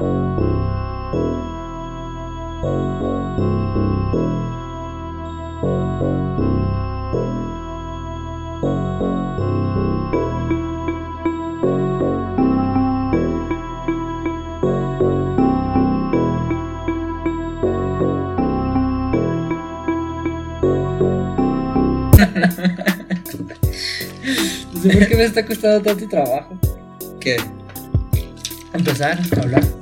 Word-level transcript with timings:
No 24.72 24.80
sé 24.80 24.88
por 24.96 25.08
qué 25.08 25.16
me 25.16 25.24
está 25.24 25.44
costando 25.44 25.82
tanto 25.82 26.08
trabajo 26.08 26.58
¿Qué? 27.20 27.36
empezar 28.72 29.18
a 29.36 29.40
hablar. 29.40 29.79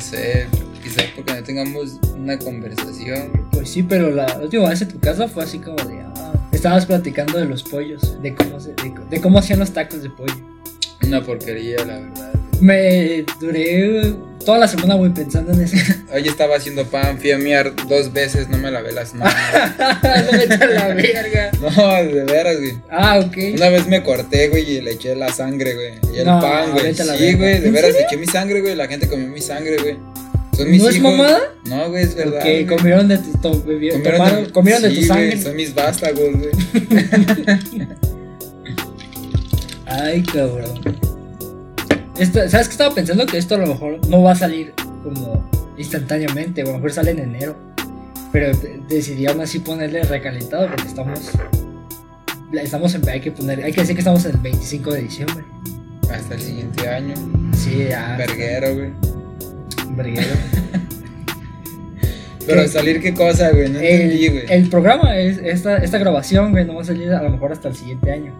No 0.00 0.06
sé, 0.06 0.46
quizás 0.82 1.04
porque 1.14 1.34
no 1.34 1.42
tengamos 1.42 1.98
una 2.16 2.38
conversación. 2.38 3.46
Pues 3.52 3.68
sí, 3.68 3.82
pero 3.82 4.10
la 4.10 4.40
última 4.42 4.70
vez 4.70 4.80
en 4.80 4.88
tu 4.88 4.98
casa 4.98 5.28
fue 5.28 5.42
así 5.44 5.58
como 5.58 5.76
de. 5.76 6.00
Ah, 6.00 6.32
estabas 6.52 6.86
platicando 6.86 7.36
de 7.38 7.44
los 7.44 7.62
pollos, 7.62 8.16
de 8.22 8.34
cómo, 8.34 8.58
se- 8.60 8.70
de, 8.72 8.94
de 9.10 9.20
cómo 9.20 9.38
hacían 9.40 9.58
los 9.58 9.72
tacos 9.72 10.02
de 10.02 10.08
pollo. 10.08 10.32
Una 11.06 11.22
porquería, 11.22 11.84
la 11.84 11.98
verdad. 11.98 12.32
Me 12.62 13.26
duré 13.42 14.14
toda 14.44 14.58
la 14.58 14.68
semana, 14.68 14.94
güey, 14.94 15.12
pensando 15.12 15.52
en 15.52 15.62
eso. 15.62 15.76
Hoy 16.12 16.26
estaba 16.26 16.56
haciendo 16.56 16.84
pan, 16.86 17.18
fui 17.18 17.30
a 17.30 17.38
miar 17.38 17.74
dos 17.88 18.12
veces, 18.12 18.48
no 18.48 18.58
me 18.58 18.70
lavé 18.70 18.92
las 18.92 19.14
manos. 19.14 19.34
no 20.02 20.32
me 20.38 20.44
echa 20.44 20.66
la 20.66 20.88
verga. 20.94 21.50
No, 21.60 21.92
de 22.02 22.24
veras, 22.24 22.56
güey. 22.58 22.78
Ah, 22.90 23.18
ok. 23.20 23.36
Una 23.56 23.68
vez 23.68 23.86
me 23.86 24.02
corté, 24.02 24.48
güey, 24.48 24.68
y 24.70 24.80
le 24.80 24.92
eché 24.92 25.14
la 25.14 25.32
sangre, 25.32 25.74
güey. 25.74 26.14
Y 26.14 26.18
el 26.20 26.26
No, 26.26 26.40
pan, 26.40 26.72
güey. 26.72 26.94
Sí, 26.94 27.34
güey, 27.34 27.60
de 27.60 27.66
¿En 27.68 27.72
veras, 27.72 27.92
le 27.92 28.00
eché 28.02 28.16
mi 28.16 28.26
sangre, 28.26 28.60
güey. 28.60 28.74
La 28.74 28.88
gente 28.88 29.08
comió 29.08 29.28
mi 29.28 29.40
sangre, 29.40 29.76
güey. 29.76 29.98
Son 30.56 30.70
mis 30.70 30.82
¿No 30.82 30.88
es 30.88 30.96
hijos. 30.96 31.10
mamada? 31.12 31.40
No, 31.66 31.88
güey, 31.90 32.02
es 32.02 32.14
verdad. 32.14 32.40
Güey. 32.42 32.66
comieron 32.66 33.08
de 33.08 33.18
tu, 33.18 33.32
to- 33.38 33.62
Comieron 33.62 34.02
tomaron- 34.02 34.46
de, 34.46 34.52
comieron 34.52 34.82
de 34.82 34.90
sí, 34.90 34.96
tu 35.00 35.06
sangre. 35.06 35.26
güey, 35.28 35.42
son 35.42 35.56
mis 35.56 35.74
vástagos, 35.74 36.28
güey. 36.36 36.50
Ay, 39.86 40.22
cabrón. 40.22 40.99
Esto, 42.20 42.48
¿Sabes 42.48 42.68
qué 42.68 42.72
estaba 42.72 42.94
pensando? 42.94 43.26
Que 43.26 43.38
esto 43.38 43.56
a 43.56 43.58
lo 43.58 43.66
mejor 43.66 44.06
no 44.08 44.22
va 44.22 44.32
a 44.32 44.36
salir 44.36 44.72
como 45.02 45.48
instantáneamente, 45.76 46.62
o 46.62 46.66
a 46.66 46.70
lo 46.72 46.76
mejor 46.76 46.92
sale 46.92 47.10
en 47.12 47.18
enero. 47.20 47.56
Pero 48.32 48.56
de- 48.56 48.80
decidí 48.88 49.26
aún 49.26 49.40
así 49.40 49.58
ponerle 49.58 50.02
recalentado 50.04 50.68
porque 50.68 50.86
estamos. 50.86 51.18
Estamos 52.52 52.94
en. 52.94 53.08
Hay 53.08 53.20
que 53.20 53.32
poner. 53.32 53.64
Hay 53.64 53.72
que 53.72 53.80
decir 53.80 53.96
que 53.96 54.00
estamos 54.02 54.24
en 54.26 54.32
el 54.32 54.36
25 54.38 54.92
de 54.92 55.02
diciembre. 55.02 55.44
Hasta 56.12 56.34
el 56.34 56.40
siguiente 56.40 56.88
año. 56.88 57.14
Sí, 57.56 57.86
ya. 57.88 58.16
Verguero, 58.18 58.74
güey. 58.74 58.90
verguero. 59.96 60.26
Pero 62.46 62.62
¿Qué? 62.62 62.68
salir 62.68 63.00
qué 63.00 63.14
cosa, 63.14 63.50
güey. 63.50 63.68
No 63.70 63.78
entendí, 63.78 64.26
El, 64.26 64.32
güey. 64.32 64.44
el 64.48 64.68
programa, 64.68 65.16
es, 65.16 65.38
esta, 65.38 65.76
esta 65.78 65.98
grabación, 65.98 66.50
güey, 66.50 66.64
no 66.66 66.74
va 66.74 66.82
a 66.82 66.84
salir 66.84 67.12
a 67.12 67.22
lo 67.22 67.30
mejor 67.30 67.52
hasta 67.52 67.68
el 67.68 67.76
siguiente 67.76 68.10
año. 68.10 68.32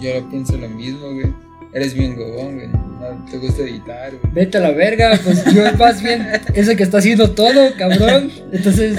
Yo 0.00 0.14
lo 0.20 0.28
pienso 0.28 0.56
lo 0.56 0.68
mismo, 0.68 1.12
güey. 1.12 1.32
Eres 1.76 1.92
bien 1.92 2.16
gobón, 2.16 2.54
güey. 2.54 2.68
No 2.68 3.26
te 3.30 3.36
gusta 3.36 3.62
editar, 3.62 4.10
güey. 4.10 4.32
Vete 4.32 4.56
a 4.56 4.62
la 4.62 4.70
verga, 4.70 5.20
pues 5.22 5.44
yo 5.54 5.62
más 5.74 6.02
bien 6.02 6.26
es 6.54 6.68
el 6.68 6.74
que 6.74 6.82
está 6.82 6.96
haciendo 6.96 7.32
todo, 7.32 7.70
cabrón. 7.76 8.32
Entonces, 8.50 8.96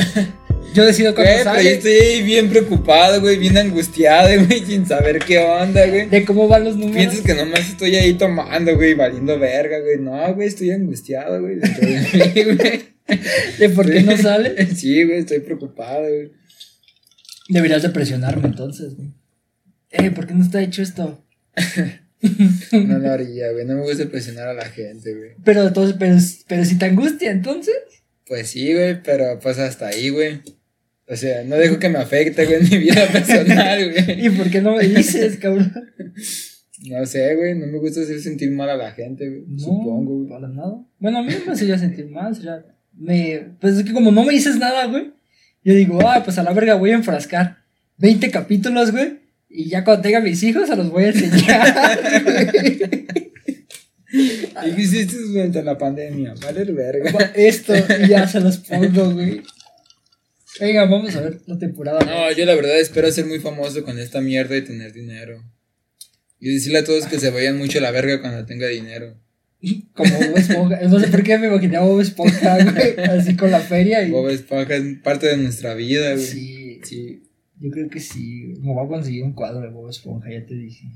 yo 0.76 0.86
decido 0.86 1.16
cuándo 1.16 1.32
Güey, 1.32 1.44
pero 1.44 1.56
yo 1.56 1.64
sale, 1.64 1.74
estoy 1.74 1.92
ahí 1.94 2.22
bien 2.22 2.50
preocupado, 2.50 3.20
güey, 3.20 3.40
bien 3.40 3.58
angustiado, 3.58 4.30
güey, 4.46 4.64
sin 4.64 4.86
saber 4.86 5.18
qué 5.18 5.40
onda, 5.40 5.88
güey. 5.88 6.08
de 6.08 6.24
cómo 6.24 6.48
van 6.48 6.66
los 6.66 6.76
números. 6.76 6.98
Piensas 6.98 7.22
que 7.22 7.34
nomás 7.34 7.68
estoy 7.68 7.96
ahí 7.96 8.14
tomando, 8.14 8.76
güey, 8.76 8.94
valiendo 8.94 9.40
verga, 9.40 9.80
güey. 9.80 9.98
No, 10.00 10.36
güey, 10.36 10.48
estoy 10.48 10.70
angustiado, 10.70 11.42
güey. 11.42 11.56
dentro 11.56 11.88
de 11.88 12.00
mí, 12.36 12.44
güey. 12.44 12.82
de 13.58 13.70
por 13.70 13.92
qué 13.92 14.04
no 14.04 14.16
sale. 14.18 14.68
Sí, 14.76 15.04
güey, 15.04 15.18
estoy 15.22 15.40
preocupado, 15.40 16.02
güey. 16.02 16.32
Deberías 17.50 17.82
de 17.82 17.90
presionarme 17.90 18.50
entonces, 18.50 18.96
güey. 18.96 19.10
Eh, 19.90 20.12
¿por 20.12 20.28
qué 20.28 20.36
no 20.36 20.44
está 20.44 20.62
hecho 20.62 20.84
esto? 20.84 21.26
No 22.72 22.98
lo 23.00 23.12
haría, 23.12 23.52
güey. 23.52 23.66
No 23.66 23.76
me 23.76 23.82
gusta 23.84 24.06
presionar 24.06 24.48
a 24.48 24.54
la 24.54 24.66
gente, 24.66 25.14
güey. 25.16 25.32
Pero 25.44 25.68
entonces, 25.68 25.96
pero, 26.00 26.18
pero 26.48 26.66
si 26.66 26.78
te 26.78 26.86
angustia, 26.86 27.32
entonces. 27.32 27.76
Pues 28.28 28.50
sí, 28.50 28.74
güey, 28.74 29.02
pero 29.04 29.40
pues 29.40 29.58
hasta 29.60 29.88
ahí, 29.88 30.10
güey. 30.10 30.42
O 31.10 31.16
sea, 31.16 31.44
no 31.44 31.56
dejo 31.56 31.80
que 31.80 31.88
me 31.90 32.00
afecte, 32.00 32.46
güey, 32.46 32.58
en 32.58 32.70
mi 32.70 32.78
vida 32.80 33.08
personal, 33.12 33.92
güey. 33.92 34.26
¿Y 34.26 34.30
por 34.32 34.50
qué 34.50 34.62
no 34.62 34.76
me 34.76 34.84
dices, 34.88 35.38
cabrón? 35.38 35.72
No 36.90 37.06
sé, 37.06 37.36
güey, 37.36 37.56
no 37.56 37.66
me 37.68 37.78
gusta 37.80 38.02
hacer 38.02 38.20
sentir 38.20 38.52
mal 38.52 38.70
a 38.70 38.76
la 38.78 38.92
gente, 38.92 39.28
güey. 39.28 39.44
No, 39.48 39.60
Supongo, 39.60 40.16
güey. 40.18 40.30
para 40.30 40.48
nada. 40.48 40.84
Bueno, 41.00 41.20
a 41.20 41.24
mí 41.24 41.34
me 41.46 41.52
hacía 41.54 41.78
sentir 41.78 42.08
mal, 42.10 42.36
sería- 42.36 42.66
me, 43.00 43.52
pues 43.62 43.78
es 43.78 43.84
que 43.84 43.94
como 43.94 44.12
no 44.12 44.24
me 44.26 44.34
dices 44.34 44.58
nada, 44.58 44.86
güey, 44.88 45.12
yo 45.64 45.74
digo, 45.76 46.00
ah, 46.08 46.22
pues 46.24 46.38
a 46.40 46.44
la 46.44 46.52
verga 46.54 46.74
voy 46.76 46.92
a 46.92 46.96
enfrascar 46.96 47.58
20 47.98 48.30
capítulos, 48.32 48.92
güey, 48.92 49.20
y 49.50 49.70
ya 49.70 49.84
cuando 49.84 50.04
tenga 50.04 50.20
mis 50.20 50.42
hijos 50.44 50.68
se 50.68 50.76
los 50.76 50.90
voy 50.90 51.06
a 51.06 51.08
enseñar. 51.10 52.00
¿Y 54.10 54.76
qué 54.76 54.82
hiciste 54.82 55.18
durante 55.18 55.64
la 55.64 55.78
pandemia? 55.78 56.34
Vale, 56.42 56.64
verga. 56.66 57.32
Esto, 57.36 57.74
y 57.76 58.08
ya 58.08 58.28
se 58.28 58.40
los 58.40 58.58
pongo, 58.58 59.12
güey. 59.12 59.42
Venga, 60.60 60.86
vamos 60.86 61.16
a 61.16 61.22
ver 61.22 61.42
la 61.46 61.58
temporada. 61.58 62.00
No, 62.00 62.32
yo 62.32 62.46
la 62.46 62.56
verdad 62.56 62.80
espero 62.80 63.12
ser 63.12 63.26
muy 63.26 63.40
famoso 63.40 63.84
con 63.84 64.00
esta 64.00 64.22
mierda 64.22 64.58
y 64.58 64.64
tener 64.64 64.94
dinero. 64.94 65.44
Y 66.40 66.54
decirle 66.54 66.80
a 66.80 66.84
todos 66.84 67.06
que 67.06 67.20
se 67.20 67.30
vayan 67.30 67.58
mucho 67.58 67.80
a 67.80 67.82
la 67.82 67.92
verga 67.92 68.22
cuando 68.22 68.46
tenga 68.46 68.68
dinero. 68.68 69.18
Como 69.94 70.14
Bob 70.14 70.38
Esponja. 70.38 70.80
No 70.82 71.00
sé 71.00 71.08
por 71.08 71.24
qué 71.24 71.38
me 71.38 71.48
imaginé 71.48 71.78
a 71.78 71.82
Bob 71.82 72.00
Esponja, 72.00 72.64
güey, 72.64 73.00
así 73.00 73.36
con 73.36 73.52
la 73.52 73.60
feria 73.60 74.04
y... 74.04 74.12
Bob 74.12 74.30
Esponja 74.30 74.76
es 74.76 74.84
parte 75.04 75.28
de 75.28 75.38
nuestra 75.38 75.74
vida, 75.74 76.14
güey. 76.14 76.26
Sí, 76.26 76.82
Sí. 76.84 77.27
Yo 77.60 77.72
creo 77.72 77.90
que 77.90 78.00
sí. 78.00 78.54
Me 78.62 78.74
voy 78.74 78.86
a 78.86 78.90
conseguir 78.90 79.24
un 79.24 79.34
cuadro 79.34 79.62
de 79.62 79.70
Bob 79.70 79.90
Esponja, 79.90 80.30
ya 80.32 80.46
te 80.46 80.56
dije. 80.56 80.88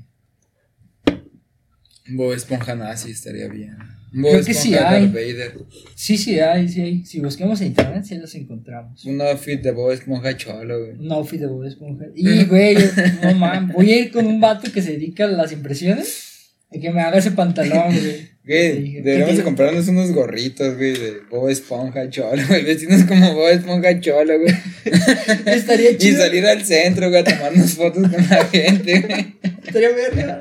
Bob 2.08 2.32
Esponja 2.32 2.74
nazi 2.74 3.10
estaría 3.10 3.48
bien. 3.48 3.76
Bob 4.12 4.30
Creo 4.30 4.44
que 4.44 4.54
sí 4.54 4.74
Esponja 4.74 4.90
hay. 4.90 5.06
Vader. 5.06 5.54
Sí, 5.94 6.18
sí 6.18 6.38
hay, 6.38 6.68
sí 6.68 6.80
hay. 6.80 7.06
Si 7.06 7.20
buscamos 7.20 7.60
en 7.60 7.68
internet, 7.68 8.04
sí 8.04 8.16
los 8.16 8.34
encontramos. 8.34 9.04
Un 9.04 9.20
outfit 9.22 9.62
de 9.62 9.70
Bob 9.70 9.92
Esponja 9.92 10.36
cholo, 10.36 10.78
güey. 10.80 10.98
Un 10.98 11.12
outfit 11.12 11.40
de 11.40 11.46
Bob 11.46 11.64
Esponja. 11.64 12.06
Y, 12.14 12.44
güey, 12.44 12.76
no 13.22 13.34
mames, 13.34 13.74
voy 13.74 13.90
a 13.92 13.98
ir 14.00 14.12
con 14.12 14.26
un 14.26 14.40
vato 14.40 14.70
que 14.70 14.82
se 14.82 14.92
dedica 14.92 15.24
a 15.24 15.28
las 15.28 15.52
impresiones. 15.52 16.28
Y 16.70 16.80
que 16.80 16.90
me 16.90 17.00
haga 17.00 17.18
ese 17.18 17.30
pantalón, 17.32 17.88
güey. 17.88 18.31
Güey, 18.44 18.76
Sí, 18.86 18.92
¿qué 18.94 19.02
deberíamos 19.02 19.36
de 19.36 19.42
comprarnos 19.44 19.86
unos 19.88 20.10
gorritos, 20.10 20.76
güey, 20.76 20.92
de 20.94 21.20
Bob 21.30 21.48
Esponja 21.48 22.10
cholo, 22.10 22.42
güey. 22.48 22.64
Vestirnos 22.64 23.04
como 23.04 23.34
Bob 23.34 23.48
Esponja 23.50 24.00
cholo, 24.00 24.34
güey. 24.40 24.54
Estaría 25.46 25.92
Y 25.92 25.96
chido. 25.96 26.20
salir 26.22 26.44
al 26.46 26.64
centro, 26.64 27.08
güey, 27.08 27.20
a 27.20 27.24
tomarnos 27.24 27.74
fotos 27.74 28.02
con 28.02 28.28
la 28.28 28.44
gente, 28.46 29.00
güey. 29.00 29.34
Estaría 29.64 29.90
verga. 29.90 30.38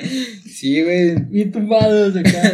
Sí, 0.50 0.82
güey. 0.84 1.16
Bien 1.30 1.52
tumbados 1.52 2.16
acá. 2.16 2.54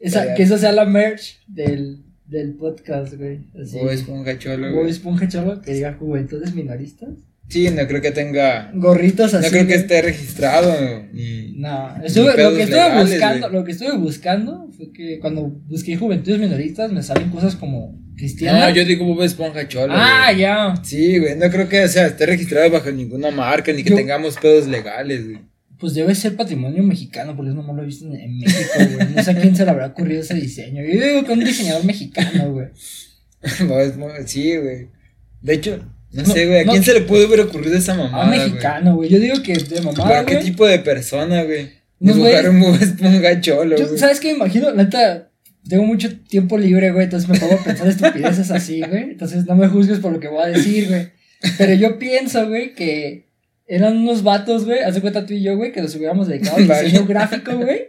Esa, 0.00 0.34
que 0.34 0.42
esa 0.42 0.58
sea 0.58 0.72
la 0.72 0.84
merch 0.84 1.38
del, 1.46 2.02
del 2.26 2.54
podcast, 2.54 3.14
güey. 3.14 3.40
Así. 3.60 3.78
Bob 3.78 3.90
Esponja 3.90 4.38
cholo, 4.38 4.72
Bob. 4.72 4.86
Esponja 4.88 5.28
cholo 5.28 5.60
que 5.62 5.72
diga 5.74 5.94
juventudes 5.94 6.52
minoristas. 6.54 7.10
Sí, 7.48 7.70
no 7.70 7.86
creo 7.86 8.02
que 8.02 8.10
tenga. 8.10 8.70
Gorritos 8.74 9.32
así. 9.32 9.44
No 9.46 9.50
creo 9.50 9.66
que 9.66 9.74
esté 9.74 10.02
registrado. 10.02 11.02
Ni, 11.12 11.52
No, 11.56 11.94
ni 11.96 12.02
lo 12.02 12.34
que 12.34 12.62
estuve 12.62 12.66
legales, 12.66 13.08
buscando, 13.10 13.48
lo 13.48 13.64
que 13.64 13.72
estuve 13.72 13.96
buscando 13.96 14.68
fue 14.76 14.92
que 14.92 15.18
cuando 15.18 15.48
busqué 15.66 15.96
juventudes 15.96 16.38
minoristas 16.38 16.92
me 16.92 17.02
salen 17.02 17.30
cosas 17.30 17.56
como 17.56 17.98
cristianas. 18.16 18.68
No, 18.68 18.74
yo 18.74 18.84
digo 18.84 19.06
Bob 19.06 19.22
Esponja 19.22 19.66
cholo. 19.66 19.92
ah, 19.96 20.30
ya. 20.32 20.74
Sí, 20.82 21.18
güey, 21.18 21.36
no 21.36 21.48
creo 21.50 21.68
que 21.68 21.84
o 21.84 21.88
sea, 21.88 22.06
esté 22.08 22.26
registrado 22.26 22.70
bajo 22.70 22.90
ninguna 22.90 23.30
marca, 23.30 23.72
ni 23.72 23.82
que 23.82 23.90
Yo- 23.90 23.96
tengamos 23.96 24.36
pedos 24.36 24.66
legales, 24.66 25.24
güey. 25.26 25.38
Pues 25.80 25.94
debe 25.94 26.12
ser 26.16 26.34
patrimonio 26.36 26.82
mexicano, 26.82 27.34
porque 27.36 27.52
eso 27.52 27.62
no 27.62 27.72
lo 27.72 27.82
he 27.82 27.86
visto 27.86 28.04
en, 28.06 28.14
en 28.16 28.36
México, 28.38 28.74
güey. 28.96 29.08
No 29.14 29.22
sé 29.22 29.30
a 29.30 29.40
quién 29.40 29.54
se 29.56 29.64
le 29.64 29.70
habrá 29.70 29.86
ocurrido 29.86 30.20
ese 30.22 30.34
diseño. 30.34 30.82
Yo 30.84 31.00
digo 31.06 31.24
que 31.24 31.32
un 31.32 31.40
diseñador 31.44 31.84
mexicano, 31.84 32.50
güey. 32.52 32.66
Bob 33.68 33.78
Esponja- 33.80 34.26
sí, 34.26 34.56
güey. 34.56 34.88
De 35.40 35.54
hecho, 35.54 35.78
no, 36.12 36.22
No, 36.22 36.32
sé, 36.32 36.46
güey, 36.46 36.60
¿a 36.60 36.64
no- 36.64 36.72
quién 36.72 36.84
se 36.84 36.94
le 36.94 37.00
pudo 37.02 37.26
haber 37.26 37.40
ocurrido 37.40 37.76
esa 37.76 37.92
A 37.92 37.96
mamada, 37.96 38.24
un 38.24 38.30
güey? 38.30 38.40
mexicano, 38.40 38.94
güey. 38.96 39.10
Yo 39.10 39.18
digo 39.18 39.42
que 39.42 39.54
de 39.54 39.64
¿Para 39.80 39.82
mamada, 39.82 40.24
qué 40.26 40.34
güey. 40.34 40.44
tipo 40.44 40.66
de 40.66 40.78
persona, 40.78 41.42
güey? 41.44 41.70
Unos 42.00 42.16
Dibujar 42.16 42.48
un 42.50 42.62
Esponja 42.80 43.40
cholo, 43.40 43.76
Yo. 43.76 43.96
¿Sabes 43.98 44.20
qué 44.20 44.28
me 44.28 44.34
imagino? 44.36 44.72
Neta, 44.72 45.30
tengo 45.68 45.82
mucho 45.84 46.08
tiempo 46.28 46.56
libre, 46.56 46.92
güey. 46.92 47.04
Entonces 47.04 47.28
me 47.28 47.38
pongo 47.38 47.54
a 47.54 47.64
pensar 47.64 47.88
estupideces 47.88 48.50
así, 48.50 48.80
güey. 48.88 49.02
Entonces 49.02 49.44
no 49.46 49.54
me 49.56 49.68
juzgues 49.68 49.98
por 49.98 50.12
lo 50.12 50.20
que 50.20 50.28
voy 50.28 50.42
a 50.44 50.46
decir, 50.46 50.88
güey. 50.88 51.08
Pero 51.58 51.74
yo 51.74 51.98
pienso, 51.98 52.48
güey, 52.48 52.74
que 52.74 53.26
eran 53.66 53.96
unos 53.98 54.22
vatos, 54.22 54.64
güey. 54.64 54.78
Haz 54.80 54.94
de 54.94 55.00
cuenta 55.00 55.26
tú 55.26 55.34
y 55.34 55.42
yo, 55.42 55.56
güey, 55.56 55.72
que 55.72 55.82
nos 55.82 55.94
hubiéramos 55.96 56.28
dedicado 56.28 56.56
al 56.56 56.68
diseño 56.84 57.04
gráfico, 57.06 57.56
güey. 57.58 57.88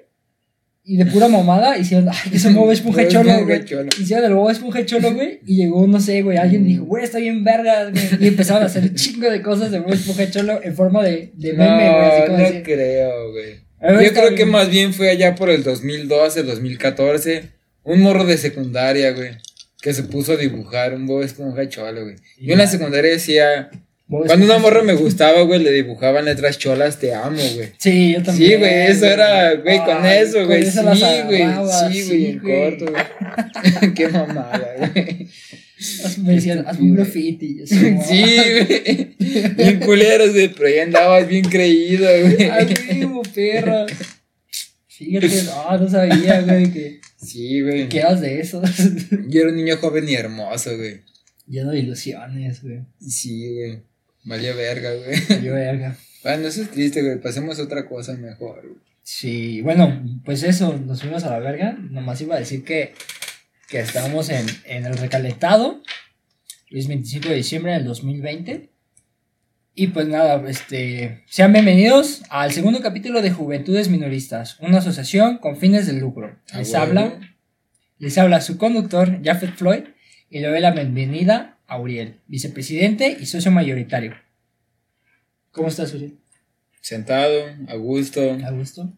Y 0.91 0.97
de 0.97 1.05
pura 1.05 1.27
mamada 1.27 1.77
hicieron, 1.77 2.09
ay, 2.09 2.31
que 2.31 2.37
es 2.37 2.45
un 2.45 2.55
Bob 2.55 2.71
Esponja 2.71 3.07
cholo, 3.09 3.45
güey. 3.45 3.61
Hicieron 3.99 4.25
el 4.25 4.33
Bob 4.33 4.49
Esponja 4.49 4.83
cholo, 4.87 5.13
güey. 5.13 5.39
Y 5.45 5.57
llegó, 5.57 5.85
no 5.85 5.99
sé, 5.99 6.23
güey, 6.23 6.39
alguien 6.39 6.65
dijo, 6.65 6.83
güey, 6.85 7.03
está 7.03 7.19
bien 7.19 7.43
verga, 7.43 7.91
güey. 7.91 8.03
Y 8.19 8.27
empezaron 8.29 8.63
a 8.63 8.65
hacer 8.65 8.81
un 8.81 8.95
chingo 8.95 9.29
de 9.29 9.39
cosas 9.43 9.69
de 9.69 9.81
Bob 9.81 9.93
Esponja 9.93 10.31
cholo 10.31 10.59
en 10.63 10.75
forma 10.75 11.03
de, 11.03 11.31
de 11.35 11.53
meme, 11.53 11.91
güey. 11.91 12.05
Así 12.05 12.19
No, 12.21 12.25
como 12.25 12.39
no 12.39 12.63
creo, 12.63 13.31
güey. 13.31 14.03
Yo 14.03 14.13
creo 14.13 14.33
que 14.35 14.45
más 14.47 14.67
bien 14.71 14.91
fue 14.95 15.11
allá 15.11 15.35
por 15.35 15.51
el 15.51 15.61
2012, 15.61 16.41
2014. 16.41 17.43
un 17.83 18.01
morro 18.01 18.25
de 18.25 18.39
secundaria, 18.39 19.11
güey, 19.11 19.33
que 19.83 19.93
se 19.93 20.01
puso 20.01 20.33
a 20.33 20.37
dibujar 20.37 20.95
un 20.95 21.05
Bob 21.05 21.21
Esponja 21.21 21.69
cholo, 21.69 22.01
güey. 22.01 22.15
Yo 22.39 22.53
en 22.53 22.57
la 22.57 22.65
secundaria 22.65 23.11
decía, 23.11 23.69
cuando 24.09 24.45
una 24.45 24.57
morra 24.57 24.81
me 24.81 24.93
gustaba, 24.93 25.43
güey, 25.43 25.61
le 25.61 25.71
dibujaban 25.71 26.25
letras 26.25 26.57
cholas, 26.57 26.97
te 26.99 27.13
amo, 27.13 27.37
güey. 27.55 27.69
Sí, 27.77 28.13
yo 28.13 28.23
también. 28.23 28.51
Sí, 28.51 28.57
güey, 28.57 28.73
eso 28.87 29.05
era, 29.05 29.53
güey, 29.55 29.77
con 29.85 30.03
eso, 30.05 30.45
güey, 30.47 30.63
sí, 30.63 30.69
eso 30.69 30.83
güey, 30.83 31.45
sí, 31.91 32.03
güey, 32.05 32.25
en 32.25 32.39
corto, 32.39 32.85
güey. 32.91 33.93
Qué 33.93 34.07
mamada, 34.07 34.75
güey. 34.93 35.27
Me 36.23 36.33
decían, 36.33 36.65
hazme 36.67 36.89
un 36.89 36.95
graffiti. 36.95 37.65
Sí, 37.67 37.77
güey. 37.79 39.15
Bien 39.55 39.79
culeros, 39.79 40.31
güey, 40.33 40.47
pero 40.49 40.69
ya 40.69 40.83
andabas 40.83 41.27
bien 41.27 41.45
creído, 41.45 42.07
güey. 42.21 42.43
Ay, 42.51 42.73
vivo, 42.91 43.21
perro. 43.33 43.85
Fíjate, 44.87 45.43
no, 45.43 45.77
no 45.77 45.87
sabía, 45.89 46.41
güey, 46.41 46.73
que, 46.73 46.99
Sí, 47.21 47.61
güey. 47.61 47.87
que 47.87 47.99
eras 47.99 48.21
de 48.21 48.39
esos. 48.39 48.67
Yo 49.27 49.41
era 49.41 49.49
un 49.51 49.55
niño 49.55 49.77
joven 49.77 50.09
y 50.09 50.15
hermoso, 50.15 50.75
güey. 50.75 51.01
Lleno 51.47 51.71
de 51.71 51.79
ilusiones, 51.79 52.61
güey. 52.63 52.79
Sí, 52.99 53.53
güey. 53.55 53.88
Valía 54.23 54.53
verga, 54.53 54.91
güey. 54.93 55.43
Yo, 55.43 55.53
verga. 55.53 55.97
Bueno, 56.23 56.47
eso 56.47 56.61
es 56.61 56.71
triste, 56.71 57.01
güey. 57.01 57.19
Pasemos 57.19 57.59
a 57.59 57.63
otra 57.63 57.87
cosa 57.87 58.13
mejor, 58.13 58.61
güey. 58.61 58.81
Sí, 59.03 59.61
bueno, 59.61 60.03
pues 60.23 60.43
eso, 60.43 60.77
nos 60.77 61.01
fuimos 61.01 61.23
a 61.23 61.31
la 61.31 61.39
verga. 61.39 61.77
Nomás 61.79 62.21
iba 62.21 62.35
a 62.35 62.39
decir 62.39 62.63
que, 62.63 62.93
que 63.67 63.79
estábamos 63.79 64.29
en, 64.29 64.45
en 64.65 64.85
el 64.85 64.97
recalentado. 64.97 65.81
Es 66.69 66.87
25 66.87 67.29
de 67.29 67.35
diciembre 67.35 67.71
del 67.73 67.85
2020. 67.85 68.69
Y 69.75 69.87
pues 69.87 70.09
nada, 70.09 70.43
este, 70.49 71.23
sean 71.25 71.53
bienvenidos 71.53 72.23
al 72.29 72.51
segundo 72.51 72.81
capítulo 72.81 73.21
de 73.21 73.31
Juventudes 73.31 73.87
Minoristas, 73.87 74.59
una 74.59 74.79
asociación 74.79 75.37
con 75.37 75.55
fines 75.55 75.87
de 75.87 75.93
lucro. 75.93 76.37
A 76.51 76.57
Les 76.57 76.75
habla, 76.75 77.17
les 77.97 78.17
habla 78.17 78.41
su 78.41 78.57
conductor, 78.57 79.23
Jafet 79.23 79.55
Floyd, 79.55 79.83
y 80.29 80.39
le 80.39 80.49
doy 80.49 80.59
la 80.59 80.71
bienvenida 80.71 81.58
a 81.69 81.79
Uriel, 81.79 82.15
vicepresidente 82.27 83.17
y 83.19 83.25
socio 83.25 83.51
mayoritario. 83.51 84.13
¿Cómo 85.51 85.67
estás, 85.67 85.93
Uriel? 85.93 86.17
Sentado, 86.81 87.45
a 87.67 87.75
gusto. 87.75 88.21
¿A 88.43 88.51
gusto? 88.51 88.91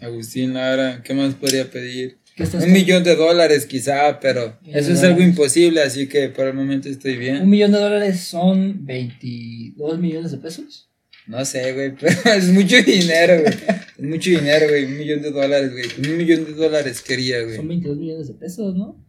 Agustín 0.00 0.52
Lara, 0.54 1.02
¿qué 1.02 1.14
más 1.14 1.34
podría 1.34 1.70
pedir? 1.70 2.18
¿Qué 2.36 2.42
estás 2.42 2.64
Un 2.64 2.72
millón 2.72 3.02
de 3.02 3.16
dólares 3.16 3.64
quizá, 3.64 4.20
pero 4.20 4.58
eso 4.66 4.92
es 4.92 5.02
algo 5.02 5.22
imposible, 5.22 5.80
así 5.80 6.06
que 6.06 6.28
por 6.28 6.46
el 6.46 6.52
momento 6.54 6.88
estoy 6.88 7.14
Un 7.14 7.18
bien. 7.20 7.48
millón 7.48 7.72
de 7.72 7.78
dólares 7.78 8.20
son 8.20 8.84
22 8.84 9.98
millones 9.98 10.32
de 10.32 10.38
pesos. 10.38 10.90
No 11.26 11.42
sé, 11.44 11.72
güey, 11.72 11.94
pero 12.00 12.14
es 12.36 12.48
mucho 12.52 12.76
dinero, 12.82 13.40
güey. 13.40 13.54
Es 13.98 14.04
mucho 14.04 14.30
dinero, 14.30 14.66
güey. 14.68 14.84
Un 14.84 14.98
millón 14.98 15.22
de 15.22 15.30
dólares, 15.30 15.72
güey. 15.72 15.86
Un 16.10 16.16
millón 16.18 16.44
de 16.44 16.52
dólares 16.52 17.00
quería, 17.00 17.42
güey. 17.42 17.56
Son 17.56 17.66
22 17.68 17.96
millones 17.96 18.28
de 18.28 18.34
pesos, 18.34 18.76
¿no? 18.76 19.02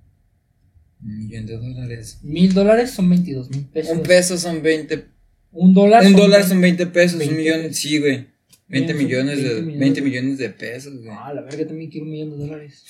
Un 1.03 1.17
millón 1.19 1.45
de 1.45 1.57
dólares. 1.57 2.19
Mil 2.23 2.53
dólares 2.53 2.91
son 2.91 3.09
22 3.09 3.49
mil 3.51 3.65
pesos. 3.65 3.95
Un 3.97 4.03
peso 4.03 4.37
son 4.37 4.61
20 4.61 5.05
Un 5.51 5.73
dólar. 5.73 6.01
Un 6.03 6.11
son 6.11 6.19
dólar 6.21 6.39
20. 6.41 6.49
son 6.49 6.61
20 6.61 6.87
pesos, 6.87 7.19
20 7.19 7.33
un 7.35 7.41
millón, 7.41 7.73
sí, 7.73 7.99
güey. 7.99 8.25
20 8.69 8.93
Bien, 8.93 8.97
son 8.97 9.05
millones 9.07 9.37
de 9.37 9.43
20 9.43 9.61
millones 9.61 9.79
20 9.79 10.01
de- 10.01 10.05
millones 10.07 10.37
de 10.39 10.49
pesos, 10.49 10.97
güey. 10.97 11.09
Ah, 11.11 11.33
la 11.33 11.41
verga, 11.43 11.67
también 11.67 11.89
quiero 11.89 12.05
un 12.05 12.11
millón 12.11 12.29
de 12.31 12.37
dólares. 12.37 12.83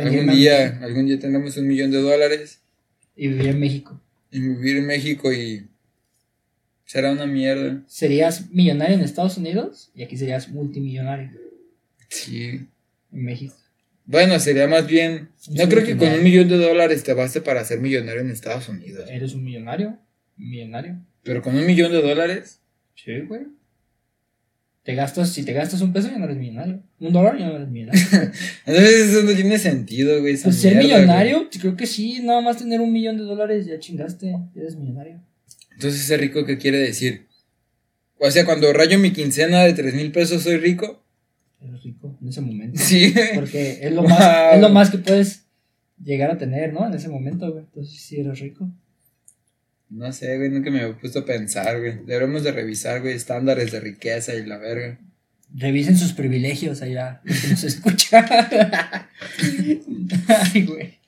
algún 0.00 0.34
día, 0.34 0.78
algún 0.82 1.06
día 1.06 1.18
tendremos 1.18 1.56
un 1.56 1.66
millón 1.66 1.90
de 1.90 1.98
dólares 2.00 2.60
Y 3.16 3.28
vivir 3.28 3.48
en 3.48 3.60
México. 3.60 4.00
y 4.30 4.40
vivir 4.40 4.76
en 4.78 4.86
México 4.86 5.32
y 5.32 5.66
será 6.86 7.12
una 7.12 7.26
mierda. 7.26 7.82
Serías 7.88 8.50
millonario 8.50 8.94
en 8.96 9.02
Estados 9.02 9.36
Unidos 9.36 9.90
y 9.94 10.02
aquí 10.04 10.16
serías 10.16 10.48
multimillonario 10.48 11.30
Sí. 12.08 12.66
en 13.12 13.22
México. 13.24 13.54
Bueno, 14.04 14.38
sería 14.40 14.66
más 14.66 14.86
bien, 14.86 15.30
no 15.50 15.68
creo 15.68 15.84
que 15.84 15.96
con 15.96 16.08
un 16.08 16.22
millón 16.24 16.48
de 16.48 16.58
dólares 16.58 17.04
te 17.04 17.14
baste 17.14 17.40
para 17.40 17.64
ser 17.64 17.80
millonario 17.80 18.20
en 18.20 18.30
Estados 18.30 18.68
Unidos. 18.68 19.08
¿Eres 19.10 19.34
un 19.34 19.44
millonario? 19.44 19.98
¿Un 20.38 20.50
millonario? 20.50 20.98
Pero 21.22 21.40
con 21.40 21.54
un 21.54 21.64
millón 21.64 21.92
de 21.92 22.02
dólares, 22.02 22.62
Sí, 23.04 23.20
güey. 23.20 23.42
Te 24.84 24.94
gastas, 24.94 25.32
si 25.32 25.44
te 25.44 25.52
gastas 25.52 25.80
un 25.80 25.92
peso 25.92 26.08
ya 26.08 26.18
no 26.18 26.24
eres 26.24 26.36
millonario. 26.36 26.82
Un 26.98 27.12
dólar 27.12 27.38
ya 27.38 27.48
no 27.48 27.56
eres 27.56 27.68
millonario. 27.68 28.00
entonces 28.66 29.10
eso 29.10 29.22
no 29.22 29.32
tiene 29.32 29.58
sentido, 29.58 30.20
güey. 30.20 30.36
Pues 30.36 30.56
ser 30.56 30.76
mierda, 30.76 30.98
millonario, 30.98 31.48
creo 31.60 31.76
que 31.76 31.86
sí, 31.86 32.20
nada 32.22 32.40
más 32.40 32.58
tener 32.58 32.80
un 32.80 32.92
millón 32.92 33.16
de 33.16 33.24
dólares 33.24 33.66
ya 33.66 33.78
chingaste, 33.78 34.36
eres 34.56 34.76
millonario. 34.76 35.20
Entonces 35.72 36.00
ese 36.02 36.16
rico, 36.16 36.44
¿qué 36.44 36.58
quiere 36.58 36.78
decir? 36.78 37.26
O 38.18 38.30
sea, 38.30 38.44
cuando 38.44 38.72
rayo 38.72 38.98
mi 38.98 39.12
quincena 39.12 39.62
de 39.64 39.72
3 39.72 39.94
mil 39.94 40.12
pesos, 40.12 40.42
¿soy 40.42 40.56
rico? 40.56 41.01
En 42.22 42.28
ese 42.28 42.40
momento. 42.40 42.80
Sí. 42.80 43.12
Porque 43.34 43.80
es 43.82 43.92
lo 43.92 44.04
más, 44.04 44.54
es 44.54 44.60
lo 44.60 44.68
más 44.68 44.90
que 44.90 44.98
puedes 44.98 45.44
llegar 46.00 46.30
a 46.30 46.38
tener, 46.38 46.72
¿no? 46.72 46.86
En 46.86 46.94
ese 46.94 47.08
momento, 47.08 47.50
güey. 47.50 47.64
Entonces 47.64 48.00
sí 48.00 48.20
eres 48.20 48.38
rico. 48.38 48.70
No 49.90 50.12
sé, 50.12 50.36
güey, 50.36 50.48
nunca 50.48 50.70
me 50.70 50.80
había 50.80 50.96
puesto 50.96 51.18
a 51.18 51.26
pensar, 51.26 51.80
güey. 51.80 52.04
Deberíamos 52.06 52.44
de 52.44 52.52
revisar, 52.52 53.00
güey, 53.00 53.14
estándares 53.14 53.72
de 53.72 53.80
riqueza 53.80 54.34
y 54.34 54.46
la 54.46 54.56
verga. 54.58 55.00
Revisen 55.54 55.98
sus 55.98 56.12
privilegios 56.12 56.80
allá, 56.80 57.20
los 57.24 57.40
que 57.40 57.48
nos 57.48 57.64
escuchan. 57.64 58.24
Ay, 60.28 60.64
güey. 60.64 60.98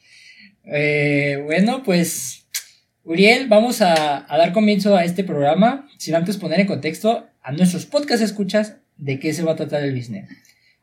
Eh, 0.64 1.40
bueno, 1.44 1.82
pues, 1.84 2.46
Uriel, 3.04 3.48
vamos 3.48 3.80
a, 3.82 4.30
a 4.30 4.36
dar 4.36 4.52
comienzo 4.52 4.96
a 4.96 5.04
este 5.04 5.22
programa, 5.22 5.88
sin 5.96 6.16
antes 6.16 6.36
poner 6.36 6.60
en 6.60 6.66
contexto 6.66 7.26
a 7.40 7.52
nuestros 7.52 7.86
podcast 7.86 8.22
escuchas 8.22 8.76
de 8.96 9.20
qué 9.20 9.32
se 9.32 9.44
va 9.44 9.52
a 9.52 9.56
tratar 9.56 9.84
el 9.84 9.94
business. 9.94 10.28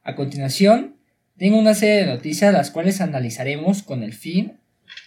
A 0.03 0.15
continuación, 0.15 0.95
tengo 1.37 1.59
una 1.59 1.75
serie 1.75 1.97
de 1.97 2.07
noticias 2.07 2.51
las 2.51 2.71
cuales 2.71 3.01
analizaremos 3.01 3.83
con 3.83 4.01
el 4.01 4.13
fin 4.13 4.57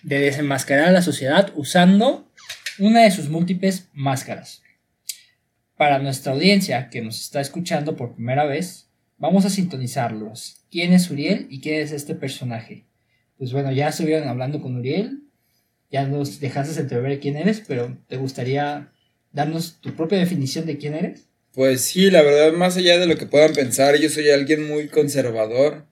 de 0.05 0.20
desenmascarar 0.20 0.88
a 0.88 0.93
la 0.93 1.02
sociedad 1.02 1.52
usando 1.56 2.31
una 2.79 3.02
de 3.02 3.11
sus 3.11 3.29
múltiples 3.29 3.88
máscaras. 3.93 4.62
Para 5.76 5.99
nuestra 5.99 6.32
audiencia 6.32 6.91
que 6.91 7.02
nos 7.02 7.20
está 7.20 7.41
escuchando 7.41 7.96
por 7.96 8.14
primera 8.14 8.44
vez, 8.44 8.88
vamos 9.19 9.44
a 9.44 9.50
sintonizarlos. 9.50 10.64
¿Quién 10.70 10.93
es 10.93 11.11
Uriel 11.11 11.49
y 11.50 11.61
quién 11.61 11.81
es 11.81 11.90
este 11.90 12.14
personaje? 12.14 12.85
Pues 13.37 13.52
bueno, 13.52 13.73
ya 13.73 13.88
estuvieron 13.88 14.29
hablando 14.29 14.62
con 14.62 14.76
Uriel, 14.76 15.25
ya 15.90 16.06
nos 16.06 16.38
dejaste 16.38 16.81
entrever 16.81 17.19
quién 17.19 17.37
eres, 17.37 17.64
pero 17.67 17.99
¿te 18.06 18.17
gustaría 18.17 18.93
darnos 19.32 19.81
tu 19.81 19.93
propia 19.97 20.19
definición 20.19 20.67
de 20.67 20.79
quién 20.79 20.94
eres? 20.94 21.26
Pues 21.55 21.83
sí, 21.83 22.11
la 22.11 22.23
verdad, 22.23 22.53
más 22.53 22.77
allá 22.77 22.99
de 22.99 23.06
lo 23.06 23.17
que 23.17 23.27
puedan 23.27 23.53
pensar, 23.53 23.97
yo 23.97 24.09
soy 24.09 24.31
alguien 24.31 24.67
muy 24.67 24.89
conservador. 24.89 25.87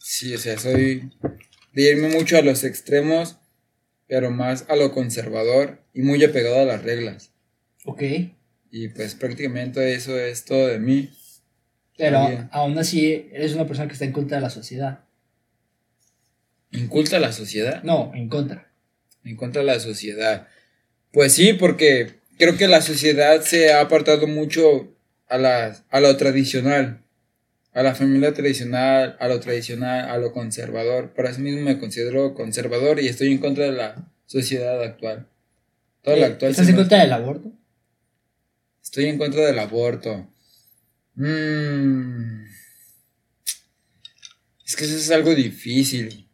Sí, 0.00 0.34
o 0.34 0.38
sea, 0.38 0.58
soy 0.58 1.10
de 1.72 1.82
irme 1.82 2.08
mucho 2.08 2.36
a 2.36 2.42
los 2.42 2.64
extremos, 2.64 3.36
pero 4.08 4.30
más 4.30 4.64
a 4.68 4.76
lo 4.76 4.92
conservador 4.92 5.82
y 5.94 6.02
muy 6.02 6.22
apegado 6.24 6.58
a 6.60 6.64
las 6.64 6.82
reglas. 6.82 7.30
Ok, 7.84 8.02
Y 8.70 8.88
pues 8.88 9.14
prácticamente 9.14 9.94
eso 9.94 10.18
es 10.18 10.44
todo 10.44 10.66
de 10.66 10.78
mí. 10.80 11.10
pero 11.96 12.48
aún 12.50 12.76
así 12.78 13.28
eres 13.32 13.54
una 13.54 13.66
persona 13.66 13.86
que 13.86 13.92
está 13.92 14.04
en 14.04 14.12
contra 14.12 14.38
de 14.38 14.42
la 14.42 14.50
sociedad. 14.50 15.04
¿Inculta 16.72 17.18
a 17.18 17.20
la 17.20 17.32
sociedad? 17.32 17.82
No, 17.84 18.10
en 18.14 18.28
contra. 18.28 18.72
En 19.24 19.36
contra 19.36 19.60
de 19.62 19.66
la 19.66 19.78
sociedad. 19.80 20.48
Pues 21.12 21.32
sí, 21.34 21.52
porque 21.52 22.14
creo 22.38 22.56
que 22.56 22.68
la 22.68 22.80
sociedad 22.82 23.40
se 23.42 23.72
ha 23.72 23.80
apartado 23.80 24.26
mucho 24.26 24.94
a, 25.28 25.38
la, 25.38 25.76
a 25.90 26.00
lo 26.00 26.16
tradicional, 26.16 27.02
a 27.72 27.82
la 27.82 27.94
familia 27.94 28.32
tradicional, 28.34 29.16
a 29.20 29.28
lo 29.28 29.40
tradicional, 29.40 30.08
a 30.10 30.18
lo 30.18 30.32
conservador. 30.32 31.12
Por 31.14 31.26
eso 31.26 31.40
mismo 31.40 31.62
me 31.62 31.78
considero 31.78 32.34
conservador 32.34 33.00
y 33.00 33.08
estoy 33.08 33.32
en 33.32 33.38
contra 33.38 33.64
de 33.66 33.72
la 33.72 34.10
sociedad 34.26 34.82
actual. 34.82 35.26
Todo 36.02 36.16
lo 36.16 36.22
Eh, 36.22 36.26
actual. 36.26 36.50
¿Estás 36.50 36.68
en 36.68 36.76
contra 36.76 37.00
del 37.00 37.12
aborto? 37.12 37.52
Estoy 38.82 39.06
en 39.06 39.18
contra 39.18 39.46
del 39.46 39.58
aborto. 39.58 40.28
Mm. 41.14 42.44
Es 44.66 44.76
que 44.76 44.84
eso 44.84 44.96
es 44.96 45.10
algo 45.10 45.34
difícil. 45.34 46.28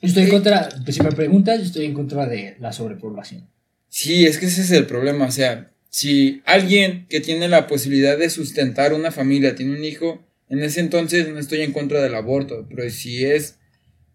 Yo 0.00 0.08
estoy 0.08 0.22
en 0.24 0.28
Sí. 0.28 0.34
contra, 0.34 0.68
pues 0.84 0.96
si 0.96 1.02
me 1.02 1.12
preguntas, 1.12 1.58
yo 1.58 1.64
estoy 1.66 1.84
en 1.86 1.94
contra 1.94 2.26
de 2.26 2.56
la 2.58 2.72
sobrepoblación. 2.72 3.48
Sí, 3.94 4.24
es 4.24 4.38
que 4.38 4.46
ese 4.46 4.62
es 4.62 4.70
el 4.70 4.86
problema. 4.86 5.26
O 5.26 5.30
sea, 5.30 5.70
si 5.90 6.40
alguien 6.46 7.06
que 7.10 7.20
tiene 7.20 7.46
la 7.46 7.66
posibilidad 7.66 8.16
de 8.16 8.30
sustentar 8.30 8.94
una 8.94 9.10
familia 9.10 9.54
tiene 9.54 9.76
un 9.76 9.84
hijo, 9.84 10.24
en 10.48 10.62
ese 10.62 10.80
entonces 10.80 11.28
no 11.28 11.38
estoy 11.38 11.60
en 11.60 11.72
contra 11.72 12.02
del 12.02 12.14
aborto. 12.14 12.66
Pero 12.70 12.88
si 12.88 13.24
es 13.26 13.58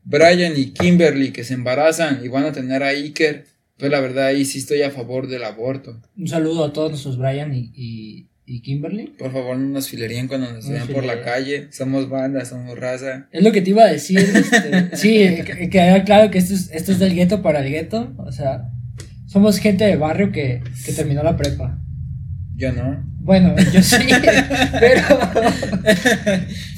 Brian 0.03 0.53
y 0.57 0.71
Kimberly 0.73 1.31
que 1.31 1.43
se 1.43 1.53
embarazan 1.53 2.21
y 2.25 2.27
van 2.27 2.45
a 2.45 2.53
tener 2.53 2.81
a 2.81 2.87
Iker, 2.87 3.45
pues 3.77 3.91
la 3.91 3.99
verdad 3.99 4.25
ahí 4.27 4.45
sí 4.45 4.57
estoy 4.57 4.81
a 4.81 4.89
favor 4.89 5.27
del 5.27 5.43
aborto. 5.43 6.01
Un 6.17 6.27
saludo 6.27 6.65
a 6.65 6.73
todos 6.73 6.89
nuestros 6.89 7.19
Brian 7.19 7.53
y, 7.53 7.71
y, 7.75 8.29
y 8.47 8.61
Kimberly. 8.63 9.13
Por 9.19 9.31
favor, 9.31 9.57
no 9.57 9.69
nos 9.69 9.89
fileríen 9.89 10.27
cuando 10.27 10.51
nos 10.51 10.65
No 10.65 10.71
vean 10.73 10.87
por 10.87 11.05
la 11.05 11.21
calle. 11.23 11.67
Somos 11.71 12.09
banda, 12.09 12.43
somos 12.45 12.79
raza. 12.79 13.27
Es 13.31 13.43
lo 13.43 13.51
que 13.51 13.61
te 13.61 13.69
iba 13.69 13.83
a 13.83 13.91
decir. 13.91 14.17
este, 14.17 14.89
sí, 14.97 15.43
que- 15.45 15.69
queda 15.69 16.03
claro 16.03 16.31
que 16.31 16.39
esto 16.39 16.55
es, 16.55 16.71
esto 16.71 16.91
es 16.93 16.97
del 16.97 17.13
gueto 17.13 17.43
para 17.43 17.59
el 17.63 17.69
gueto. 17.69 18.15
O 18.17 18.31
sea, 18.31 18.71
somos 19.27 19.59
gente 19.59 19.85
de 19.85 19.95
barrio 19.95 20.31
que, 20.31 20.63
que 20.85 20.93
terminó 20.93 21.21
la 21.21 21.37
prepa. 21.37 21.79
Yo 22.55 22.71
no. 22.73 23.05
Bueno, 23.19 23.55
yo 23.71 23.83
sí, 23.83 23.97
pero, 24.79 25.19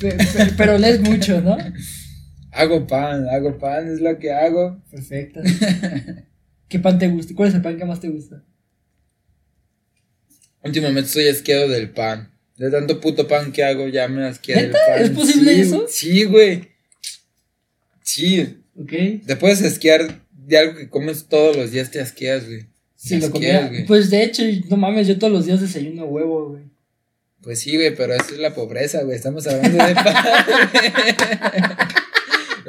pe- 0.01 0.12
pe- 0.12 0.51
pero 0.58 0.77
lees 0.77 1.00
mucho, 1.00 1.39
¿no? 1.41 1.58
Hago 2.51 2.86
pan, 2.88 3.27
hago 3.29 3.58
pan, 3.58 3.88
es 3.94 4.01
lo 4.01 4.18
que 4.20 4.32
hago. 4.34 4.82
Perfecto. 4.91 5.39
¿Qué 6.68 6.79
pan 6.79 6.98
te 7.00 7.08
gusta? 7.08 7.34
¿Cuál 7.36 7.50
es 7.50 7.56
el 7.56 7.62
pan 7.62 7.77
que 7.77 7.86
más 7.86 8.00
te 8.00 8.10
gusta? 8.10 8.44
Últimamente 10.63 11.08
estoy 11.08 11.27
asqueado 11.27 11.70
del 11.70 11.91
pan. 11.91 12.32
De 12.58 12.70
tanto 12.70 13.00
puto 13.00 13.27
pan 13.27 13.51
que 13.53 13.63
hago, 13.63 13.88
ya 13.88 14.08
me 14.08 14.25
asqueo 14.25 14.58
del 14.58 14.72
pan. 14.72 14.82
¿Es 14.98 15.10
posible 15.12 15.53
Sí, 15.53 15.62
eso? 15.62 15.86
Sí, 15.88 16.24
güey. 16.25 16.68
Sí. 18.01 18.58
¿Ok? 18.75 18.91
Te 19.25 19.36
puedes 19.38 19.62
asquear 19.63 20.20
de 20.50 20.58
algo 20.58 20.75
que 20.75 20.89
comes 20.89 21.27
todos 21.27 21.56
los 21.56 21.72
días, 21.72 21.91
te 21.91 22.01
asqueas, 22.01 22.46
güey. 22.48 22.65
Sí, 22.96 23.10
Te 23.10 23.20
lo 23.20 23.25
asqueas, 23.27 23.62
comía. 23.62 23.68
güey. 23.70 23.86
Pues 23.86 24.10
de 24.10 24.24
hecho, 24.24 24.44
no 24.68 24.77
mames, 24.77 25.08
yo 25.08 25.18
todos 25.20 25.32
los 25.32 25.46
días 25.46 25.62
desayuno 25.62 26.06
huevo, 26.06 26.50
güey. 26.50 26.63
Pues 27.41 27.60
sí, 27.60 27.75
güey, 27.75 27.96
pero 27.96 28.13
eso 28.13 28.34
es 28.34 28.39
la 28.39 28.53
pobreza, 28.53 29.03
güey. 29.03 29.15
Estamos 29.15 29.48
hablando 29.48 29.77
de. 29.77 29.96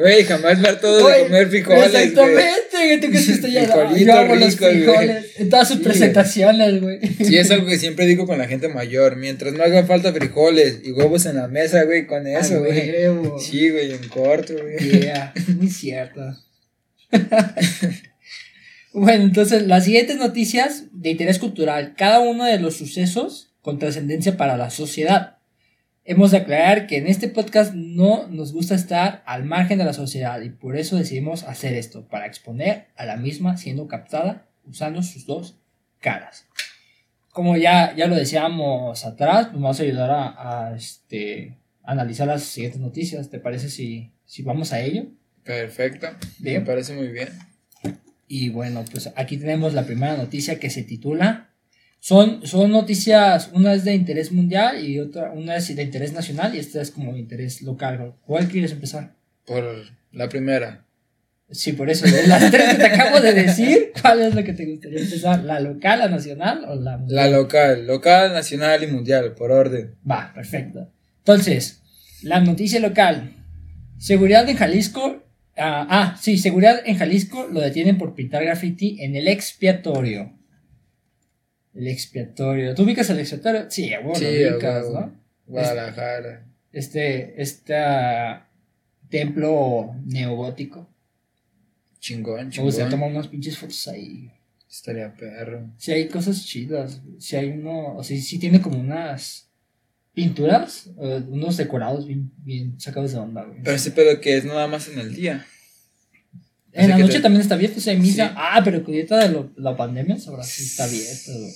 Güey, 0.01 0.25
jamás 0.25 0.61
ver 0.63 0.81
todo 0.81 1.09
de 1.09 1.25
comer 1.25 1.49
frijoles. 1.49 1.87
Exactamente, 1.87 2.47
güey. 2.73 3.01
Tú 3.01 3.11
que 3.11 3.53
ya. 3.53 3.65
Frijolitos 3.67 4.07
Yo 4.07 4.13
hago 4.15 4.35
los 4.35 4.57
frijoles 4.57 5.39
en 5.39 5.51
todas 5.51 5.69
sus 5.69 5.77
Sí, 5.79 5.85
presentaciones, 5.85 6.81
güey. 6.81 7.01
Sí, 7.23 7.37
es 7.37 7.51
algo 7.51 7.67
que 7.67 7.79
siempre 7.79 8.07
digo 8.07 8.27
con 8.27 8.39
la 8.39 8.49
gente 8.49 8.69
mayor. 8.69 9.17
Mientras 9.17 9.53
no 9.53 9.63
hagan 9.63 9.87
falta 9.87 10.13
frijoles 10.13 10.81
y 10.85 10.93
huevos 10.93 11.27
en 11.27 11.37
la 11.37 11.49
mesa, 11.49 11.85
güey, 11.85 12.07
con 12.07 12.27
eso, 12.27 12.61
güey. 12.61 12.93
Sí, 13.41 13.71
güey, 13.71 13.93
en 13.93 14.09
corto, 14.09 14.55
güey. 14.55 15.01
Yeah, 15.01 15.35
muy 15.49 15.69
cierto. 15.69 16.23
bueno, 18.93 19.25
entonces 19.25 19.67
las 19.67 19.85
siguientes 19.85 20.17
noticias 20.17 20.85
de 20.93 21.11
interés 21.11 21.39
cultural, 21.39 21.95
cada 21.97 22.21
uno 22.21 22.45
de 22.45 22.59
los 22.59 22.77
sucesos 22.77 23.51
con 23.63 23.79
trascendencia 23.79 24.37
para 24.37 24.57
la 24.57 24.71
sociedad. 24.71 25.39
Hemos 26.05 26.31
de 26.31 26.39
aclarar 26.39 26.87
que 26.87 26.97
en 26.97 27.07
este 27.07 27.29
podcast 27.29 27.75
no 27.75 28.27
nos 28.29 28.53
gusta 28.53 28.75
estar 28.75 29.23
al 29.27 29.45
margen 29.45 29.79
de 29.79 29.85
la 29.85 29.93
sociedad 29.93 30.41
y 30.41 30.51
por 30.51 30.77
eso 30.77 30.97
decidimos 30.97 31.45
hacer 31.45 31.75
esto, 31.75 32.09
para 32.09 32.27
exponer 32.27 32.87
a 32.97 33.05
la 33.05 33.17
misma 33.17 33.57
siendo 33.57 33.87
captada 33.87 34.49
usando 34.65 35.03
sus 35.03 35.27
dos 35.27 35.59
caras. 36.01 36.47
Como 37.33 37.57
ya, 37.57 37.95
ya 37.95 38.07
lo 38.07 38.17
decíamos 38.17 39.05
atrás, 39.05 39.49
pues 39.49 39.61
vamos 39.61 39.79
a 39.79 39.83
ayudar 39.83 40.11
a, 40.11 40.69
a, 40.69 40.77
este, 40.77 41.59
analizar 41.85 42.27
las 42.27 42.43
siguientes 42.43 42.81
noticias. 42.81 43.31
¿Te 43.31 43.39
parece 43.39 43.69
si, 43.69 44.11
si 44.25 44.43
vamos 44.43 44.73
a 44.73 44.81
ello? 44.81 45.07
Perfecto. 45.45 46.09
Bien. 46.39 46.61
Me 46.63 46.67
parece 46.67 46.95
muy 46.95 47.09
bien. 47.09 47.29
Y 48.29 48.49
bueno, 48.51 48.85
pues 48.91 49.11
aquí 49.17 49.37
tenemos 49.37 49.75
la 49.75 49.85
primera 49.85 50.17
noticia 50.17 50.59
que 50.59 50.71
se 50.71 50.83
titula. 50.83 51.49
Son, 51.99 52.47
son 52.47 52.71
noticias, 52.71 53.51
una 53.53 53.75
es 53.75 53.85
de 53.85 53.95
interés 53.95 54.33
mundial 54.33 54.83
y 54.85 54.99
otra, 55.01 55.33
una 55.33 55.57
es 55.57 55.75
de 55.75 55.83
interés 55.83 56.13
nacional 56.13 56.55
y 56.55 56.59
esta 56.59 56.81
es 56.81 56.91
como 56.91 57.13
de 57.13 57.19
interés 57.19 57.61
local. 57.63 58.15
¿Cuál 58.25 58.49
quieres 58.49 58.73
empezar? 58.73 59.15
Por 59.45 59.65
la 60.13 60.29
primera. 60.29 60.87
Sí, 61.51 61.73
por 61.73 61.91
eso, 61.91 62.07
de 62.07 62.29
las 62.29 62.49
tres 62.51 62.71
que 62.71 62.77
te 62.77 62.87
acabo 62.87 63.21
de 63.21 63.35
decir, 63.35 63.93
¿cuál 64.01 64.21
es 64.23 64.35
la 64.37 64.45
que 64.45 64.53
te 64.53 64.65
gustaría 64.67 65.01
empezar? 65.01 65.43
¿La 65.43 65.59
local, 65.59 65.99
la 65.99 66.09
nacional 66.09 66.65
o 66.69 66.77
la 66.77 66.93
La 66.93 66.99
mundial? 66.99 67.33
local, 67.33 67.87
local, 67.89 68.33
nacional 68.33 68.85
y 68.85 68.87
mundial, 68.87 69.35
por 69.35 69.51
orden. 69.51 69.97
Va, 70.09 70.33
perfecto. 70.33 70.93
Entonces, 71.19 71.83
la 72.23 72.41
noticia 72.41 72.79
local. 72.79 73.35
Seguridad 73.99 74.49
en 74.49 74.57
Jalisco. 74.57 75.20
Ah, 75.61 75.87
ah, 75.89 76.17
sí, 76.21 76.39
seguridad 76.39 76.81
en 76.85 76.97
Jalisco 76.97 77.47
lo 77.51 77.61
detienen 77.61 77.99
por 77.99 78.15
pintar 78.15 78.43
graffiti 78.45 79.03
en 79.03 79.15
el 79.17 79.29
expiatorio. 79.29 80.33
El 81.75 81.87
expiatorio. 81.87 82.75
¿Tú 82.75 82.83
ubicas 82.83 83.09
el 83.11 83.21
expiatorio? 83.21 83.71
Sí, 83.71 83.91
bueno, 84.03 84.15
Sí, 84.17 84.25
lo 84.45 84.57
ubicas. 84.57 84.91
¿no? 84.91 85.15
Guadalajara. 85.47 86.47
Este, 86.73 87.41
este 87.41 87.75
templo 89.09 89.95
neogótico. 90.05 90.89
Chingón, 91.99 92.37
Me 92.49 92.63
gustaría 92.63 92.71
chingón. 92.71 92.91
tomar 92.91 93.11
unas 93.11 93.29
pinches 93.29 93.59
fotos 93.59 93.87
ahí. 93.89 94.31
Estaría 94.71 95.13
perro. 95.15 95.71
Si 95.77 95.93
hay 95.93 96.09
cosas 96.09 96.45
chidas. 96.47 97.03
Si 97.19 97.37
hay 97.37 97.49
uno. 97.51 97.97
O 97.97 98.05
sea, 98.05 98.19
sí 98.21 98.39
tiene 98.39 98.61
como 98.61 98.79
unas 98.79 99.50
pinturas. 100.15 100.91
unos 101.29 101.57
decorados 101.57 102.07
bien, 102.07 102.31
bien 102.39 102.81
sacados 102.81 103.13
de 103.13 103.19
onda, 103.19 103.45
güey. 103.45 103.63
Pero 103.63 103.77
ese 103.77 103.91
pedo 103.91 104.21
que 104.21 104.37
es 104.37 104.45
nada 104.45 104.67
más 104.67 104.89
en 104.89 104.99
el 104.99 105.15
día. 105.15 105.47
En 106.73 106.89
la 106.91 106.97
que 106.97 107.03
noche 107.03 107.15
te- 107.15 107.21
también 107.23 107.43
está 107.43 107.55
abierto, 107.57 107.79
o 107.79 107.81
sea, 107.81 107.97
misa. 107.99 108.29
Sí. 108.29 108.35
Ah, 108.37 108.61
pero 108.65 108.85
con 108.85 108.95
ahorita 108.95 109.19
de 109.19 109.29
lo- 109.31 109.51
la 109.57 109.77
pandemia, 109.77 110.19
sabrá 110.19 110.43
si 110.45 110.63
está 110.65 110.85
abierto, 110.85 111.33
güey. 111.33 111.53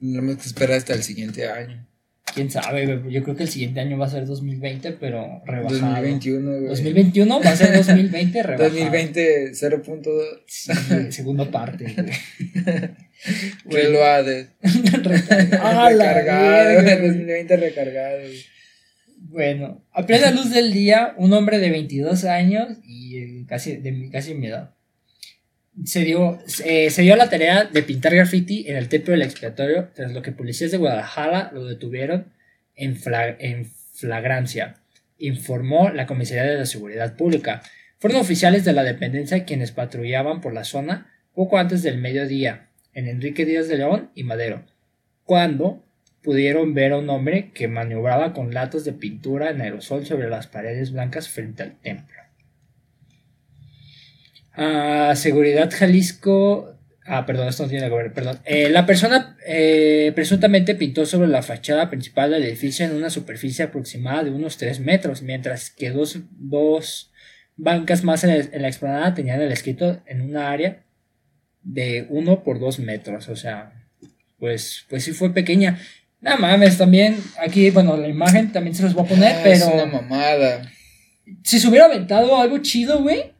Tenemos 0.00 0.36
que 0.36 0.42
esperar 0.46 0.76
hasta 0.78 0.92
el 0.94 1.02
siguiente 1.02 1.48
año. 1.48 1.86
Quién 2.34 2.50
sabe, 2.50 2.86
güey. 2.86 3.12
Yo 3.12 3.22
creo 3.22 3.36
que 3.36 3.44
el 3.44 3.48
siguiente 3.48 3.80
año 3.80 3.98
va 3.98 4.06
a 4.06 4.10
ser 4.10 4.26
2020, 4.26 4.92
pero 4.92 5.42
rebajado. 5.44 5.80
2021, 5.80 6.50
güey. 6.50 6.68
2021 6.68 7.40
va 7.40 7.50
a 7.50 7.56
ser 7.56 7.76
2020 7.76 8.42
rebajado. 8.42 8.68
2020 8.70 9.50
0.2. 9.52 10.42
Sí, 10.46 10.72
segunda 11.12 11.50
parte, 11.50 11.94
güey. 11.94 12.10
Reloaded. 13.84 14.48
Recargado. 14.62 15.98
verga, 15.98 16.82
güey. 16.82 17.08
2020 17.08 17.56
recargado. 17.56 18.18
güey. 18.20 18.44
Bueno, 19.22 19.84
a 19.92 20.06
plena 20.06 20.30
luz 20.30 20.50
del 20.50 20.72
día, 20.72 21.14
un 21.16 21.32
hombre 21.32 21.58
de 21.58 21.70
22 21.70 22.24
años 22.24 22.78
y 22.84 23.18
eh, 23.18 23.44
casi 23.46 23.76
de 23.76 24.08
casi 24.10 24.34
mi 24.34 24.46
edad 24.48 24.74
se 25.84 26.04
dio, 26.04 26.38
eh, 26.64 26.90
se 26.90 27.02
dio 27.02 27.16
la 27.16 27.30
tarea 27.30 27.64
de 27.64 27.82
pintar 27.82 28.14
graffiti 28.14 28.64
en 28.68 28.76
el 28.76 28.88
templo 28.88 29.12
del 29.12 29.22
expiatorio, 29.22 29.88
tras 29.94 30.12
lo 30.12 30.22
que 30.22 30.32
policías 30.32 30.70
de 30.70 30.78
Guadalajara 30.78 31.50
lo 31.52 31.64
detuvieron 31.64 32.32
en, 32.74 32.98
en 33.38 33.66
flagrancia, 33.94 34.76
informó 35.18 35.90
la 35.90 36.06
Comisaría 36.06 36.44
de 36.44 36.58
la 36.58 36.66
Seguridad 36.66 37.16
Pública. 37.16 37.62
Fueron 37.98 38.20
oficiales 38.20 38.64
de 38.64 38.72
la 38.72 38.82
dependencia 38.82 39.44
quienes 39.44 39.72
patrullaban 39.72 40.40
por 40.40 40.54
la 40.54 40.64
zona 40.64 41.12
poco 41.34 41.58
antes 41.58 41.82
del 41.82 41.98
mediodía, 41.98 42.68
en 42.92 43.08
Enrique 43.08 43.44
Díaz 43.44 43.68
de 43.68 43.76
León 43.76 44.10
y 44.14 44.24
Madero, 44.24 44.64
cuando 45.24 45.84
pudieron 46.22 46.74
ver 46.74 46.92
a 46.92 46.98
un 46.98 47.08
hombre 47.08 47.50
que 47.54 47.68
maniobraba 47.68 48.32
con 48.32 48.52
latas 48.52 48.84
de 48.84 48.92
pintura 48.92 49.50
en 49.50 49.60
aerosol 49.60 50.04
sobre 50.06 50.28
las 50.28 50.46
paredes 50.46 50.92
blancas 50.92 51.28
frente 51.28 51.62
al 51.62 51.80
templo. 51.80 52.19
Ah, 54.62 55.14
Seguridad 55.16 55.70
Jalisco. 55.72 56.76
Ah, 57.06 57.24
perdón, 57.24 57.48
esto 57.48 57.62
no 57.64 57.68
tiene 57.70 57.88
que 57.88 57.94
ver, 57.96 58.12
perdón. 58.12 58.38
Eh, 58.44 58.68
la 58.68 58.84
persona 58.86 59.36
eh, 59.46 60.12
presuntamente 60.14 60.74
pintó 60.74 61.06
sobre 61.06 61.28
la 61.28 61.42
fachada 61.42 61.88
principal 61.88 62.30
del 62.30 62.44
edificio 62.44 62.84
en 62.84 62.94
una 62.94 63.08
superficie 63.10 63.64
aproximada 63.64 64.22
de 64.24 64.30
unos 64.30 64.58
3 64.58 64.80
metros, 64.80 65.22
mientras 65.22 65.70
que 65.70 65.90
dos, 65.90 66.18
dos 66.38 67.10
bancas 67.56 68.04
más 68.04 68.22
en, 68.24 68.30
el- 68.30 68.50
en 68.52 68.62
la 68.62 68.68
explanada 68.68 69.14
tenían 69.14 69.40
el 69.40 69.50
escrito 69.50 70.00
en 70.06 70.20
una 70.20 70.50
área 70.52 70.82
de 71.62 72.06
1 72.10 72.44
por 72.44 72.60
2 72.60 72.80
metros. 72.80 73.28
O 73.28 73.36
sea, 73.36 73.72
pues, 74.38 74.84
pues 74.90 75.02
sí 75.02 75.12
fue 75.12 75.32
pequeña. 75.32 75.80
No 76.20 76.36
mames, 76.36 76.76
también 76.76 77.16
aquí, 77.42 77.70
bueno, 77.70 77.96
la 77.96 78.08
imagen 78.08 78.52
también 78.52 78.76
se 78.76 78.82
los 78.82 78.92
voy 78.92 79.06
a 79.06 79.08
poner, 79.08 79.32
Ah, 79.36 79.40
pero 79.42 79.54
Es 79.56 79.64
una 79.64 79.86
mamada. 79.86 80.70
si 81.44 81.58
se 81.58 81.66
hubiera 81.66 81.86
aventado 81.86 82.38
algo 82.38 82.58
chido, 82.58 83.00
güey. 83.02 83.32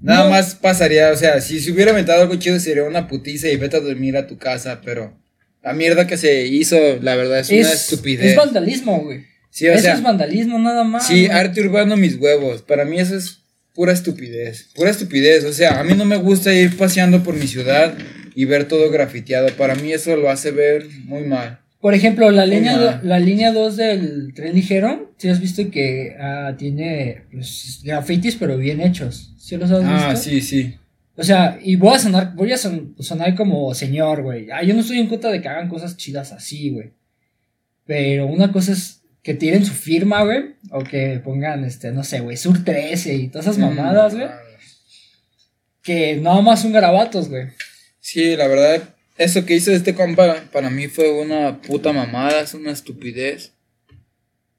Nada 0.00 0.24
No. 0.24 0.30
más 0.30 0.54
pasaría, 0.54 1.10
o 1.10 1.16
sea, 1.16 1.40
si 1.40 1.60
se 1.60 1.72
hubiera 1.72 1.90
inventado 1.90 2.22
algo 2.22 2.36
chido 2.36 2.58
sería 2.60 2.84
una 2.84 3.08
putiza 3.08 3.48
y 3.48 3.56
vete 3.56 3.76
a 3.76 3.80
dormir 3.80 4.16
a 4.16 4.26
tu 4.26 4.36
casa, 4.38 4.80
pero 4.84 5.18
la 5.62 5.72
mierda 5.72 6.06
que 6.06 6.16
se 6.16 6.46
hizo, 6.46 6.76
la 7.00 7.16
verdad, 7.16 7.40
es, 7.40 7.50
una 7.50 7.72
estupidez. 7.72 8.26
Es 8.32 8.36
vandalismo, 8.36 9.00
güey. 9.02 9.24
sí, 9.50 9.66
o 9.68 9.72
eso 9.72 9.82
sea, 9.82 9.94
es 9.94 10.02
vandalismo 10.02 10.58
nada 10.58 10.84
más. 10.84 11.06
sí, 11.06 11.26
güey. 11.26 11.38
arte 11.38 11.60
urbano 11.62 11.96
mis 11.96 12.16
huevos. 12.16 12.62
Para 12.62 12.84
mí 12.84 12.98
eso 13.00 13.16
es 13.16 13.40
pura 13.74 13.92
estupidez. 13.92 14.68
Pura 14.74 14.90
estupidez. 14.90 15.44
O 15.44 15.52
sea, 15.52 15.80
a 15.80 15.84
mí 15.84 15.94
no 15.94 16.04
me 16.04 16.16
gusta 16.16 16.52
ir 16.54 16.76
paseando 16.76 17.22
por 17.22 17.34
mi 17.34 17.46
ciudad 17.46 17.94
y 18.34 18.44
ver 18.44 18.68
todo 18.68 18.90
grafiteado. 18.90 19.48
Para 19.56 19.74
mí 19.74 19.92
eso 19.92 20.14
lo 20.16 20.30
hace 20.30 20.50
ver 20.50 20.86
muy 21.04 21.22
mal. 21.22 21.60
Por 21.86 21.94
ejemplo, 21.94 22.32
la 22.32 22.46
línea, 22.46 22.76
do- 22.76 22.98
la 23.04 23.20
línea 23.20 23.52
2 23.52 23.76
del 23.76 24.34
tren 24.34 24.54
ligero, 24.56 25.14
si 25.18 25.28
has 25.28 25.38
visto 25.38 25.70
que 25.70 26.16
ah, 26.18 26.56
tiene 26.58 27.22
pues, 27.30 27.80
grafitis, 27.84 28.34
pero 28.34 28.56
bien 28.58 28.80
hechos. 28.80 29.32
¿Sí 29.38 29.56
los 29.56 29.70
has 29.70 29.84
Ah, 29.84 30.08
visto? 30.10 30.16
sí, 30.28 30.40
sí. 30.40 30.74
O 31.14 31.22
sea, 31.22 31.60
y 31.62 31.76
voy 31.76 31.94
a 31.94 31.98
sonar, 32.00 32.34
voy 32.34 32.50
a 32.50 32.56
son- 32.58 32.96
sonar 32.98 33.36
como 33.36 33.72
señor, 33.72 34.22
güey. 34.24 34.48
Ah, 34.50 34.64
yo 34.64 34.74
no 34.74 34.80
estoy 34.80 34.98
en 34.98 35.06
contra 35.06 35.30
de 35.30 35.40
que 35.40 35.46
hagan 35.46 35.68
cosas 35.68 35.96
chidas 35.96 36.32
así, 36.32 36.70
güey. 36.70 36.90
Pero 37.84 38.26
una 38.26 38.50
cosa 38.50 38.72
es 38.72 39.02
que 39.22 39.34
tiren 39.34 39.64
su 39.64 39.72
firma, 39.72 40.24
güey. 40.24 40.56
O 40.72 40.82
que 40.82 41.20
pongan, 41.24 41.64
este, 41.64 41.92
no 41.92 42.02
sé, 42.02 42.18
güey, 42.18 42.36
Sur 42.36 42.64
13 42.64 43.14
y 43.14 43.28
todas 43.28 43.46
esas 43.46 43.58
mamadas, 43.58 44.12
güey. 44.12 44.26
Mm, 44.26 44.30
Que 45.82 46.16
nada 46.16 46.40
más 46.40 46.62
son 46.62 46.72
garabatos, 46.72 47.28
güey. 47.28 47.46
Sí, 48.00 48.34
la 48.34 48.48
verdad, 48.48 48.82
eso 49.18 49.44
que 49.44 49.54
hizo 49.54 49.72
este 49.72 49.94
compa 49.94 50.44
para 50.52 50.70
mí 50.70 50.88
fue 50.88 51.10
una 51.10 51.60
puta 51.62 51.92
mamada, 51.92 52.40
es 52.42 52.54
una 52.54 52.72
estupidez. 52.72 53.52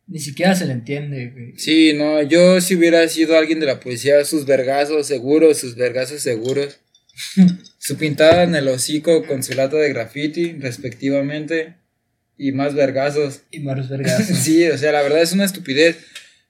Ni 0.07 0.19
siquiera 0.19 0.55
se 0.55 0.65
le 0.65 0.71
entiende, 0.71 1.31
güey. 1.31 1.53
Sí, 1.57 1.93
no, 1.93 2.21
yo 2.21 2.61
si 2.61 2.75
hubiera 2.75 3.07
sido 3.09 3.37
alguien 3.37 3.59
de 3.59 3.65
la 3.65 3.79
policía, 3.79 4.23
sus 4.23 4.45
vergazos 4.45 5.05
seguros, 5.05 5.57
sus 5.57 5.75
vergazos 5.75 6.21
seguros. 6.21 6.79
su 7.77 7.97
pintada 7.97 8.43
en 8.43 8.55
el 8.55 8.67
hocico 8.67 9.25
con 9.25 9.43
su 9.43 9.53
lata 9.53 9.77
de 9.77 9.89
graffiti, 9.89 10.53
respectivamente. 10.53 11.75
Y 12.37 12.51
más 12.51 12.73
vergazos. 12.73 13.41
Y 13.51 13.59
Maros 13.59 13.89
Vergas. 13.89 14.27
sí, 14.43 14.67
o 14.67 14.77
sea, 14.77 14.91
la 14.91 15.01
verdad 15.01 15.21
es 15.21 15.33
una 15.33 15.45
estupidez. 15.45 15.97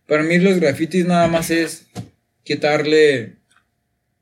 Para 0.05 0.23
mí 0.23 0.37
los 0.37 0.59
grafitis 0.59 1.05
nada 1.05 1.27
más 1.27 1.49
es 1.49 1.87
quitarle, 2.43 3.37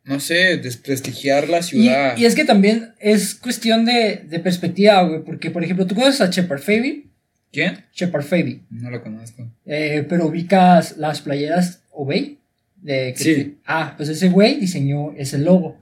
no 0.06 0.20
sé, 0.20 0.58
desprestigiar 0.58 1.50
la 1.50 1.62
ciudad. 1.64 2.16
y 2.18 2.26
es 2.26 2.36
que 2.36 2.46
también 2.46 2.94
es 3.00 3.36
cuestión 3.36 3.86
de, 3.86 4.24
de 4.28 4.40
perspectiva, 4.40 5.02
güey. 5.04 5.24
Porque, 5.24 5.52
por 5.52 5.64
ejemplo, 5.64 5.86
¿tú 5.88 5.96
conoces 5.96 6.22
a 6.22 6.28
Shepard 6.30 6.62
Faby? 6.62 7.10
¿Quién? 7.52 7.86
Shepard 7.94 8.24
Faby. 8.24 8.62
No 8.70 8.90
lo 8.92 9.02
conozco. 9.02 9.50
Eh, 9.66 10.06
pero 10.08 10.28
ubicas 10.28 10.98
las 10.98 11.22
playeras 11.22 11.82
Obey. 11.92 12.38
De 12.82 13.14
que- 13.18 13.24
Sí. 13.24 13.58
Ah, 13.66 13.94
pues 13.98 14.10
ese 14.10 14.30
güey 14.30 14.60
diseñó 14.60 15.14
ese 15.18 15.38
logo. 15.40 15.78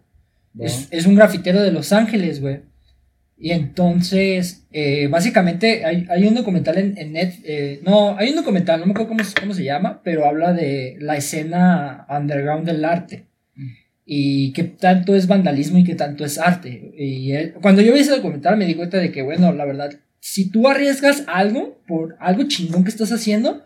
Es, 0.60 0.88
es 0.92 1.06
un 1.08 1.16
grafitero 1.16 1.62
de 1.62 1.72
Los 1.72 1.92
Ángeles, 1.92 2.40
güey. 2.40 2.60
Y 3.38 3.52
entonces, 3.52 4.64
eh, 4.72 5.08
básicamente, 5.08 5.84
hay, 5.84 6.06
hay 6.10 6.26
un 6.28 6.36
documental 6.36 6.78
en, 6.78 6.98
en 6.98 7.12
net. 7.12 7.34
eh, 7.44 7.82
no, 7.84 8.16
hay 8.18 8.30
un 8.30 8.36
documental, 8.36 8.80
no 8.80 8.86
me 8.86 8.92
acuerdo 8.92 9.10
cómo, 9.10 9.24
cómo 9.40 9.54
se 9.54 9.64
llama, 9.64 10.00
pero 10.04 10.26
habla 10.26 10.54
de 10.54 10.96
la 11.00 11.18
escena 11.18 12.06
underground 12.10 12.66
del 12.66 12.86
arte. 12.86 13.26
Y 14.06 14.52
qué 14.54 14.64
tanto 14.64 15.16
es 15.16 15.28
vandalismo 15.28 15.78
y 15.78 15.84
qué 15.84 15.96
tanto 15.96 16.26
es 16.26 16.38
arte. 16.38 16.92
Y 16.98 17.32
él- 17.32 17.54
cuando 17.62 17.82
yo 17.82 17.94
vi 17.94 18.00
ese 18.02 18.12
documental 18.12 18.58
me 18.58 18.66
di 18.66 18.76
cuenta 18.76 18.98
de 18.98 19.12
que, 19.12 19.22
bueno, 19.22 19.54
la 19.54 19.66
verdad, 19.66 19.92
si 20.20 20.50
tú 20.50 20.68
arriesgas 20.68 21.24
algo 21.28 21.82
por 21.88 22.16
algo 22.20 22.44
chingón 22.44 22.84
que 22.84 22.90
estás 22.90 23.12
haciendo, 23.12 23.64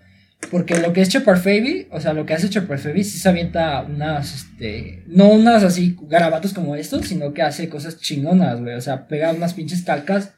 porque 0.51 0.77
lo 0.77 0.93
que 0.93 1.01
es 1.01 1.09
Shepard 1.09 1.39
Faby, 1.39 1.87
o 1.91 1.99
sea, 1.99 2.13
lo 2.13 2.27
que 2.27 2.35
hace 2.35 2.49
Shepard 2.49 2.79
Faby 2.79 3.03
sí 3.03 3.17
se 3.17 3.27
avienta 3.29 3.81
unas, 3.81 4.35
este, 4.35 5.03
no 5.07 5.29
unas 5.29 5.63
así 5.63 5.95
garabatos 6.03 6.53
como 6.53 6.75
estos, 6.75 7.07
sino 7.07 7.33
que 7.33 7.41
hace 7.41 7.67
cosas 7.69 7.99
chingonas, 7.99 8.61
güey. 8.61 8.75
O 8.75 8.81
sea, 8.81 9.07
pega 9.07 9.33
unas 9.33 9.55
pinches 9.55 9.81
calcas 9.81 10.33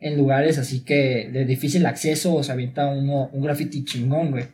en 0.00 0.16
lugares 0.16 0.56
así 0.58 0.80
que 0.80 1.28
de 1.30 1.44
difícil 1.44 1.84
acceso, 1.84 2.34
o 2.34 2.42
se 2.42 2.52
avienta 2.52 2.86
uno, 2.88 3.28
un 3.32 3.42
graffiti 3.42 3.84
chingón, 3.84 4.30
güey. 4.30 4.44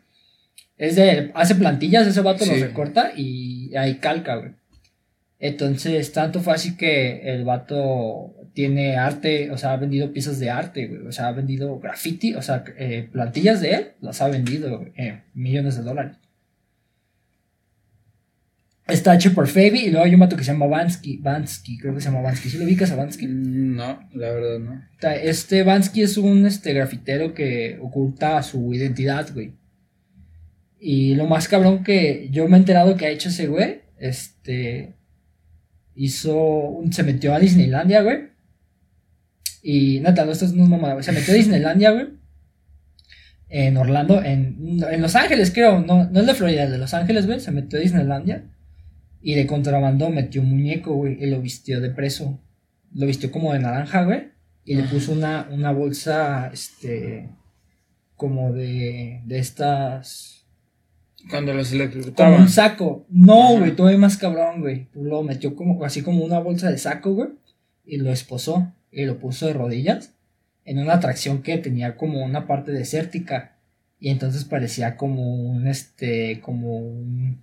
Es 0.77 0.97
de, 0.97 1.31
hace 1.35 1.55
plantillas, 1.55 2.07
ese 2.07 2.21
vato 2.21 2.45
Sí. 2.45 2.51
los 2.51 2.61
recorta 2.61 3.13
y 3.17 3.75
hay 3.77 3.97
calca, 3.99 4.37
güey. 4.37 4.51
Entonces, 5.41 6.13
tanto 6.13 6.41
fue 6.41 6.55
así 6.55 6.77
que 6.77 7.21
el 7.33 7.45
vato 7.45 8.35
tiene 8.55 8.97
arte, 8.97 9.51
o 9.53 9.57
sea, 9.57 9.73
ha 9.73 9.77
vendido 9.77 10.13
piezas 10.13 10.41
de 10.41 10.51
arte, 10.51 10.89
güey. 10.89 11.07
O 11.07 11.13
sea, 11.13 11.29
ha 11.29 11.33
vendido 11.33 11.79
graffiti, 11.79 12.35
o 12.35 12.43
sea, 12.43 12.65
eh, 12.77 13.09
plantillas 13.13 13.61
de 13.61 13.71
él, 13.71 13.87
las 14.01 14.21
ha 14.21 14.29
vendido 14.29 14.85
en 14.97 15.23
millones 15.35 15.77
de 15.77 15.85
dólares. 15.85 16.17
Está 18.89 19.15
hecho 19.15 19.35
por 19.35 19.47
Fabi 19.47 19.81
y 19.81 19.91
luego 19.91 20.07
hay 20.07 20.15
un 20.15 20.21
vato 20.21 20.35
que 20.35 20.43
se 20.43 20.51
llama 20.51 20.67
Vansky, 20.67 21.19
Vansky, 21.19 21.77
creo 21.79 21.95
que 21.95 22.01
se 22.01 22.09
llama 22.09 22.23
Vansky. 22.23 22.49
¿Sí 22.49 22.57
lo 22.59 22.65
ubicas 22.65 22.91
a 22.91 22.97
Vansky? 22.97 23.27
Mm, 23.27 23.77
No, 23.77 24.09
la 24.15 24.33
verdad 24.33 24.59
no. 24.59 24.83
Este 25.23 25.63
Vansky 25.63 26.03
es 26.03 26.17
un 26.17 26.47
este, 26.47 26.73
grafitero 26.73 27.35
que 27.35 27.79
oculta 27.83 28.43
su 28.43 28.73
identidad, 28.73 29.29
güey. 29.35 29.53
Y 30.81 31.15
lo 31.17 31.27
más 31.27 31.49
cabrón 31.49 31.85
que 31.85 32.29
yo 32.31 32.49
me 32.49 32.57
he 32.57 32.61
enterado 32.61 32.97
que 32.97 33.05
ha 33.05 33.11
hecho 33.11 33.29
ese 33.29 33.47
güey, 33.47 33.83
este, 33.99 34.95
hizo, 35.99 36.37
un- 36.37 36.93
se 36.93 37.03
metió 37.03 37.35
a 37.35 37.39
Disneylandia, 37.41 38.03
güey. 38.03 38.29
Y 39.63 40.01
neta, 40.01 40.25
no, 40.25 40.33
esto 40.33 40.45
es 40.45 40.55
mamada, 40.55 40.95
güey. 40.95 41.05
Se 41.05 41.13
metió 41.13 41.35
a 41.35 41.37
Disneylandia, 41.37 41.91
güey. 41.91 42.07
En 43.51 43.77
Orlando, 43.77 44.23
en, 44.23 44.79
en 44.91 45.01
Los 45.03 45.17
Ángeles, 45.17 45.51
creo. 45.53 45.81
No, 45.81 46.09
no 46.11 46.21
es 46.21 46.27
de 46.27 46.35
Florida, 46.35 46.65
es 46.65 46.71
de 46.71 46.79
Los 46.79 46.95
Ángeles, 46.95 47.27
güey. 47.27 47.41
Se 47.41 47.51
metió 47.51 47.79
a 47.79 47.83
Disneylandia. 47.83 48.45
Y 49.21 49.35
de 49.35 49.47
contrabando 49.47 50.11
metió 50.11 50.43
un 50.43 50.51
muñeco, 50.51 50.95
güey. 50.95 51.23
Y 51.23 51.27
lo 51.27 51.41
vistió 51.41 51.81
de 51.81 51.91
preso. 51.91 52.41
Lo 52.95 53.07
vistió 53.07 53.31
como 53.33 53.53
de 53.53 53.59
naranja, 53.59 54.05
güey. 54.05 54.29
Y 54.65 54.75
le 54.77 54.83
puso 54.85 55.13
una, 55.13 55.49
una 55.51 55.73
bolsa, 55.73 56.51
este. 56.53 57.31
Como 58.17 58.53
de. 58.53 59.23
De 59.25 59.39
estas. 59.39 60.38
Cuando 61.31 61.53
los 61.53 61.71
Como 61.71 61.83
electrocutaban. 61.83 62.43
un 62.43 62.49
saco. 62.49 63.07
No, 63.11 63.59
güey, 63.59 63.75
todavía 63.75 63.99
más 63.99 64.17
cabrón, 64.17 64.61
güey. 64.61 64.89
Lo 64.95 65.23
metió 65.23 65.55
como, 65.57 65.85
así 65.85 66.03
como 66.03 66.25
una 66.25 66.39
bolsa 66.39 66.71
de 66.71 66.79
saco, 66.79 67.13
güey. 67.15 67.31
Y 67.85 67.97
lo 67.99 68.13
esposó. 68.13 68.73
Y 68.91 69.05
lo 69.05 69.19
puso 69.19 69.47
de 69.47 69.53
rodillas. 69.53 70.15
En 70.65 70.79
una 70.79 70.95
atracción 70.95 71.43
que 71.43 71.59
tenía 71.59 71.97
como 71.97 72.25
una 72.25 72.47
parte 72.47 72.73
desértica. 72.73 73.57
Y 73.99 74.11
entonces 74.11 74.45
parecía 74.45 74.97
como 74.97 75.35
un, 75.35 75.67
este, 75.67 76.41
como 76.41 76.77
un, 76.79 77.43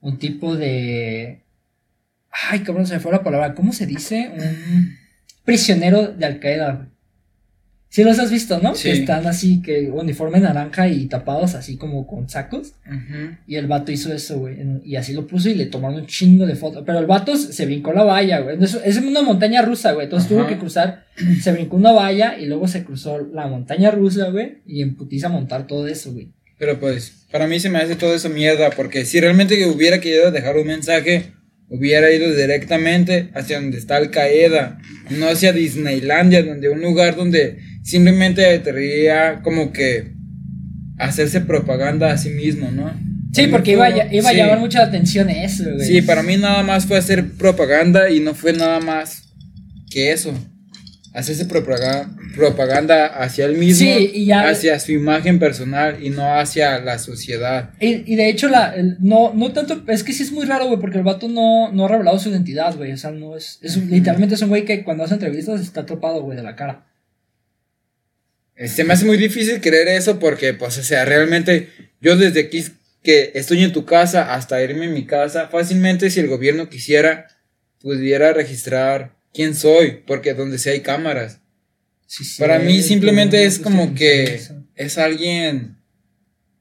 un 0.00 0.18
tipo 0.18 0.56
de... 0.56 1.42
Ay, 2.50 2.60
cabrón, 2.60 2.86
se 2.86 2.94
me 2.94 3.00
fue 3.00 3.12
la 3.12 3.22
palabra. 3.22 3.54
¿Cómo 3.54 3.72
se 3.74 3.86
dice? 3.86 4.32
Un 4.34 4.96
prisionero 5.44 6.08
de 6.08 6.24
Al 6.24 6.40
Qaeda, 6.40 6.72
güey. 6.72 6.91
Sí 7.92 8.04
los 8.04 8.18
has 8.18 8.30
visto, 8.30 8.58
¿no? 8.58 8.74
Sí. 8.74 8.84
Que 8.84 8.92
están 8.92 9.26
así, 9.26 9.60
que 9.60 9.90
uniforme 9.90 10.40
naranja 10.40 10.88
y 10.88 11.04
tapados 11.08 11.54
así 11.54 11.76
como 11.76 12.06
con 12.06 12.26
sacos. 12.26 12.72
Y 13.46 13.56
el 13.56 13.66
vato 13.66 13.92
hizo 13.92 14.14
eso, 14.14 14.38
güey. 14.38 14.56
Y 14.82 14.96
así 14.96 15.12
lo 15.12 15.26
puso 15.26 15.50
y 15.50 15.54
le 15.54 15.66
tomaron 15.66 16.00
un 16.00 16.06
chingo 16.06 16.46
de 16.46 16.54
fotos. 16.54 16.84
Pero 16.86 17.00
el 17.00 17.04
vato 17.04 17.36
se 17.36 17.66
brincó 17.66 17.92
la 17.92 18.04
valla, 18.04 18.40
güey. 18.40 18.56
Es, 18.62 18.96
una 18.96 19.20
montaña 19.20 19.60
rusa, 19.60 19.92
güey. 19.92 20.04
Entonces 20.06 20.26
tuvo 20.26 20.46
que 20.46 20.56
cruzar. 20.56 21.04
Se 21.42 21.52
brincó 21.52 21.76
una 21.76 21.92
valla 21.92 22.38
y 22.38 22.46
luego 22.46 22.66
se 22.66 22.82
cruzó 22.82 23.28
la 23.30 23.46
montaña 23.46 23.90
rusa, 23.90 24.30
güey. 24.30 24.62
Y 24.66 24.80
en 24.80 24.96
putiza 24.96 25.28
montar 25.28 25.66
todo 25.66 25.86
eso, 25.86 26.14
güey. 26.14 26.32
Pero 26.58 26.80
pues, 26.80 27.26
para 27.30 27.46
mí 27.46 27.60
se 27.60 27.68
me 27.68 27.78
hace 27.78 27.96
todo 27.96 28.14
eso 28.14 28.30
mierda, 28.30 28.70
porque 28.70 29.04
si 29.04 29.20
realmente 29.20 29.58
que 29.58 29.66
hubiera 29.66 30.00
querido 30.00 30.30
dejar 30.30 30.56
un 30.56 30.66
mensaje, 30.66 31.34
hubiera 31.68 32.10
ido 32.10 32.34
directamente 32.34 33.28
hacia 33.34 33.60
donde 33.60 33.76
está 33.76 33.96
Al 33.96 34.10
Qaeda, 34.10 34.78
no 35.10 35.28
hacia 35.28 35.52
Disneylandia, 35.52 36.42
donde 36.42 36.70
un 36.70 36.80
lugar 36.80 37.16
donde 37.16 37.71
simplemente 37.82 38.62
quería 38.62 39.40
como 39.42 39.72
que 39.72 40.12
hacerse 40.98 41.40
propaganda 41.40 42.12
a 42.12 42.18
sí 42.18 42.30
mismo, 42.30 42.70
¿no? 42.70 42.92
Sí, 43.32 43.46
porque 43.46 43.72
iba, 43.72 43.86
a, 43.86 44.12
iba 44.14 44.28
a 44.28 44.32
sí. 44.32 44.36
llamar 44.38 44.58
mucha 44.58 44.82
atención 44.82 45.30
eso, 45.30 45.64
güey. 45.74 45.86
Sí, 45.86 46.02
para 46.02 46.22
mí 46.22 46.36
nada 46.36 46.62
más 46.62 46.86
fue 46.86 46.98
hacer 46.98 47.30
propaganda 47.32 48.10
y 48.10 48.20
no 48.20 48.34
fue 48.34 48.52
nada 48.52 48.78
más 48.80 49.22
que 49.90 50.12
eso. 50.12 50.32
Hacerse 51.14 51.44
propaganda, 51.46 52.14
propaganda 52.36 53.06
hacia 53.06 53.44
él 53.46 53.56
mismo, 53.58 53.84
Sí, 53.86 54.10
y 54.14 54.24
ya- 54.26 54.48
hacia 54.48 54.78
su 54.80 54.92
imagen 54.92 55.38
personal 55.38 56.02
y 56.02 56.08
no 56.10 56.38
hacia 56.38 56.78
la 56.80 56.98
sociedad. 56.98 57.70
Y, 57.80 58.10
y 58.10 58.16
de 58.16 58.28
hecho, 58.30 58.48
la, 58.48 58.74
el- 58.74 58.96
no, 59.00 59.32
no 59.34 59.52
tanto, 59.52 59.82
es 59.88 60.04
que 60.04 60.12
sí 60.12 60.22
es 60.22 60.32
muy 60.32 60.46
raro, 60.46 60.66
güey, 60.68 60.78
porque 60.78 60.98
el 60.98 61.04
vato 61.04 61.28
no, 61.28 61.70
no 61.72 61.84
ha 61.84 61.88
revelado 61.88 62.18
su 62.18 62.30
identidad, 62.30 62.74
güey. 62.76 62.92
O 62.92 62.96
sea, 62.96 63.10
no 63.10 63.36
es, 63.36 63.58
literalmente 63.88 64.34
es 64.36 64.42
un 64.42 64.48
güey 64.50 64.64
que 64.64 64.84
cuando 64.84 65.04
hace 65.04 65.14
entrevistas 65.14 65.60
está 65.60 65.82
atrapado, 65.82 66.22
güey, 66.22 66.36
de 66.36 66.42
la 66.44 66.54
cara. 66.56 66.86
Se 68.56 68.84
me 68.84 68.92
hace 68.92 69.04
muy 69.04 69.16
difícil 69.16 69.60
creer 69.60 69.88
eso 69.88 70.18
porque, 70.18 70.54
pues, 70.54 70.78
o 70.78 70.82
sea, 70.82 71.04
realmente 71.04 71.70
yo 72.00 72.16
desde 72.16 72.40
aquí 72.40 72.64
que 73.02 73.32
estoy 73.34 73.64
en 73.64 73.72
tu 73.72 73.84
casa 73.84 74.34
hasta 74.34 74.62
irme 74.62 74.86
a 74.86 74.90
mi 74.90 75.06
casa, 75.06 75.48
fácilmente 75.48 76.10
si 76.10 76.20
el 76.20 76.28
gobierno 76.28 76.68
quisiera, 76.68 77.26
pudiera 77.80 78.32
registrar 78.32 79.16
quién 79.32 79.54
soy, 79.54 80.02
porque 80.06 80.34
donde 80.34 80.58
sea 80.58 80.72
hay 80.72 80.80
cámaras. 80.80 81.40
Sí, 82.06 82.24
sí, 82.24 82.40
Para 82.40 82.58
mí 82.58 82.82
simplemente 82.82 83.44
es 83.44 83.58
como 83.58 83.94
que 83.94 84.40
es 84.74 84.98
alguien, 84.98 85.78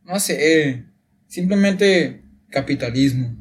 no 0.04 0.20
sé, 0.20 0.86
simplemente 1.28 2.22
capitalismo. 2.50 3.36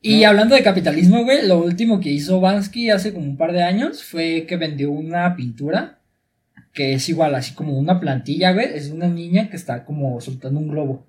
Y 0.00 0.20
¿no? 0.20 0.28
hablando 0.28 0.54
de 0.54 0.62
capitalismo, 0.62 1.24
güey, 1.24 1.46
lo 1.46 1.58
último 1.62 2.00
que 2.00 2.10
hizo 2.10 2.40
Bansky 2.40 2.90
hace 2.90 3.12
como 3.12 3.26
un 3.26 3.36
par 3.36 3.52
de 3.52 3.64
años 3.64 4.04
fue 4.04 4.46
que 4.48 4.56
vendió 4.56 4.90
una 4.90 5.34
pintura 5.34 5.95
que 6.76 6.92
es 6.92 7.08
igual, 7.08 7.34
así 7.34 7.54
como 7.54 7.78
una 7.78 7.98
plantilla, 7.98 8.52
güey. 8.52 8.66
Es 8.74 8.90
una 8.90 9.08
niña 9.08 9.48
que 9.48 9.56
está 9.56 9.86
como 9.86 10.20
soltando 10.20 10.60
un 10.60 10.68
globo. 10.68 11.06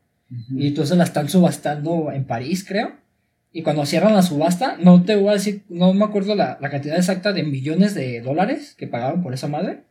Y 0.56 0.67
entonces 0.67 0.97
la 0.97 1.03
están 1.03 1.27
subastando 1.27 2.12
en 2.13 2.23
París, 2.23 2.65
creo. 2.65 2.93
Y 3.51 3.63
cuando 3.63 3.86
cierran 3.86 4.13
la 4.13 4.21
subasta, 4.21 4.77
no 4.82 5.03
te 5.03 5.17
voy 5.17 5.30
a 5.30 5.34
decir, 5.34 5.63
no 5.67 5.93
me 5.93 6.06
acuerdo 6.06 6.36
la, 6.36 6.58
la 6.62 6.69
cantidad 6.69 6.95
exacta 6.95 7.34
de 7.34 7.43
millones 7.43 7.95
de 7.95 8.21
dólares 8.21 8.75
que 8.77 8.88
pagaron 8.88 9.21
por 9.21 9.34
esa 9.34 9.49
madre. 9.49 9.84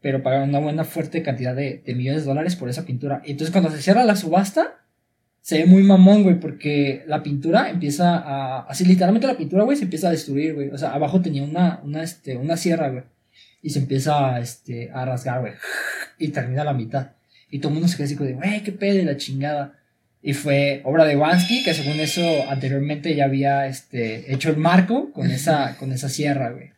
Pero 0.00 0.24
pagaron 0.24 0.48
una 0.48 0.58
buena 0.58 0.82
fuerte 0.82 1.22
cantidad 1.22 1.54
de, 1.54 1.84
de 1.86 1.94
millones 1.94 2.22
de 2.22 2.28
dólares 2.28 2.56
por 2.56 2.68
esa 2.68 2.84
pintura. 2.84 3.22
Y 3.24 3.30
entonces 3.30 3.52
cuando 3.52 3.70
se 3.70 3.80
cierra 3.80 4.04
la 4.04 4.16
subasta, 4.16 4.80
se 5.40 5.58
ve 5.58 5.66
muy 5.66 5.84
mamón, 5.84 6.24
güey, 6.24 6.40
porque 6.40 7.04
la 7.06 7.22
pintura 7.22 7.70
empieza 7.70 8.16
a. 8.16 8.62
Así, 8.62 8.84
literalmente 8.84 9.28
la 9.28 9.36
pintura, 9.36 9.62
güey, 9.62 9.76
se 9.76 9.84
empieza 9.84 10.08
a 10.08 10.10
destruir, 10.10 10.54
güey. 10.54 10.70
O 10.70 10.78
sea, 10.78 10.94
abajo 10.94 11.22
tenía 11.22 11.44
una, 11.44 11.80
una, 11.84 12.02
este, 12.02 12.36
una 12.36 12.56
sierra, 12.56 12.88
güey. 12.88 13.04
Y 13.66 13.70
se 13.70 13.80
empieza 13.80 14.38
este, 14.38 14.92
a 14.94 15.04
rasgar, 15.04 15.40
güey. 15.40 15.54
Y 16.18 16.28
termina 16.28 16.62
a 16.62 16.66
la 16.66 16.72
mitad. 16.72 17.08
Y 17.50 17.58
todo 17.58 17.70
el 17.70 17.74
mundo 17.74 17.88
se 17.88 17.96
queda 17.96 18.04
así 18.04 18.14
como 18.14 18.28
de, 18.28 18.36
güey, 18.36 18.62
qué 18.62 18.70
pedo 18.70 19.04
la 19.04 19.16
chingada. 19.16 19.76
Y 20.22 20.34
fue 20.34 20.82
obra 20.84 21.04
de 21.04 21.16
Wansky, 21.16 21.64
que 21.64 21.74
según 21.74 21.98
eso 21.98 22.48
anteriormente 22.48 23.16
ya 23.16 23.24
había 23.24 23.66
este, 23.66 24.32
hecho 24.32 24.50
el 24.50 24.56
marco 24.56 25.10
con 25.10 25.32
esa, 25.32 25.76
con 25.80 25.90
esa 25.90 26.08
sierra, 26.08 26.50
güey. 26.50 26.70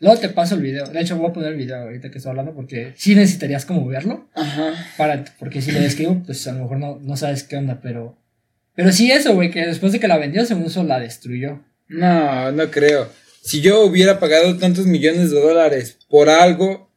Luego 0.00 0.20
te 0.20 0.30
paso 0.30 0.54
el 0.54 0.62
video. 0.62 0.86
De 0.86 1.02
hecho, 1.02 1.18
voy 1.18 1.28
a 1.28 1.34
poner 1.34 1.50
el 1.50 1.58
video 1.58 1.76
ahorita 1.76 2.10
que 2.10 2.16
estoy 2.16 2.30
hablando 2.30 2.54
porque 2.54 2.94
sí 2.96 3.14
necesitarías 3.14 3.66
como 3.66 3.86
verlo. 3.86 4.26
Ajá. 4.34 4.72
Para, 4.96 5.24
porque 5.38 5.60
si 5.60 5.70
lo 5.70 5.80
describo, 5.80 6.22
pues 6.24 6.48
a 6.48 6.52
lo 6.52 6.62
mejor 6.62 6.78
no, 6.78 6.98
no 7.02 7.14
sabes 7.18 7.42
qué 7.42 7.58
onda, 7.58 7.78
pero. 7.82 8.16
Pero 8.74 8.90
sí, 8.90 9.12
eso, 9.12 9.34
güey, 9.34 9.50
que 9.50 9.66
después 9.66 9.92
de 9.92 10.00
que 10.00 10.08
la 10.08 10.16
vendió, 10.16 10.46
según 10.46 10.64
eso 10.64 10.82
la 10.82 10.98
destruyó. 10.98 11.60
No, 11.88 12.50
no 12.52 12.70
creo. 12.70 13.10
Si 13.44 13.60
yo 13.60 13.84
hubiera 13.84 14.20
pagado 14.20 14.56
tantos 14.56 14.86
millones 14.86 15.30
de 15.30 15.40
dólares 15.40 15.98
por 16.08 16.28
algo 16.28 16.88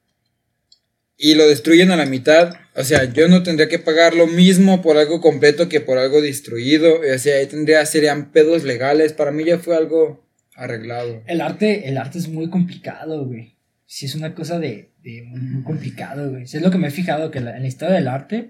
y 1.17 1.33
lo 1.35 1.47
destruyen 1.47 1.91
a 1.91 1.95
la 1.97 2.05
mitad, 2.05 2.53
O 2.77 2.83
sea, 2.83 3.05
yo 3.05 3.29
no 3.29 3.41
tendría 3.41 3.69
que 3.69 3.79
pagar 3.79 4.15
lo 4.15 4.27
mismo 4.27 4.81
por 4.81 4.97
algo 4.97 5.21
completo 5.21 5.69
que 5.69 5.79
por 5.79 5.97
algo 5.97 6.21
destruido. 6.21 6.99
O 6.99 7.17
sea, 7.17 7.37
ahí 7.37 7.45
tendría, 7.47 7.85
serían 7.85 8.31
pedos 8.33 8.63
legales. 8.65 9.13
Para 9.13 9.31
mí 9.31 9.45
ya 9.45 9.59
fue 9.59 9.77
algo 9.77 10.25
arreglado. 10.55 11.23
El 11.25 11.39
arte, 11.39 11.87
el 11.87 11.97
arte 11.97 12.17
es 12.17 12.27
muy 12.27 12.49
complicado, 12.49 13.25
güey. 13.25 13.55
Sí, 13.85 14.07
es 14.07 14.15
una 14.15 14.35
cosa 14.35 14.59
de, 14.59 14.89
de 15.03 15.21
muy 15.23 15.63
complicado, 15.63 16.31
güey. 16.31 16.43
Es 16.43 16.53
lo 16.61 16.69
que 16.69 16.77
me 16.77 16.89
he 16.89 16.91
fijado, 16.91 17.31
que 17.31 17.39
la- 17.39 17.55
en 17.55 17.61
la 17.61 17.67
historia 17.69 17.95
del 17.95 18.09
arte 18.09 18.49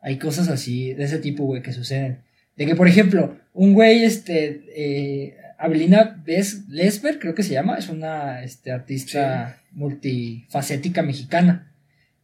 hay 0.00 0.18
cosas 0.18 0.48
así, 0.48 0.94
de 0.94 1.04
ese 1.04 1.18
tipo, 1.18 1.44
güey, 1.44 1.60
que 1.60 1.74
suceden. 1.74 2.22
De 2.56 2.64
que, 2.64 2.74
por 2.76 2.88
ejemplo, 2.88 3.36
un 3.52 3.74
güey, 3.74 4.04
este, 4.04 4.62
eh, 4.74 5.36
Abelina 5.60 6.22
Lesber, 6.26 7.18
creo 7.18 7.34
que 7.34 7.42
se 7.42 7.52
llama, 7.52 7.76
es 7.76 7.90
una 7.90 8.42
este, 8.42 8.72
artista 8.72 9.58
multifacética 9.72 11.02
mexicana. 11.02 11.70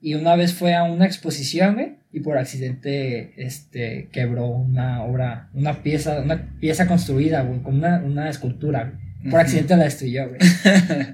Y 0.00 0.14
una 0.14 0.36
vez 0.36 0.54
fue 0.54 0.74
a 0.74 0.84
una 0.84 1.04
exposición, 1.04 1.74
güey, 1.74 1.96
y 2.12 2.20
por 2.20 2.38
accidente, 2.38 3.34
este, 3.36 4.08
quebró 4.10 4.46
una 4.46 5.02
obra, 5.02 5.50
una 5.52 5.82
pieza, 5.82 6.20
una 6.22 6.58
pieza 6.60 6.86
construida, 6.86 7.42
güey, 7.42 7.60
con 7.60 7.76
una, 7.76 7.98
una 7.98 8.30
escultura, 8.30 8.84
güey. 8.84 9.30
Por 9.30 9.40
accidente 9.40 9.76
la 9.76 9.84
destruyó, 9.84 10.28
güey. 10.28 10.40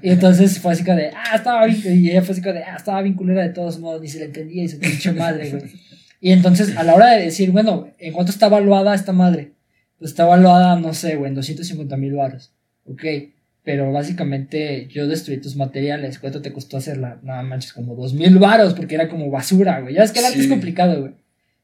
y 0.03 0.11
entonces 0.11 0.59
fue 0.59 0.73
así 0.73 0.83
como 0.83 0.97
de, 0.97 1.09
ah, 1.09 1.35
estaba 1.35 1.65
bien, 1.65 2.03
y 2.03 2.11
ella 2.11 2.21
fue 2.21 2.33
así 2.33 2.41
como 2.41 2.53
de, 2.53 2.63
ah, 2.63 2.75
estaba 2.77 3.01
bien 3.01 3.15
culera 3.15 3.41
de 3.41 3.49
todos 3.49 3.79
modos, 3.79 4.01
ni 4.01 4.07
se 4.07 4.19
le 4.19 4.25
entendía 4.25 4.63
y 4.63 4.69
su 4.69 4.79
pinche 4.79 5.11
madre, 5.11 5.49
güey. 5.49 5.63
Y 6.21 6.31
entonces, 6.31 6.77
a 6.77 6.83
la 6.83 6.95
hora 6.95 7.11
de 7.11 7.23
decir, 7.23 7.51
bueno, 7.51 7.89
¿en 7.97 8.13
cuánto 8.13 8.31
está 8.31 8.45
evaluada 8.45 8.95
esta 8.95 9.11
madre? 9.11 9.52
Está 10.03 10.23
evaluada, 10.23 10.75
no 10.75 10.93
sé, 10.93 11.15
güey, 11.15 11.29
en 11.29 11.35
250 11.35 11.97
mil 11.97 12.13
baros. 12.13 12.51
Ok, 12.85 13.03
pero 13.63 13.91
básicamente 13.91 14.87
yo 14.87 15.07
destruí 15.07 15.37
tus 15.37 15.55
materiales. 15.55 16.19
¿Cuánto 16.19 16.41
te 16.41 16.51
costó 16.51 16.77
hacerla? 16.77 17.19
Nada 17.23 17.41
manches, 17.43 17.73
como 17.73 17.95
dos 17.95 18.13
mil 18.13 18.37
baros, 18.37 18.73
porque 18.73 18.95
era 18.95 19.07
como 19.07 19.29
basura, 19.29 19.79
güey. 19.79 19.95
Ya 19.95 20.03
es 20.03 20.11
que 20.11 20.19
el 20.19 20.25
arte 20.25 20.39
es 20.39 20.47
complicado, 20.47 20.99
güey. 20.99 21.13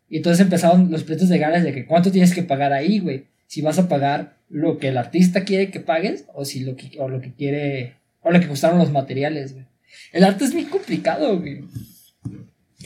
Y 0.10 0.18
entonces 0.18 0.42
empezaron 0.42 0.90
los 0.90 1.04
pleitos 1.04 1.30
legales 1.30 1.64
de 1.64 1.74
que 1.74 1.86
cuánto 1.86 2.12
tienes 2.12 2.34
que 2.34 2.44
pagar 2.44 2.74
ahí, 2.74 3.00
güey. 3.00 3.26
Si 3.48 3.62
vas 3.62 3.78
a 3.78 3.90
pagar 3.90 4.38
lo 4.50 4.78
que 4.78 4.88
el 4.88 4.98
artista 4.98 5.44
quiere 5.44 5.70
que 5.70 5.80
pagues 5.80 6.26
o 6.34 6.46
si 6.46 6.62
lo 6.62 6.76
que, 6.76 6.92
o 7.00 7.10
lo 7.10 7.22
que 7.22 7.34
quiere, 7.34 7.96
o 8.22 8.32
lo 8.32 8.40
que 8.40 8.48
costaron 8.48 8.80
los 8.80 8.92
materiales, 8.92 9.54
güey. 9.54 9.66
El 10.12 10.24
arte 10.24 10.46
es 10.46 10.54
muy 10.54 10.66
complicado, 10.66 11.40
güey. 11.40 11.64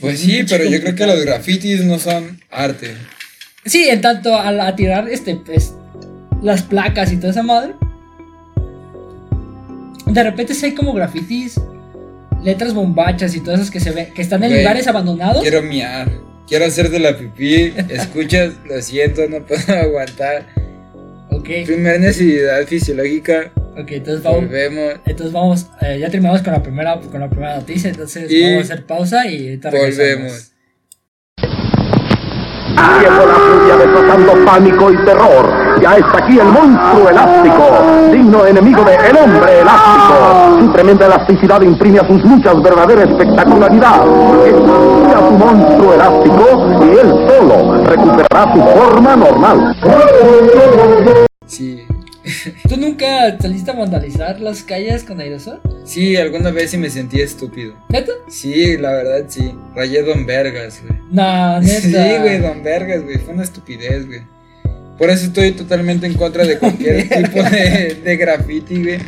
Pues 0.00 0.18
sí, 0.20 0.42
pero 0.48 0.64
yo 0.64 0.80
creo 0.80 0.94
que 0.94 1.06
los 1.06 1.24
grafitis 1.24 1.84
no 1.84 1.98
son 1.98 2.40
arte. 2.50 2.94
Sí, 3.64 3.88
en 3.88 4.00
tanto 4.00 4.34
a, 4.34 4.48
a 4.66 4.76
tirar 4.76 5.08
este, 5.08 5.36
pues, 5.36 5.74
las 6.42 6.62
placas 6.62 7.12
y 7.12 7.16
toda 7.16 7.30
esa 7.30 7.42
madre. 7.42 7.74
De 10.06 10.22
repente 10.22 10.54
sí 10.54 10.66
hay 10.66 10.74
como 10.74 10.92
grafitis, 10.92 11.58
letras 12.42 12.74
bombachas 12.74 13.34
y 13.34 13.40
todas 13.40 13.60
esas 13.60 13.70
que 13.70 13.80
se 13.80 13.90
ven, 13.90 14.12
que 14.14 14.22
están 14.22 14.44
en 14.44 14.54
lugares 14.58 14.86
abandonados. 14.86 15.42
Quiero 15.42 15.62
miar. 15.62 16.10
Quiero 16.46 16.66
hacer 16.66 16.90
de 16.90 16.98
la 16.98 17.16
pipí. 17.16 17.72
Escuchas, 17.88 18.52
lo 18.66 18.80
siento, 18.82 19.22
no 19.28 19.44
puedo 19.46 19.62
aguantar. 19.80 20.46
Ok, 21.30 21.48
Primera 21.64 21.98
necesidad 21.98 22.64
fisiológica. 22.66 23.50
ok, 23.76 23.90
entonces 23.92 24.22
vamos. 24.22 24.42
Volvemos. 24.42 24.94
Entonces 25.06 25.32
vamos, 25.32 25.66
eh, 25.80 25.98
ya 25.98 26.10
terminamos 26.10 26.42
con 26.42 26.52
la 26.52 26.62
primera, 26.62 27.00
con 27.00 27.20
la 27.20 27.30
primera 27.30 27.56
noticia, 27.56 27.90
entonces 27.90 28.30
Y 28.30 28.42
vamos 28.42 28.70
a 28.70 28.74
hacer 28.74 28.86
pausa 28.86 29.26
y 29.26 29.46
ahorita 29.48 29.70
regresamos. 29.70 30.50
Siendo 32.98 33.26
la 33.26 33.38
lluvia 33.38 33.76
desatando 33.76 34.44
pánico 34.44 34.90
y 34.90 34.96
terror. 35.04 35.80
Ya 35.80 35.96
está 35.96 36.18
aquí 36.18 36.38
el 36.38 36.46
monstruo 36.46 37.08
elástico, 37.08 37.68
digno 38.10 38.46
enemigo 38.46 38.82
de 38.84 38.94
El 38.94 39.16
Hombre 39.16 39.60
Elástico. 39.60 40.58
Su 40.60 40.72
tremenda 40.72 41.06
elasticidad 41.06 41.60
imprime 41.62 42.00
a 42.00 42.06
sus 42.06 42.22
luchas 42.24 42.62
verdadera 42.62 43.02
espectacularidad. 43.02 44.00
Escucha 44.46 45.18
a 45.18 45.28
su 45.28 45.32
monstruo 45.32 45.94
elástico 45.94 46.84
y 46.84 46.98
él 46.98 47.28
solo 47.28 47.84
recuperará 47.84 48.52
su 48.52 48.62
forma 48.62 49.16
normal. 49.16 49.76
Sí. 51.46 51.86
¿Tú 52.68 52.76
nunca 52.76 53.36
saliste 53.38 53.70
a 53.70 53.74
vandalizar 53.74 54.40
las 54.40 54.62
calles 54.62 55.04
con 55.04 55.20
aerosol? 55.20 55.60
Sí, 55.84 56.16
alguna 56.16 56.50
vez 56.50 56.70
sí 56.70 56.78
me 56.78 56.90
sentí 56.90 57.20
estúpido. 57.20 57.74
¿Neta? 57.88 58.12
Sí, 58.28 58.76
la 58.78 58.92
verdad 58.92 59.24
sí. 59.28 59.54
Rayé 59.74 60.02
Don 60.02 60.24
Vergas, 60.26 60.82
güey. 60.82 61.00
No, 61.10 61.60
neta. 61.60 61.80
Sí, 61.80 62.20
güey, 62.20 62.38
Don 62.38 62.62
Vergas, 62.62 63.02
güey. 63.02 63.18
Fue 63.18 63.34
una 63.34 63.42
estupidez, 63.42 64.06
güey. 64.06 64.22
Por 64.98 65.10
eso 65.10 65.26
estoy 65.26 65.52
totalmente 65.52 66.06
en 66.06 66.14
contra 66.14 66.44
de 66.44 66.58
cualquier 66.58 67.08
tipo 67.08 67.42
de, 67.42 68.00
de 68.02 68.16
graffiti, 68.16 68.82
güey. 68.82 68.98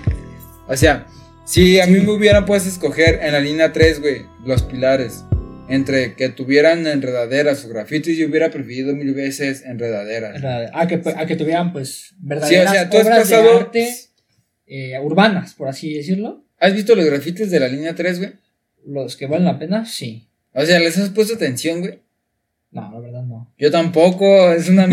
O 0.68 0.76
sea, 0.76 1.06
si 1.44 1.80
a 1.80 1.86
mí 1.86 2.00
me 2.00 2.10
hubieran 2.10 2.44
puesto 2.44 2.68
a 2.68 2.72
escoger 2.72 3.20
en 3.22 3.32
la 3.32 3.40
línea 3.40 3.72
3, 3.72 4.00
güey, 4.00 4.26
los 4.44 4.62
pilares, 4.62 5.24
entre 5.68 6.14
que 6.14 6.28
tuvieran 6.28 6.86
enredaderas 6.86 7.64
o 7.64 7.68
grafitis, 7.68 8.16
yo 8.16 8.28
hubiera 8.28 8.50
preferido 8.50 8.94
mil 8.94 9.14
veces 9.14 9.64
enredaderas. 9.64 10.42
A 10.72 10.86
que, 10.86 11.02
a 11.04 11.26
que 11.26 11.36
tuvieran, 11.36 11.72
pues, 11.72 12.14
verdaderas 12.18 12.70
Sí, 12.70 12.76
o 12.76 12.80
sea, 12.80 12.90
tú 12.90 12.96
has 12.98 13.06
obras 13.06 13.28
de 13.28 13.36
arte 13.36 13.94
eh, 14.66 14.98
urbanas, 15.00 15.54
por 15.54 15.68
así 15.68 15.94
decirlo. 15.94 16.44
¿Has 16.58 16.74
visto 16.74 16.94
los 16.94 17.04
grafitis 17.04 17.50
de 17.50 17.60
la 17.60 17.68
línea 17.68 17.94
3, 17.94 18.18
güey? 18.18 18.32
Los 18.86 19.16
que 19.16 19.26
valen 19.26 19.46
la 19.46 19.58
pena, 19.58 19.84
sí. 19.84 20.28
O 20.52 20.64
sea, 20.64 20.78
¿les 20.78 20.96
has 20.98 21.10
puesto 21.10 21.34
atención, 21.34 21.80
güey? 21.80 21.98
No, 22.70 22.90
la 22.92 23.00
verdad 23.00 23.22
no. 23.22 23.52
Yo 23.58 23.70
tampoco, 23.70 24.52
es 24.52 24.68
una... 24.68 24.86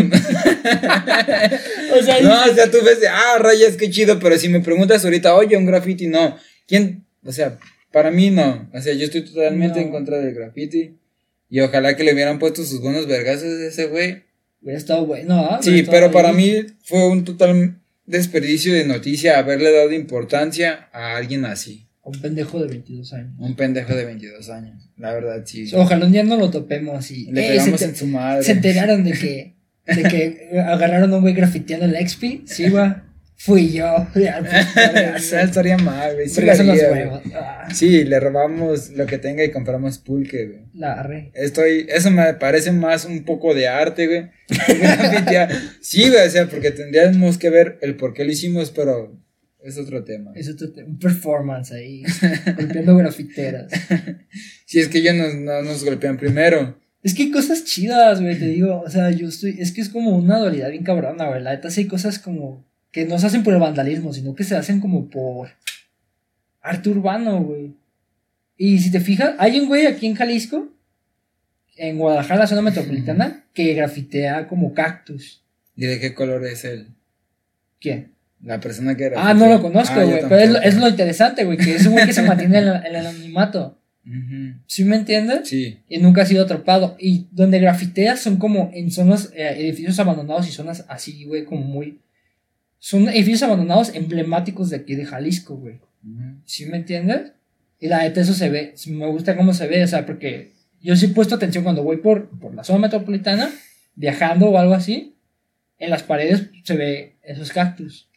O 1.94 2.02
sea, 2.02 2.20
No, 2.22 2.50
o 2.50 2.54
sea, 2.54 2.70
tú 2.70 2.78
ves 2.84 3.00
de, 3.00 3.08
ah, 3.08 3.38
rayas, 3.38 3.76
qué 3.76 3.88
chido, 3.90 4.18
pero 4.18 4.36
si 4.36 4.48
me 4.48 4.60
preguntas 4.60 5.04
ahorita, 5.04 5.34
oye, 5.34 5.56
un 5.56 5.66
graffiti, 5.66 6.08
no. 6.08 6.36
¿Quién? 6.66 7.04
O 7.24 7.32
sea, 7.32 7.58
para 7.94 8.10
mí 8.10 8.30
no. 8.30 8.68
O 8.74 8.80
sea, 8.82 8.92
yo 8.92 9.04
estoy 9.04 9.22
totalmente 9.24 9.78
No. 9.80 9.86
en 9.86 9.92
contra 9.92 10.18
del 10.18 10.34
graffiti. 10.34 10.96
Y 11.48 11.60
ojalá 11.60 11.96
que 11.96 12.02
le 12.02 12.12
hubieran 12.12 12.40
puesto 12.40 12.64
sus 12.64 12.80
buenos 12.80 13.06
vergazos 13.06 13.44
a 13.44 13.66
ese 13.68 13.86
güey. 13.86 14.24
hubiera 14.60 14.76
estado 14.78 15.06
bueno. 15.06 15.46
¿ah? 15.48 15.60
Sí, 15.62 15.84
pero 15.88 16.10
para 16.10 16.32
mí 16.32 16.52
fue 16.82 17.08
un 17.08 17.22
total 17.24 17.78
desperdicio 18.06 18.74
de 18.74 18.84
noticia 18.84 19.38
haberle 19.38 19.70
dado 19.72 19.92
importancia 19.92 20.88
a 20.92 21.16
alguien 21.16 21.44
así. 21.44 21.86
Un 22.02 22.20
pendejo 22.20 22.60
de 22.60 22.66
22 22.68 23.12
años. 23.12 23.32
Un 23.38 23.54
pendejo 23.54 23.94
de 23.94 24.04
22 24.04 24.50
años. 24.50 24.90
La 24.98 25.14
verdad, 25.14 25.42
sí. 25.46 25.70
Ojalá 25.74 26.04
un 26.06 26.12
día 26.12 26.24
no 26.24 26.36
lo 26.36 26.50
topemos 26.50 27.10
y 27.12 27.30
Le 27.30 27.46
eh, 27.46 27.50
pegamos 27.58 27.80
en 27.82 27.94
su 27.96 28.06
madre. 28.08 28.42
se 28.42 28.52
enteraron 28.52 29.04
de 29.04 29.12
que, 29.12 29.54
de 29.86 30.02
que 30.02 30.58
agarraron 30.66 31.12
a 31.12 31.16
un 31.16 31.22
güey 31.22 31.34
grafiteando 31.34 31.86
el 31.86 31.96
XP. 32.08 32.24
Sí, 32.46 32.68
güey. 32.68 32.90
Fui 33.44 33.72
yo. 33.72 34.06
Esa 34.14 35.42
estaría 35.42 35.76
mal, 35.76 36.14
güey. 36.14 36.28
Sí, 36.28 36.48
haría, 36.48 36.90
huevos. 36.90 37.22
Ah, 37.34 37.68
Sí, 37.72 38.04
le 38.04 38.18
robamos 38.20 38.90
lo 38.90 39.04
que 39.06 39.18
tenga 39.18 39.44
y 39.44 39.50
compramos 39.50 39.98
pulque, 39.98 40.46
güey. 40.46 40.60
la 40.74 40.94
arre. 41.00 41.30
Estoy, 41.34 41.86
eso 41.88 42.10
me 42.10 42.34
parece 42.34 42.72
más 42.72 43.04
un 43.04 43.24
poco 43.24 43.54
de 43.54 43.68
arte, 43.68 44.06
güey. 44.06 44.30
Sí, 45.80 46.08
güey, 46.08 46.26
o 46.26 46.30
sea, 46.30 46.46
porque 46.48 46.70
tendríamos 46.70 47.38
que 47.38 47.50
ver 47.50 47.78
el 47.82 47.96
por 47.96 48.14
qué 48.14 48.24
lo 48.24 48.32
hicimos, 48.32 48.70
pero 48.70 49.20
es 49.62 49.78
otro 49.78 50.04
tema. 50.04 50.32
Es 50.34 50.48
otro 50.48 50.72
te- 50.72 50.84
un 50.84 50.98
performance 50.98 51.72
ahí. 51.72 52.02
golpeando 52.56 52.96
grafiteras. 52.96 53.70
Si 54.66 54.80
es 54.80 54.88
que 54.88 54.98
ellos 54.98 55.14
nos, 55.14 55.34
no 55.34 55.62
nos 55.62 55.84
golpean 55.84 56.16
primero. 56.16 56.80
Es 57.02 57.14
que 57.14 57.24
hay 57.24 57.30
cosas 57.30 57.64
chidas, 57.64 58.20
güey, 58.20 58.36
te 58.38 58.46
digo. 58.46 58.80
O 58.80 58.88
sea, 58.90 59.10
yo 59.10 59.28
estoy. 59.28 59.56
Es 59.60 59.70
que 59.72 59.82
es 59.82 59.88
como 59.90 60.16
una 60.16 60.38
dualidad 60.38 60.70
bien 60.70 60.82
cabrona, 60.82 61.28
güey. 61.28 61.42
La 61.42 61.52
neta, 61.52 61.70
sí 61.70 61.82
hay 61.82 61.86
cosas 61.86 62.18
como. 62.18 62.66
Que 62.94 63.04
no 63.06 63.18
se 63.18 63.26
hacen 63.26 63.42
por 63.42 63.52
el 63.52 63.58
vandalismo, 63.58 64.12
sino 64.12 64.36
que 64.36 64.44
se 64.44 64.54
hacen 64.54 64.78
como 64.78 65.10
por. 65.10 65.48
Arte 66.62 66.90
urbano, 66.90 67.42
güey. 67.42 67.74
Y 68.56 68.78
si 68.78 68.92
te 68.92 69.00
fijas, 69.00 69.34
hay 69.38 69.58
un 69.58 69.66
güey 69.66 69.86
aquí 69.86 70.06
en 70.06 70.14
Jalisco, 70.14 70.68
en 71.76 71.98
Guadalajara, 71.98 72.38
la 72.42 72.46
zona 72.46 72.62
metropolitana, 72.62 73.46
que 73.52 73.74
grafitea 73.74 74.46
como 74.46 74.74
cactus. 74.74 75.42
¿Y 75.74 75.86
de 75.86 75.98
qué 75.98 76.14
color 76.14 76.46
es 76.46 76.64
él? 76.64 76.86
¿Quién? 77.80 78.12
La 78.40 78.60
persona 78.60 78.96
que 78.96 79.06
era. 79.06 79.28
Ah, 79.28 79.34
no 79.34 79.48
lo 79.48 79.60
conozco, 79.60 79.98
Ah, 79.98 80.04
güey. 80.04 80.20
pero 80.28 80.36
es 80.38 80.48
lo, 80.50 80.54
tampoco. 80.54 80.68
es 80.68 80.76
lo 80.76 80.88
interesante, 80.88 81.44
güey, 81.44 81.58
que 81.58 81.74
es 81.74 81.86
un 81.86 81.94
güey 81.94 82.06
que 82.06 82.12
se 82.12 82.22
mantiene 82.22 82.58
en 82.58 82.68
el, 82.86 82.94
anonimato. 82.94 83.76
¿Sí 84.68 84.84
me 84.84 84.94
entiendes? 84.94 85.48
Sí. 85.48 85.80
y 85.88 85.98
nunca 85.98 86.22
ha 86.22 86.26
sido 86.26 86.44
atrapado. 86.44 86.94
Y 87.00 87.26
donde 87.32 87.58
grafiteas 87.58 88.20
son 88.20 88.36
como 88.36 88.70
en 88.72 88.92
zonas, 88.92 89.32
eh, 89.34 89.56
edificios 89.58 89.98
abandonados 89.98 90.48
y 90.48 90.52
zonas 90.52 90.84
así, 90.88 91.24
güey, 91.24 91.44
como 91.44 91.62
muy... 91.62 91.98
Son 92.84 93.08
edificios 93.08 93.42
abandonados 93.42 93.94
emblemáticos 93.94 94.68
de 94.68 94.76
aquí 94.76 94.94
de 94.94 95.06
Jalisco, 95.06 95.56
güey. 95.56 95.76
Ujú. 96.06 96.42
¿Sí 96.44 96.66
me 96.66 96.76
entiendes? 96.76 97.32
Y 97.80 97.88
la 97.88 98.02
neta 98.02 98.20
eso 98.20 98.34
se 98.34 98.50
ve, 98.50 98.74
me 98.88 99.06
gusta 99.06 99.38
cómo 99.38 99.54
se 99.54 99.66
ve, 99.66 99.82
o 99.82 99.86
sea, 99.86 100.04
porque 100.04 100.52
yo 100.82 100.94
sí 100.94 101.06
he 101.06 101.08
puesto 101.08 101.34
atención 101.34 101.64
cuando 101.64 101.82
voy 101.82 101.96
por, 101.96 102.28
por 102.38 102.54
la 102.54 102.62
zona 102.62 102.80
metropolitana, 102.80 103.50
viajando 103.94 104.50
o 104.50 104.58
algo 104.58 104.74
así, 104.74 105.16
en 105.78 105.88
las 105.88 106.02
paredes 106.02 106.50
se 106.62 106.76
ve 106.76 107.16
esos 107.22 107.52
cactus. 107.52 108.10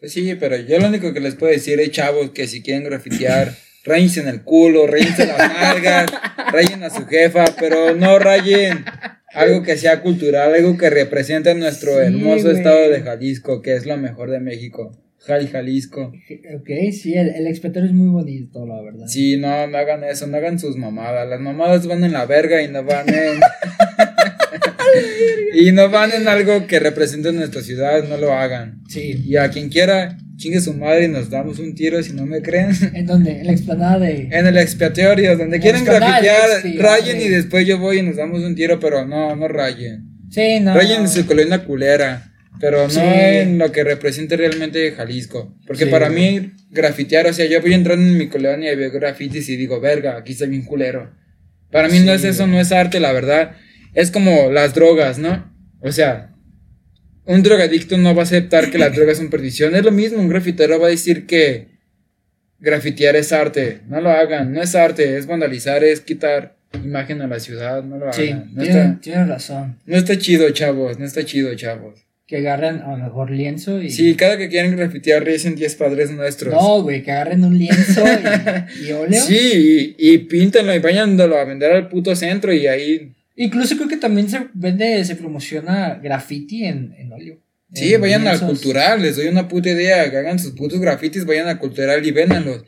Pues 0.00 0.14
sí, 0.14 0.34
pero 0.40 0.56
yo 0.56 0.78
lo 0.78 0.88
único 0.88 1.12
que 1.12 1.20
les 1.20 1.34
puedo 1.34 1.52
decir 1.52 1.78
es, 1.78 1.90
chavos, 1.90 2.30
que 2.30 2.46
si 2.46 2.62
quieren 2.62 2.84
grafitear, 2.84 3.54
rayense 3.86 4.20
en 4.20 4.28
el 4.28 4.42
culo, 4.42 4.86
rayense 4.86 5.26
las 5.26 5.38
nalgas, 5.38 6.06
rayen 6.52 6.82
a 6.82 6.90
su 6.90 7.06
jefa, 7.06 7.44
pero 7.58 7.94
no 7.94 8.18
rayen 8.18 8.84
algo 9.32 9.62
que 9.62 9.76
sea 9.76 10.02
cultural, 10.02 10.54
algo 10.54 10.76
que 10.76 10.90
represente 10.90 11.54
nuestro 11.54 11.92
Sí, 11.92 12.06
hermoso 12.06 12.44
güey. 12.44 12.56
estado 12.56 12.90
de 12.90 13.00
Jalisco, 13.00 13.62
que 13.62 13.74
es 13.74 13.86
lo 13.86 13.96
mejor 13.96 14.30
de 14.30 14.40
México. 14.40 14.92
Jali, 15.18 15.48
Jalisco. 15.48 16.12
Ok, 16.54 16.68
sí, 16.92 17.14
el, 17.14 17.30
el 17.30 17.46
expiatorio 17.48 17.88
es 17.88 17.94
muy 17.94 18.08
bonito, 18.08 18.64
la 18.64 18.80
verdad. 18.80 19.06
Sí, 19.08 19.36
no, 19.36 19.66
no 19.66 19.76
hagan 19.76 20.04
eso, 20.04 20.26
no 20.28 20.36
hagan 20.36 20.58
sus 20.60 20.76
mamadas. 20.76 21.28
Las 21.28 21.40
mamadas 21.40 21.86
van 21.86 22.04
en 22.04 22.12
la 22.12 22.26
verga 22.26 22.62
y 22.62 22.68
no 22.68 22.84
van 22.84 23.08
en. 23.08 23.40
y 25.54 25.72
no 25.72 25.90
van 25.90 26.12
en 26.12 26.28
algo 26.28 26.66
que 26.66 26.78
represente 26.78 27.32
nuestra 27.32 27.62
ciudad, 27.62 28.04
no 28.04 28.16
lo 28.18 28.32
hagan. 28.32 28.82
Sí. 28.88 29.22
Y 29.24 29.36
a 29.36 29.50
quien 29.50 29.68
quiera, 29.68 30.16
chingue 30.36 30.60
su 30.60 30.74
madre 30.74 31.04
y 31.04 31.08
nos 31.08 31.30
damos 31.30 31.58
un 31.58 31.74
tiro 31.74 32.02
si 32.02 32.12
no 32.12 32.26
me 32.26 32.42
creen. 32.42 32.70
¿En 32.94 33.06
dónde? 33.06 33.40
En 33.40 33.46
la 33.46 33.52
explanada 33.52 33.98
de... 33.98 34.28
En 34.30 34.46
el 34.46 34.56
expiatorio, 34.58 35.36
donde 35.36 35.56
En 35.56 35.62
del 35.62 35.84
grafitear, 35.84 36.48
rayen 36.78 37.20
y 37.20 37.28
después 37.28 37.66
yo 37.66 37.78
voy 37.78 37.98
y 37.98 38.02
nos 38.02 38.16
damos 38.16 38.42
un 38.42 38.54
tiro, 38.54 38.78
pero 38.78 39.06
no, 39.06 39.34
no 39.36 39.48
rayen. 39.48 40.04
Sí, 40.30 40.60
no. 40.60 40.74
Rayen 40.74 41.02
en 41.02 41.08
su 41.08 41.24
colonia 41.26 41.64
culera, 41.64 42.32
pero 42.60 42.84
no 42.84 42.90
Sí. 42.90 43.00
en 43.02 43.58
lo 43.58 43.72
que 43.72 43.84
represente 43.84 44.36
realmente 44.36 44.92
Jalisco. 44.92 45.56
Porque 45.66 45.84
Sí. 45.84 45.90
para 45.90 46.08
mí, 46.10 46.52
grafitear, 46.70 47.26
o 47.26 47.32
sea, 47.32 47.46
yo 47.46 47.60
voy 47.62 47.74
entrando 47.74 48.04
en 48.04 48.18
mi 48.18 48.28
colonia 48.28 48.72
y 48.72 48.76
veo 48.76 48.90
grafitis 48.90 49.48
y 49.48 49.56
digo, 49.56 49.80
verga, 49.80 50.16
aquí 50.18 50.32
está 50.32 50.46
bien 50.46 50.62
culero. 50.62 51.10
Para 51.70 51.88
mí 51.88 52.00
no 52.00 52.12
es 52.12 52.24
eso, 52.24 52.46
no 52.46 52.60
es 52.60 52.72
arte, 52.72 53.00
la 53.00 53.12
verdad. 53.12 53.52
Es 53.94 54.10
como 54.10 54.50
las 54.52 54.74
drogas, 54.74 55.18
¿no? 55.18 55.52
O 55.80 55.90
sea, 55.92 56.32
un 57.26 57.42
drogadicto 57.42 57.98
no 57.98 58.14
va 58.14 58.22
a 58.22 58.24
aceptar 58.24 58.70
que 58.70 58.78
las 58.78 58.92
drogas 58.96 59.18
son 59.18 59.30
perdición. 59.30 59.74
Es 59.74 59.84
lo 59.84 59.92
mismo, 59.92 60.18
un 60.18 60.28
grafitero 60.28 60.80
va 60.80 60.86
a 60.86 60.90
decir 60.90 61.26
que 61.26 61.66
grafitear 62.58 63.16
es 63.16 63.32
arte. 63.32 63.80
No 63.88 64.00
lo 64.00 64.10
hagan, 64.10 64.52
no 64.52 64.62
es 64.62 64.74
arte, 64.74 65.16
es 65.18 65.26
vandalizar, 65.26 65.84
es 65.84 66.00
quitar 66.00 66.56
imagen 66.74 67.20
a 67.22 67.26
la 67.26 67.40
ciudad, 67.40 67.82
no 67.82 67.98
lo 67.98 68.12
Sí, 68.12 68.30
hagan. 68.30 68.50
No 68.54 68.62
está, 68.62 68.98
tienen 69.00 69.28
razón. 69.28 69.78
no 69.86 69.96
está 69.96 70.18
chido, 70.18 70.50
chavos, 70.50 70.98
no 70.98 71.04
está 71.04 71.24
chido, 71.24 71.54
chavos. 71.54 72.00
Que 72.26 72.38
agarren 72.38 72.80
a 72.80 72.90
lo 72.90 72.96
mejor 72.96 73.30
lienzo 73.30 73.80
y... 73.80 73.88
Sí, 73.90 74.16
cada 74.16 74.36
que 74.36 74.48
quieran 74.48 74.76
grafitear 74.76 75.24
dicen 75.24 75.54
10 75.54 75.74
padres 75.76 76.10
nuestros. 76.10 76.52
No, 76.52 76.82
güey, 76.82 77.02
que 77.04 77.12
agarren 77.12 77.44
un 77.44 77.56
lienzo 77.56 78.02
y, 78.04 78.84
y 78.88 78.92
óleo. 78.92 79.22
Sí, 79.22 79.94
y, 79.96 80.12
y 80.14 80.18
píntenlo 80.18 80.74
y 80.74 80.80
váyanlo 80.80 81.36
a 81.38 81.44
vender 81.44 81.70
al 81.72 81.88
puto 81.88 82.16
centro 82.16 82.52
y 82.52 82.66
ahí... 82.66 83.12
Incluso 83.36 83.76
creo 83.76 83.88
que 83.88 83.96
también 83.98 84.28
se 84.30 84.40
vende, 84.54 85.04
se 85.04 85.14
promociona 85.16 86.00
graffiti 86.02 86.64
en, 86.64 86.94
en 86.98 87.12
óleo. 87.12 87.38
Sí, 87.74 87.92
En 87.94 88.00
vayan 88.00 88.26
al 88.26 88.40
cultural, 88.40 89.02
les 89.02 89.16
doy 89.16 89.26
una 89.28 89.48
puta 89.48 89.68
idea, 89.70 90.10
que 90.10 90.16
hagan 90.16 90.38
sus 90.38 90.52
putos 90.52 90.80
grafitis, 90.80 91.24
vayan 91.26 91.48
al 91.48 91.58
cultural 91.58 92.04
y 92.06 92.10
véndanlos. 92.12 92.62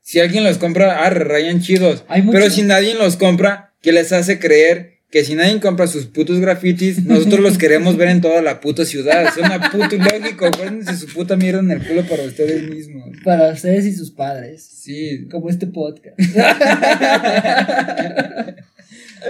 Si 0.00 0.18
alguien 0.20 0.42
los 0.42 0.56
compra, 0.58 1.04
ah, 1.04 1.10
rayan 1.10 1.60
chidos. 1.60 2.02
Hay 2.08 2.22
mucho- 2.22 2.38
Pero 2.38 2.50
si 2.50 2.62
nadie 2.62 2.94
los 2.94 3.16
compra, 3.16 3.74
¿qué 3.82 3.92
les 3.92 4.10
hace 4.12 4.38
creer 4.38 5.00
que 5.10 5.22
si 5.24 5.34
nadie 5.34 5.60
compra 5.60 5.86
sus 5.86 6.06
putos 6.06 6.40
grafitis, 6.40 7.04
nosotros 7.04 7.40
los 7.40 7.58
queremos 7.58 7.96
ver 7.98 8.08
en 8.08 8.20
toda 8.22 8.40
la 8.42 8.60
puta 8.60 8.84
ciudad? 8.86 9.32
Suena 9.34 9.70
puto 9.70 9.94
ilógico, 9.94 10.50
guárdense 10.50 10.96
su 10.96 11.06
puta 11.12 11.36
mierda 11.36 11.60
en 11.60 11.70
el 11.70 11.86
culo 11.86 12.02
para 12.08 12.22
ustedes 12.24 12.68
mismos. 12.70 13.10
Para 13.24 13.52
ustedes 13.52 13.84
y 13.84 13.92
sus 13.92 14.10
padres. 14.10 14.64
Sí, 14.64 15.28
Como 15.30 15.50
este 15.50 15.66
podcast. 15.66 16.18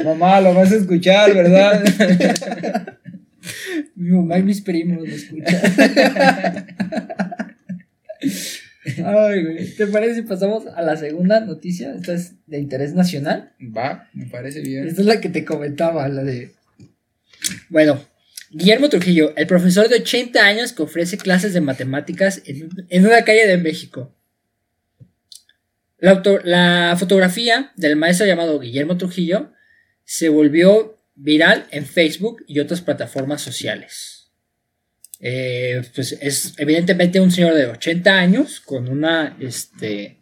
mamá, 0.04 0.40
lo 0.40 0.54
vas 0.54 0.72
a 0.72 0.76
escuchar, 0.76 1.34
¿verdad? 1.34 1.84
Mi 3.94 4.10
mamá 4.10 4.38
y 4.38 4.42
mis 4.42 4.60
primos 4.60 4.98
lo 5.08 5.14
escuchan. 5.14 5.56
Ay, 9.04 9.44
güey. 9.44 9.74
¿Te 9.76 9.86
parece 9.86 10.16
si 10.16 10.22
pasamos 10.22 10.66
a 10.66 10.82
la 10.82 10.96
segunda 10.96 11.40
noticia? 11.40 11.92
Esta 11.94 12.14
es 12.14 12.34
de 12.46 12.58
interés 12.58 12.94
nacional. 12.94 13.52
Va, 13.60 14.08
me 14.14 14.26
parece 14.26 14.60
bien. 14.60 14.86
Esta 14.88 15.02
es 15.02 15.06
la 15.06 15.20
que 15.20 15.28
te 15.28 15.44
comentaba, 15.44 16.08
la 16.08 16.22
de. 16.24 16.52
Bueno, 17.68 18.02
Guillermo 18.50 18.88
Trujillo, 18.88 19.34
el 19.36 19.46
profesor 19.46 19.88
de 19.88 19.96
80 19.96 20.40
años 20.44 20.72
que 20.72 20.82
ofrece 20.82 21.18
clases 21.18 21.52
de 21.52 21.60
matemáticas 21.60 22.42
en, 22.46 22.68
en 22.88 23.06
una 23.06 23.22
calle 23.24 23.46
de 23.46 23.58
México. 23.58 24.14
La, 25.98 26.12
auto- 26.12 26.40
la 26.44 26.96
fotografía 26.98 27.72
del 27.76 27.96
maestro 27.96 28.26
llamado 28.26 28.58
Guillermo 28.58 28.96
Trujillo 28.96 29.52
se 30.10 30.30
volvió 30.30 30.96
viral 31.16 31.66
en 31.70 31.84
Facebook 31.84 32.42
y 32.48 32.60
otras 32.60 32.80
plataformas 32.80 33.42
sociales. 33.42 34.30
Eh, 35.20 35.82
pues 35.94 36.12
es 36.12 36.54
evidentemente 36.56 37.20
un 37.20 37.30
señor 37.30 37.52
de 37.54 37.66
80 37.66 38.10
años 38.18 38.60
con 38.60 38.88
una, 38.88 39.36
este, 39.38 40.20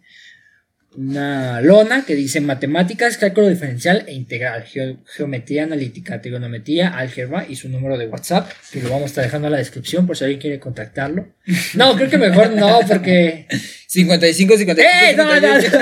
una 0.97 1.61
lona 1.61 2.05
que 2.05 2.17
dice 2.17 2.41
matemáticas, 2.41 3.17
cálculo 3.17 3.49
diferencial 3.49 4.03
e 4.09 4.15
integral, 4.15 4.65
geo- 4.65 4.99
geometría 5.07 5.63
analítica, 5.63 6.21
trigonometría, 6.21 6.97
álgebra 6.97 7.47
y 7.49 7.55
su 7.55 7.69
número 7.69 7.97
de 7.97 8.09
WhatsApp, 8.09 8.51
que 8.73 8.83
lo 8.83 8.89
vamos 8.89 9.03
a 9.05 9.07
estar 9.07 9.25
dejando 9.25 9.47
en 9.47 9.53
la 9.53 9.59
descripción 9.59 10.05
por 10.05 10.17
si 10.17 10.25
alguien 10.25 10.41
quiere 10.41 10.59
contactarlo. 10.59 11.29
No, 11.75 11.95
creo 11.95 12.11
que 12.11 12.19
mejor 12.19 12.51
no, 12.51 12.81
porque... 12.89 13.47
55, 13.87 14.57
55. 14.59 14.81
¡Eh! 14.81 15.15
No, 15.17 15.25
no, 15.41 15.61
58. 15.61 15.79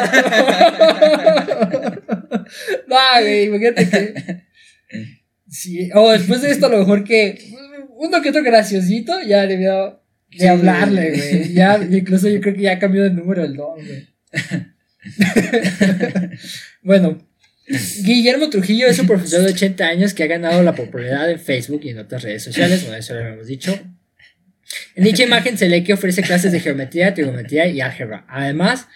no. 1.73 1.81
No, 2.88 2.97
güey, 3.21 3.45
imagínate 3.45 3.88
que... 3.88 4.45
Sí, 5.49 5.88
o 5.95 6.11
después 6.11 6.43
de 6.43 6.51
esto 6.51 6.67
a 6.67 6.69
lo 6.69 6.79
mejor 6.79 7.05
que 7.05 7.38
uno 7.97 8.21
que 8.21 8.31
otro 8.31 8.43
graciosito 8.43 9.21
ya 9.23 9.47
debió 9.47 10.03
de 10.31 10.38
Sí. 10.38 10.47
hablarle, 10.49 11.11
güey. 11.12 11.55
Ya, 11.55 11.79
incluso 11.90 12.29
yo 12.29 12.40
creo 12.40 12.55
que 12.55 12.62
ya 12.62 12.79
cambió 12.81 13.05
de 13.05 13.11
número 13.11 13.45
el 13.45 13.55
don, 13.55 13.75
güey. 13.77 14.09
bueno, 16.83 17.25
Guillermo 18.03 18.51
Trujillo 18.51 18.87
es 18.88 18.99
un 18.99 19.07
profesor 19.07 19.43
de 19.43 19.53
80 19.53 19.87
años 19.87 20.12
que 20.12 20.25
ha 20.25 20.27
ganado 20.27 20.62
la 20.62 20.75
popularidad 20.75 21.31
en 21.31 21.38
Facebook 21.38 21.83
y 21.85 21.90
en 21.90 21.99
otras 21.99 22.23
redes 22.23 22.43
sociales, 22.43 22.83
bueno, 22.83 22.97
eso 22.97 23.14
lo 23.14 23.21
hemos 23.21 23.47
dicho. 23.47 23.79
En 24.97 25.05
dicha 25.05 25.23
imagen 25.23 25.57
se 25.57 25.69
lee 25.69 25.85
que 25.85 25.93
ofrece 25.93 26.23
clases 26.23 26.51
de 26.53 26.61
geometría, 26.61 27.14
trigonometría 27.14 27.67
y 27.69 27.81
álgebra. 27.81 28.25
Además, 28.29 28.87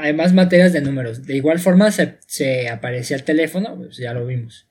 además 0.00 0.32
materias 0.32 0.72
de 0.72 0.80
números. 0.80 1.26
De 1.26 1.36
igual 1.36 1.58
forma 1.58 1.90
se, 1.92 2.18
se 2.26 2.68
aparecía 2.68 3.16
el 3.16 3.22
teléfono, 3.24 3.76
pues 3.76 3.96
ya 3.98 4.12
lo 4.14 4.26
vimos. 4.26 4.66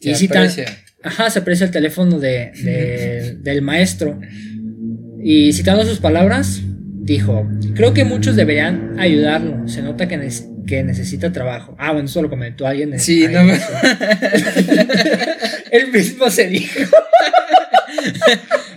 Se 0.00 0.10
Y 0.10 0.14
citan- 0.14 0.38
aprecia. 0.52 0.66
Ajá, 1.04 1.30
se 1.30 1.38
aprecia 1.40 1.66
el 1.66 1.72
teléfono 1.72 2.18
de, 2.18 2.52
de- 2.62 3.36
del 3.40 3.62
maestro. 3.62 4.18
Y 5.22 5.52
citando 5.52 5.84
sus 5.84 5.98
palabras, 5.98 6.60
dijo, 6.64 7.48
creo 7.74 7.94
que 7.94 8.04
muchos 8.04 8.34
deberían 8.36 8.98
ayudarlo. 8.98 9.68
Se 9.68 9.82
nota 9.82 10.08
que, 10.08 10.28
que 10.66 10.82
necesita 10.82 11.32
trabajo. 11.32 11.76
Ah, 11.78 11.92
bueno, 11.92 12.06
eso 12.06 12.20
lo 12.22 12.28
comentó 12.30 12.66
alguien. 12.66 12.92
en- 12.94 13.00
Sí, 13.00 13.26
no 13.28 13.44
me-. 13.44 13.58
Él 15.70 15.90
mismo 15.92 16.30
se 16.30 16.48
dijo. 16.48 16.80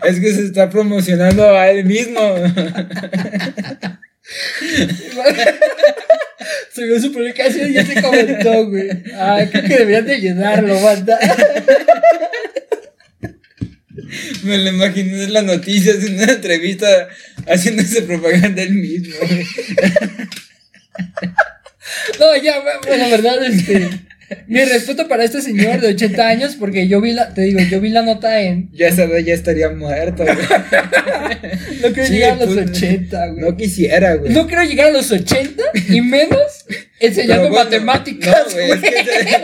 Es 0.07 0.19
que 0.19 0.31
se 0.33 0.43
está 0.45 0.69
promocionando 0.69 1.49
a 1.57 1.67
él 1.71 1.83
mismo. 1.85 2.19
Subió 6.73 6.99
su 6.99 7.11
publicación 7.11 7.69
y 7.69 7.73
ya 7.73 7.85
se 7.85 8.01
comentó, 8.01 8.67
güey. 8.67 8.89
Ah, 9.15 9.45
creo 9.49 9.63
que 9.63 9.77
deberían 9.77 10.05
de 10.05 10.15
ayudarlo, 10.15 10.81
banda. 10.81 11.19
Me 14.43 14.57
lo 14.57 14.69
imaginé 14.69 15.23
en 15.23 15.33
las 15.33 15.43
noticias, 15.43 16.03
en 16.03 16.15
una 16.15 16.33
entrevista, 16.33 17.09
haciéndose 17.47 18.03
propaganda 18.03 18.61
él 18.61 18.73
mismo. 18.73 19.15
No, 22.19 22.35
ya, 22.37 22.61
bueno, 22.61 22.97
la 22.97 23.09
verdad, 23.09 23.45
este. 23.45 23.89
Mi 24.47 24.63
respeto 24.63 25.07
para 25.07 25.23
este 25.23 25.41
señor 25.41 25.81
de 25.81 25.89
80 25.89 26.27
años, 26.27 26.55
porque 26.59 26.87
yo 26.87 26.99
vi 27.01 27.13
la, 27.13 27.33
te 27.33 27.41
digo, 27.41 27.59
yo 27.69 27.79
vi 27.79 27.89
la 27.89 28.01
nota 28.01 28.41
en. 28.41 28.69
Ya 28.71 28.87
esa 28.87 29.07
ya 29.19 29.33
estaría 29.33 29.69
muerto. 29.69 30.23
güey. 30.23 30.35
No 31.81 31.91
quiero 31.93 32.07
Sí, 32.07 32.13
llegar 32.13 32.31
a 32.31 32.45
los 32.45 32.55
pues, 32.55 32.69
80, 32.71 33.27
güey. 33.27 33.41
No 33.41 33.57
quisiera, 33.57 34.15
güey. 34.15 34.33
No 34.33 34.47
quiero 34.47 34.63
llegar 34.63 34.87
a 34.87 34.91
los 34.91 35.11
80 35.11 35.63
y 35.89 36.01
menos 36.01 36.65
enseñando 36.99 37.49
bueno, 37.49 37.63
matemáticas, 37.65 38.47
no, 38.47 38.53
güey, 38.53 38.71
es, 38.71 38.79
que 38.81 38.89
de, 38.89 39.37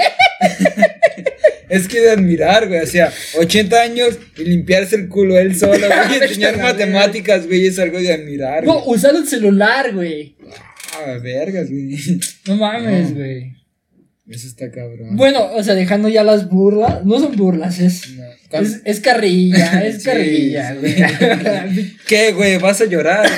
es 1.70 1.88
que 1.88 2.02
de 2.02 2.12
admirar, 2.12 2.68
güey. 2.68 2.80
O 2.82 2.88
sea, 2.88 3.12
80 3.38 3.82
años 3.82 4.18
y 4.38 4.44
limpiarse 4.46 4.96
el 4.96 5.08
culo 5.08 5.38
él 5.38 5.56
solo, 5.56 5.88
güey. 5.88 6.22
Enseñar 6.22 6.56
a 6.56 6.58
la 6.58 6.64
matemáticas, 6.64 7.46
güey, 7.48 7.68
es 7.68 7.78
algo 7.80 8.00
de 8.00 8.14
admirar. 8.14 8.64
No, 8.66 8.82
güey. 8.82 8.98
usar 8.98 9.14
un 9.14 9.28
celular, 9.28 9.94
güey. 9.94 10.36
Ah, 10.96 11.18
vergas, 11.22 11.70
güey. 11.70 11.96
No 12.48 12.56
mames, 12.58 13.10
No. 13.12 13.16
güey. 13.18 13.61
Eso 14.32 14.48
está 14.48 14.72
cabrón. 14.72 15.16
Bueno, 15.16 15.52
o 15.54 15.64
sea, 15.64 15.76
dejando 15.76 16.10
ya 16.10 16.24
las 16.24 16.50
burlas. 16.50 17.06
No 17.06 17.20
son 17.20 17.36
burlas, 17.36 17.80
es. 17.80 18.16
No. 18.16 18.24
Es, 18.60 18.82
es 18.84 19.00
carrilla, 19.00 19.82
es 19.86 20.00
Sí, 20.04 20.06
carrilla, 20.10 20.74
sí. 20.74 20.80
güey. 20.80 21.96
¿Qué, 22.08 22.34
güey? 22.34 22.58
¿Vas 22.58 22.82
a 22.82 22.86
llorar? 22.86 23.26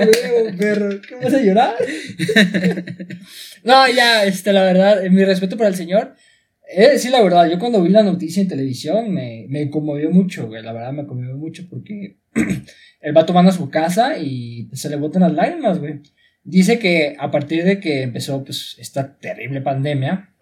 Güey, 0.00 0.56
perro, 0.56 1.00
¿qué 1.00 1.14
vas 1.16 1.34
a 1.34 1.40
llorar? 1.40 1.74
No, 3.64 3.86
ya, 3.88 4.24
este, 4.24 4.52
la 4.52 4.62
verdad, 4.64 5.04
eh, 5.04 5.10
mi 5.10 5.24
respeto 5.24 5.56
para 5.56 5.68
el 5.68 5.76
señor. 5.76 6.14
De 6.76 6.88
decir 6.90 7.10
la 7.10 7.22
verdad, 7.22 7.50
yo 7.50 7.58
cuando 7.58 7.82
vi 7.82 7.90
la 7.90 8.02
noticia 8.02 8.40
en 8.40 8.48
televisión 8.48 9.12
me, 9.12 9.46
me 9.48 9.68
conmovió 9.70 10.10
mucho, 10.10 10.46
güey. 10.46 10.62
La 10.62 10.72
verdad 10.72 10.92
me 10.92 11.06
conmovió 11.06 11.36
mucho 11.36 11.66
porque 11.68 12.18
él 13.00 13.16
va 13.16 13.26
tomando 13.26 13.50
a 13.50 13.54
su 13.54 13.68
casa 13.70 14.18
y 14.18 14.68
se 14.72 14.88
le 14.88 14.96
botan 14.96 15.22
las 15.22 15.32
lágrimas, 15.32 15.78
güey. 15.78 16.00
Dice 16.42 16.78
que 16.78 17.16
a 17.18 17.30
partir 17.30 17.64
de 17.64 17.80
que 17.80 18.02
empezó 18.02 18.42
pues, 18.44 18.76
esta 18.78 19.16
terrible 19.18 19.60
pandemia, 19.60 20.34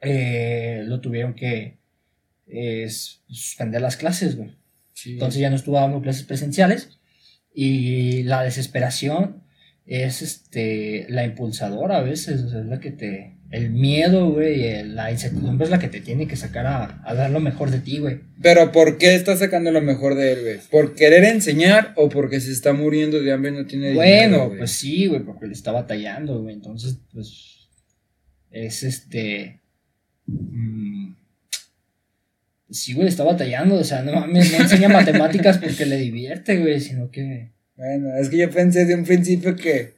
eh, 0.00 0.82
lo 0.86 1.00
tuvieron 1.00 1.34
que 1.34 1.78
eh, 2.46 2.88
suspender 2.88 3.80
las 3.80 3.96
clases, 3.96 4.36
güey. 4.36 4.56
Sí. 4.92 5.14
Entonces 5.14 5.40
ya 5.40 5.50
no 5.50 5.56
estuvo 5.56 5.76
dando 5.76 6.02
clases 6.02 6.24
presenciales. 6.24 6.98
Y 7.54 8.24
la 8.24 8.42
desesperación 8.42 9.44
es 9.86 10.22
este 10.22 11.06
la 11.08 11.24
impulsadora 11.24 11.98
a 11.98 12.02
veces, 12.02 12.42
o 12.42 12.50
sea, 12.50 12.60
es 12.60 12.66
la 12.66 12.80
que 12.80 12.90
te 12.90 13.33
el 13.54 13.70
miedo, 13.70 14.32
güey, 14.32 14.82
la 14.82 15.12
incertidumbre 15.12 15.64
es 15.64 15.70
la 15.70 15.78
que 15.78 15.86
te 15.86 16.00
tiene 16.00 16.26
que 16.26 16.34
sacar 16.34 16.66
a, 16.66 17.00
a 17.04 17.14
dar 17.14 17.30
lo 17.30 17.38
mejor 17.38 17.70
de 17.70 17.78
ti, 17.78 17.98
güey. 17.98 18.18
Pero 18.42 18.72
¿por 18.72 18.98
qué 18.98 19.14
está 19.14 19.36
sacando 19.36 19.70
lo 19.70 19.80
mejor 19.80 20.16
de 20.16 20.32
él, 20.32 20.40
güey? 20.42 20.58
¿Por 20.72 20.96
querer 20.96 21.22
enseñar 21.22 21.92
o 21.94 22.08
porque 22.08 22.40
se 22.40 22.50
está 22.50 22.72
muriendo 22.72 23.22
de 23.22 23.32
hambre 23.32 23.52
y 23.52 23.54
no 23.54 23.66
tiene 23.66 23.92
dinero? 23.92 24.38
Bueno, 24.40 24.58
pues 24.58 24.72
sí, 24.72 25.06
güey, 25.06 25.22
porque 25.22 25.46
le 25.46 25.52
está 25.52 25.70
batallando, 25.70 26.42
güey. 26.42 26.54
Entonces, 26.54 26.98
pues 27.12 27.68
es 28.50 28.82
este 28.82 29.60
mm, 30.26 31.14
sí, 32.70 32.94
güey, 32.94 33.06
está 33.06 33.22
batallando, 33.22 33.76
o 33.76 33.84
sea, 33.84 34.02
no 34.02 34.14
mames, 34.14 34.50
no 34.50 34.64
enseña 34.64 34.88
matemáticas 34.90 35.58
porque 35.58 35.86
le 35.86 35.98
divierte, 35.98 36.58
güey, 36.58 36.80
sino 36.80 37.08
que 37.08 37.52
Bueno, 37.76 38.16
es 38.16 38.28
que 38.28 38.38
yo 38.38 38.50
pensé 38.50 38.84
de 38.84 38.96
un 38.96 39.04
principio 39.04 39.54
que 39.54 39.92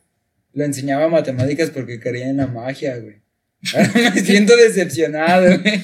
lo 0.53 0.62
enseñaba 0.64 1.09
matemáticas 1.09 1.71
porque 1.71 2.01
creía 2.01 2.29
en 2.29 2.37
la 2.37 2.49
magia, 2.49 2.99
güey. 2.99 3.26
Ahora 3.74 4.11
me 4.14 4.20
siento 4.20 4.57
decepcionado, 4.57 5.59
güey. 5.61 5.81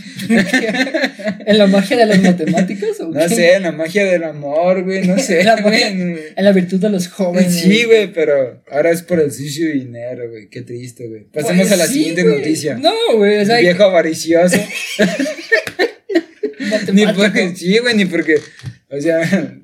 en 1.47 1.59
la 1.59 1.67
magia 1.67 1.97
de 1.97 2.07
las 2.07 2.23
matemáticas 2.23 3.01
o 3.01 3.09
No 3.09 3.29
sé, 3.29 3.55
en 3.55 3.63
la 3.65 3.73
magia 3.73 4.05
del 4.05 4.25
amor, 4.25 4.83
güey, 4.85 5.07
no 5.07 5.19
sé, 5.19 5.45
La 5.45 5.57
magia- 5.57 5.91
güey. 5.91 6.19
en 6.37 6.45
la 6.45 6.53
virtud 6.53 6.81
de 6.81 6.91
los 6.91 7.09
jóvenes. 7.09 7.55
Sí, 7.55 7.85
güey, 7.85 8.13
pero 8.13 8.63
ahora 8.71 8.91
es 8.91 9.03
por 9.03 9.21
el 9.21 9.33
sucio 9.33 9.69
y 9.71 9.81
dinero, 9.81 10.29
güey. 10.31 10.49
Qué 10.49 10.63
triste, 10.63 11.09
güey. 11.09 11.25
Pasemos 11.25 11.69
Pues 11.69 11.73
a 11.73 11.77
la 11.77 11.87
sí, 11.87 11.95
siguiente 11.95 12.23
güey. 12.23 12.39
noticia. 12.39 12.77
No, 12.77 12.93
güey, 13.17 13.43
o 13.43 13.47
sea, 13.47 13.59
Viejo 13.59 13.83
avaricioso. 13.85 14.57
ni 16.93 17.07
porque, 17.07 17.55
sí, 17.57 17.79
güey, 17.79 17.97
ni 17.97 18.05
porque. 18.07 18.37
O 18.91 19.01
sea. 19.01 19.55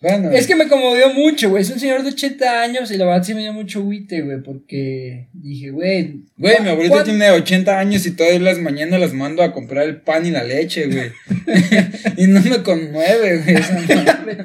Bueno. 0.00 0.30
Es 0.30 0.46
que 0.46 0.54
me 0.54 0.68
conmovió 0.68 1.12
mucho, 1.12 1.50
güey. 1.50 1.62
Es 1.62 1.70
un 1.70 1.80
señor 1.80 2.04
de 2.04 2.10
80 2.10 2.62
años 2.62 2.90
y 2.92 2.96
la 2.96 3.04
verdad 3.04 3.24
sí 3.24 3.34
me 3.34 3.40
dio 3.40 3.52
mucho 3.52 3.82
güite, 3.82 4.20
güey, 4.22 4.40
porque 4.42 5.26
dije, 5.32 5.70
güey. 5.70 6.20
Güey, 6.36 6.56
¿cu- 6.58 6.62
mi 6.62 6.68
abuelito 6.68 6.94
cuán- 6.94 7.04
tiene 7.04 7.30
80 7.32 7.78
años 7.80 8.06
y 8.06 8.12
todas 8.12 8.40
las 8.40 8.58
mañanas 8.58 9.00
las 9.00 9.12
mando 9.12 9.42
a 9.42 9.52
comprar 9.52 9.84
el 9.86 10.00
pan 10.00 10.24
y 10.24 10.30
la 10.30 10.44
leche, 10.44 10.86
güey. 10.86 11.10
y 12.16 12.26
no 12.28 12.40
me 12.42 12.62
conmueve, 12.62 13.38
güey. 13.42 13.56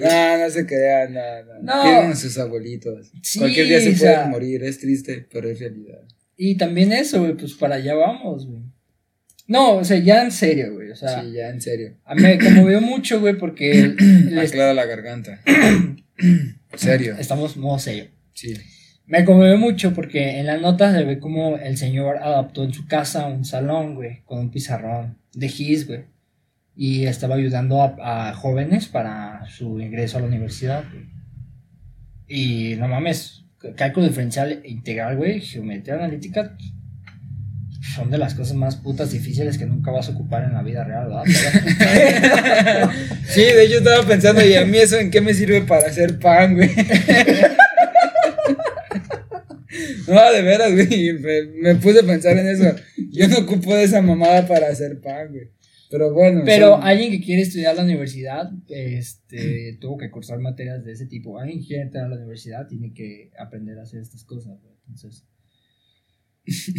No, 0.00 0.38
no 0.38 0.50
se 0.50 0.66
crean, 0.66 1.12
no, 1.14 1.20
no. 1.44 1.62
No. 1.62 1.82
Quieren 1.82 2.10
a 2.12 2.16
sus 2.16 2.38
abuelitos. 2.38 3.10
Sí, 3.22 3.38
Cualquier 3.38 3.66
día 3.66 3.80
se 3.80 3.90
o 3.90 3.96
pueden 3.98 4.14
sea- 4.16 4.26
morir, 4.26 4.64
es 4.64 4.78
triste, 4.78 5.26
pero 5.32 5.48
es 5.48 5.58
realidad. 5.60 6.00
Y 6.36 6.56
también 6.56 6.92
eso, 6.92 7.20
güey, 7.20 7.34
pues 7.36 7.54
para 7.54 7.76
allá 7.76 7.94
vamos, 7.94 8.46
güey. 8.46 8.62
No, 9.48 9.76
o 9.78 9.84
sea, 9.84 9.98
ya 9.98 10.22
en 10.22 10.30
serio, 10.30 10.74
güey. 10.74 10.90
O 10.90 10.94
sea, 10.96 11.22
sí, 11.22 11.32
ya, 11.32 11.48
en 11.48 11.60
serio. 11.60 11.94
a 12.04 12.14
mí 12.14 12.22
me 12.22 12.38
conmovió 12.38 12.80
mucho, 12.80 13.18
güey, 13.18 13.34
porque 13.36 13.80
el- 13.98 14.38
Aclara 14.38 14.74
la 14.74 14.84
garganta. 14.86 15.40
Serio. 16.74 17.16
estamos 17.18 17.56
modo 17.56 17.78
serio. 17.78 18.08
Sí. 18.34 18.54
Me 19.06 19.24
conmovió 19.24 19.56
mucho 19.56 19.94
porque 19.94 20.38
en 20.38 20.46
la 20.46 20.58
nota 20.58 20.92
se 20.92 21.02
ve 21.04 21.18
como 21.18 21.56
el 21.56 21.76
señor 21.78 22.18
adaptó 22.18 22.62
en 22.62 22.74
su 22.74 22.86
casa 22.86 23.26
un 23.26 23.44
salón, 23.44 23.94
güey, 23.94 24.20
con 24.26 24.38
un 24.38 24.50
pizarrón 24.50 25.16
de 25.32 25.48
GIS, 25.48 25.86
güey. 25.86 26.04
Y 26.76 27.06
estaba 27.06 27.36
ayudando 27.36 27.82
a, 27.82 28.28
a 28.28 28.34
jóvenes 28.34 28.86
para 28.86 29.46
su 29.48 29.80
ingreso 29.80 30.18
a 30.18 30.20
la 30.20 30.26
universidad, 30.26 30.84
güey. 30.92 31.06
Y 32.28 32.76
no 32.76 32.86
mames, 32.86 33.44
cálculo 33.76 34.06
diferencial 34.06 34.60
integral, 34.64 35.16
güey, 35.16 35.40
geometría 35.40 35.94
analítica, 35.94 36.54
son 37.94 38.10
de 38.10 38.18
las 38.18 38.34
cosas 38.34 38.54
más 38.56 38.76
putas 38.76 39.10
difíciles 39.12 39.58
que 39.58 39.66
nunca 39.66 39.90
vas 39.90 40.08
a 40.08 40.12
ocupar 40.12 40.44
en 40.44 40.52
la 40.54 40.62
vida 40.62 40.84
real, 40.84 41.06
¿verdad? 41.08 41.24
Sí, 43.28 43.40
de 43.42 43.64
hecho 43.64 43.78
estaba 43.78 44.06
pensando, 44.06 44.44
¿y 44.44 44.54
a 44.54 44.64
mí 44.64 44.78
eso 44.78 44.98
en 44.98 45.10
qué 45.10 45.20
me 45.20 45.34
sirve 45.34 45.62
para 45.62 45.86
hacer 45.88 46.18
pan, 46.18 46.54
güey? 46.54 46.70
No, 50.06 50.32
de 50.32 50.42
veras, 50.42 50.72
güey, 50.72 51.12
me, 51.20 51.42
me 51.60 51.74
puse 51.76 52.00
a 52.00 52.02
pensar 52.02 52.36
en 52.38 52.48
eso. 52.48 52.64
Yo 53.10 53.28
no 53.28 53.38
ocupo 53.40 53.74
de 53.74 53.84
esa 53.84 54.00
mamada 54.00 54.46
para 54.46 54.68
hacer 54.68 55.00
pan, 55.00 55.28
güey. 55.30 55.50
Pero 55.90 56.12
bueno. 56.12 56.42
Pero 56.44 56.76
son- 56.76 56.82
alguien 56.82 57.10
que 57.10 57.20
quiere 57.20 57.42
estudiar 57.42 57.76
la 57.76 57.82
universidad, 57.84 58.50
este, 58.68 59.76
tuvo 59.80 59.98
que 59.98 60.10
cursar 60.10 60.38
materias 60.38 60.82
de 60.84 60.92
ese 60.92 61.06
tipo. 61.06 61.38
Alguien 61.38 61.60
que 61.60 61.66
quiere 61.66 61.82
entrar 61.82 62.04
a 62.04 62.08
la 62.08 62.16
universidad 62.16 62.66
tiene 62.66 62.92
que 62.94 63.30
aprender 63.38 63.78
a 63.78 63.82
hacer 63.82 64.00
estas 64.00 64.24
cosas, 64.24 64.58
güey. 64.62 64.74
Entonces, 64.88 65.24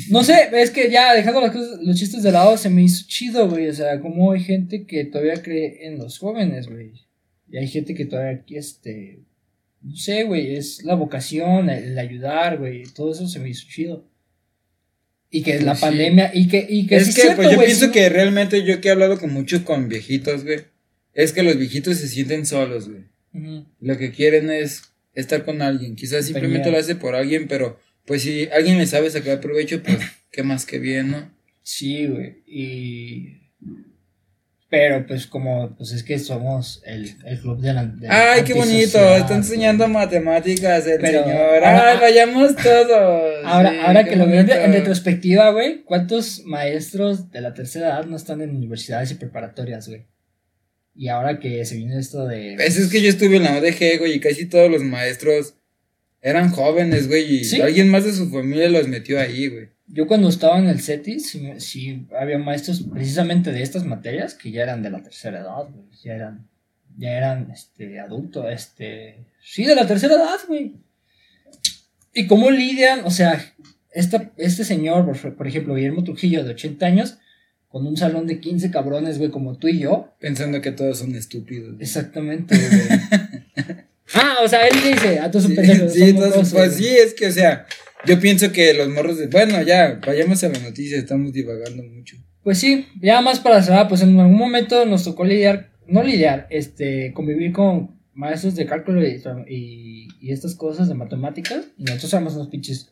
no 0.10 0.23
sé, 0.23 0.49
es 0.53 0.71
que 0.71 0.89
ya 0.89 1.13
dejando 1.13 1.41
las 1.41 1.51
cosas, 1.51 1.79
los 1.82 1.97
chistes 1.97 2.23
de 2.23 2.32
lado, 2.32 2.58
se 2.58 2.69
me 2.69 2.84
hizo 2.84 3.05
chido, 3.08 3.49
güey. 3.49 3.67
O 3.67 3.73
sea, 3.73 3.99
como 3.99 4.32
hay 4.32 4.41
gente 4.41 4.86
que 4.86 5.05
todavía 5.05 5.41
cree 5.41 5.86
en 5.88 5.97
los 5.97 6.17
jóvenes, 6.19 6.67
güey. 6.67 6.93
Y 7.51 7.58
hay 7.58 7.67
gente 7.67 7.93
que 7.95 8.05
todavía, 8.05 8.43
este, 8.49 9.19
no 9.82 9.95
sé, 9.95 10.23
güey, 10.23 10.55
es 10.55 10.84
la 10.84 10.95
vocación, 10.95 11.69
el, 11.69 11.84
el 11.84 11.99
ayudar, 11.99 12.58
güey. 12.58 12.84
Todo 12.95 13.12
eso 13.12 13.27
se 13.27 13.39
me 13.39 13.49
hizo 13.49 13.67
chido. 13.67 14.08
Y 15.32 15.43
que 15.43 15.60
la 15.62 15.75
Sí. 15.75 15.82
pandemia, 15.82 16.32
y 16.34 16.47
que, 16.47 16.65
y 16.67 16.88
que 16.88 16.95
es 16.97 17.08
sí 17.08 17.13
que, 17.13 17.21
cierto, 17.21 17.43
pues 17.43 17.51
yo 17.51 17.60
pienso 17.63 17.91
que 17.91 18.10
realmente 18.10 18.63
yo 18.63 18.82
que 18.82 18.88
he 18.88 18.91
hablado 18.91 19.19
con 19.19 19.32
muchos 19.32 19.62
con 19.62 19.88
viejitos, 19.88 20.43
güey, 20.43 20.62
es 21.13 21.34
que 21.34 21.43
los 21.43 21.58
viejitos 21.58 21.97
se 21.97 22.08
sienten 22.08 22.45
solos, 22.47 22.89
güey. 22.89 23.03
Lo 23.79 23.97
que 23.99 24.12
quieren 24.12 24.49
es 24.49 24.82
estar 25.13 25.45
con 25.45 25.62
alguien. 25.62 25.95
Quizás 25.95 26.25
simplemente 26.25 26.71
lo 26.71 26.77
hace 26.79 26.95
por 26.95 27.13
alguien, 27.15 27.47
pero 27.47 27.79
pues 28.10 28.24
si 28.24 28.50
alguien 28.52 28.80
le 28.80 28.88
sabe 28.88 29.12
sacar 29.12 29.39
provecho, 29.39 29.84
pues 29.84 30.00
qué 30.32 30.41
más 30.41 30.65
que 30.65 30.80
bien, 30.80 31.12
¿no? 31.12 31.32
Sí, 31.62 32.08
güey. 32.08 32.41
Y. 32.48 33.38
Pero 34.67 35.06
pues 35.06 35.28
como, 35.28 35.76
pues 35.78 35.91
es 35.91 36.02
que 36.02 36.17
somos 36.17 36.82
el, 36.86 37.15
el 37.26 37.39
club 37.39 37.60
de 37.60 37.74
la... 37.74 37.86
de 37.86 38.08
Ay, 38.08 38.43
qué 38.43 38.54
bonito, 38.54 38.98
está 39.15 39.36
enseñando 39.36 39.88
matemáticas 39.88 40.88
el 40.88 41.00
Pero 41.00 41.24
señor. 41.24 41.63
Ay, 41.63 41.98
vayamos 42.00 42.56
todos. 42.56 43.45
Ahora, 43.45 43.72
Sí, 43.72 43.78
ahora 43.80 44.04
que 44.04 44.15
lo 44.15 44.28
veo 44.28 44.41
en 44.41 44.74
retrospectiva, 44.74 45.52
güey, 45.52 45.84
¿cuántos 45.84 46.43
maestros 46.45 47.32
de 47.32 47.41
la 47.41 47.54
tercera 47.54 47.89
edad 47.89 48.06
no 48.06 48.15
están 48.15 48.41
en 48.41 48.56
universidades 48.56 49.12
y 49.12 49.15
preparatorias, 49.15 49.88
güey? 49.88 50.06
Y 50.95 51.10
ahora 51.10 51.39
que 51.39 51.63
se 51.65 51.76
viene 51.76 52.00
esto 52.00 52.28
de... 52.28 52.54
Pues 52.56 52.78
es 52.78 52.91
que 52.91 53.02
yo 53.02 53.10
estuve 53.10 53.38
en 53.38 53.43
la 53.43 53.58
ODG, 53.58 54.00
güey, 54.00 54.13
y 54.13 54.19
casi 54.19 54.48
todos 54.48 54.69
los 54.69 54.82
maestros 54.84 55.56
eran 56.21 56.49
jóvenes, 56.51 57.08
güey, 57.08 57.36
y 57.36 57.43
Sí. 57.43 57.62
alguien 57.62 57.89
más 57.89 58.05
de 58.05 58.13
su 58.13 58.29
familia 58.29 58.69
los 58.69 58.88
metió 58.88 59.19
ahí, 59.19 59.47
güey. 59.47 59.69
Yo 59.88 60.05
cuando 60.08 60.29
estaba 60.29 60.60
en 60.60 60.67
el 60.67 60.82
CETIS, 60.82 61.29
sí, 61.29 61.49
sí 61.58 62.05
había 62.19 62.38
maestros 62.38 62.84
precisamente 62.84 63.51
de 63.51 63.63
estas 63.63 63.86
materias 63.86 64.36
que 64.36 64.51
ya 64.51 64.63
eran 64.63 64.84
de 64.84 64.91
la 64.91 65.01
tercera 65.01 65.39
edad, 65.39 65.63
güey. 65.71 65.86
Ya 66.03 66.13
eran, 66.13 66.47
ya 66.97 67.12
eran, 67.17 67.49
este, 67.51 67.99
adultos, 67.99 68.45
este... 68.51 69.17
Sí, 69.41 69.63
de 69.65 69.75
la 69.75 69.88
tercera 69.88 70.13
edad, 70.15 70.38
güey. 70.47 70.73
¿Y 72.13 72.27
cómo 72.27 72.51
lidian? 72.51 73.01
O 73.05 73.12
sea, 73.12 73.41
esta, 73.91 74.32
este 74.38 74.63
señor, 74.63 75.05
por, 75.05 75.36
por 75.36 75.47
ejemplo, 75.47 75.73
Guillermo 75.75 76.03
Trujillo, 76.03 76.43
de 76.43 76.51
80 76.51 76.86
años, 76.86 77.17
con 77.69 77.86
un 77.88 77.97
salón 77.97 78.27
de 78.27 78.39
15 78.39 78.71
cabrones, 78.71 79.17
güey, 79.17 79.29
como 79.32 79.58
tú 79.58 79.67
y 79.67 79.79
yo. 79.79 80.13
Pensando 80.19 80.62
que 80.62 80.71
todos 80.71 80.99
son 80.99 81.15
estúpidos. 81.15 81.71
güey. 81.73 81.82
Exactamente, 81.84 82.55
güey. 82.58 83.19
ah, 84.21 84.38
o 84.43 84.47
sea, 84.47 84.67
él 84.67 84.75
dice, 84.84 85.19
a 85.19 85.29
todos 85.32 85.43
son 85.43 85.51
Sí, 85.51 85.58
pendejos. 85.58 85.93
sí, 85.93 86.03
entonces, 86.03 86.53
pues 86.53 86.77
güey. 86.77 86.89
sí, 86.89 86.97
es 86.97 87.13
que, 87.13 87.27
o 87.27 87.32
sea, 87.32 87.65
yo 88.05 88.19
pienso 88.19 88.51
que 88.51 88.73
los 88.73 88.88
morros 88.89 89.17
de... 89.17 89.27
Bueno, 89.27 89.62
ya, 89.62 89.99
vayamos 90.05 90.43
a 90.43 90.49
la 90.49 90.60
noticia, 90.60 90.97
estamos 90.97 91.34
divagando 91.34 91.84
mucho. 91.84 92.15
Pues 92.43 92.58
sí, 92.58 92.88
ya 93.01 93.21
más 93.21 93.39
para 93.39 93.62
cerrar, 93.62 93.88
pues 93.88 94.01
en 94.01 94.19
algún 94.19 94.38
momento 94.38 94.86
nos 94.86 95.03
tocó 95.03 95.25
lidiar, 95.25 95.71
no 95.88 96.03
lidiar, 96.03 96.47
este, 96.49 97.12
convivir 97.13 97.51
con 97.51 97.99
maestros 98.13 98.55
de 98.55 98.65
cálculo 98.65 99.05
y, 99.05 99.21
y, 99.47 100.08
y 100.21 100.32
estas 100.32 100.55
cosas 100.55 100.88
de 100.88 100.93
matemáticas, 100.95 101.65
y 101.77 101.84
nosotros 101.84 102.13
éramos 102.13 102.34
unos 102.36 102.47
pinches 102.49 102.91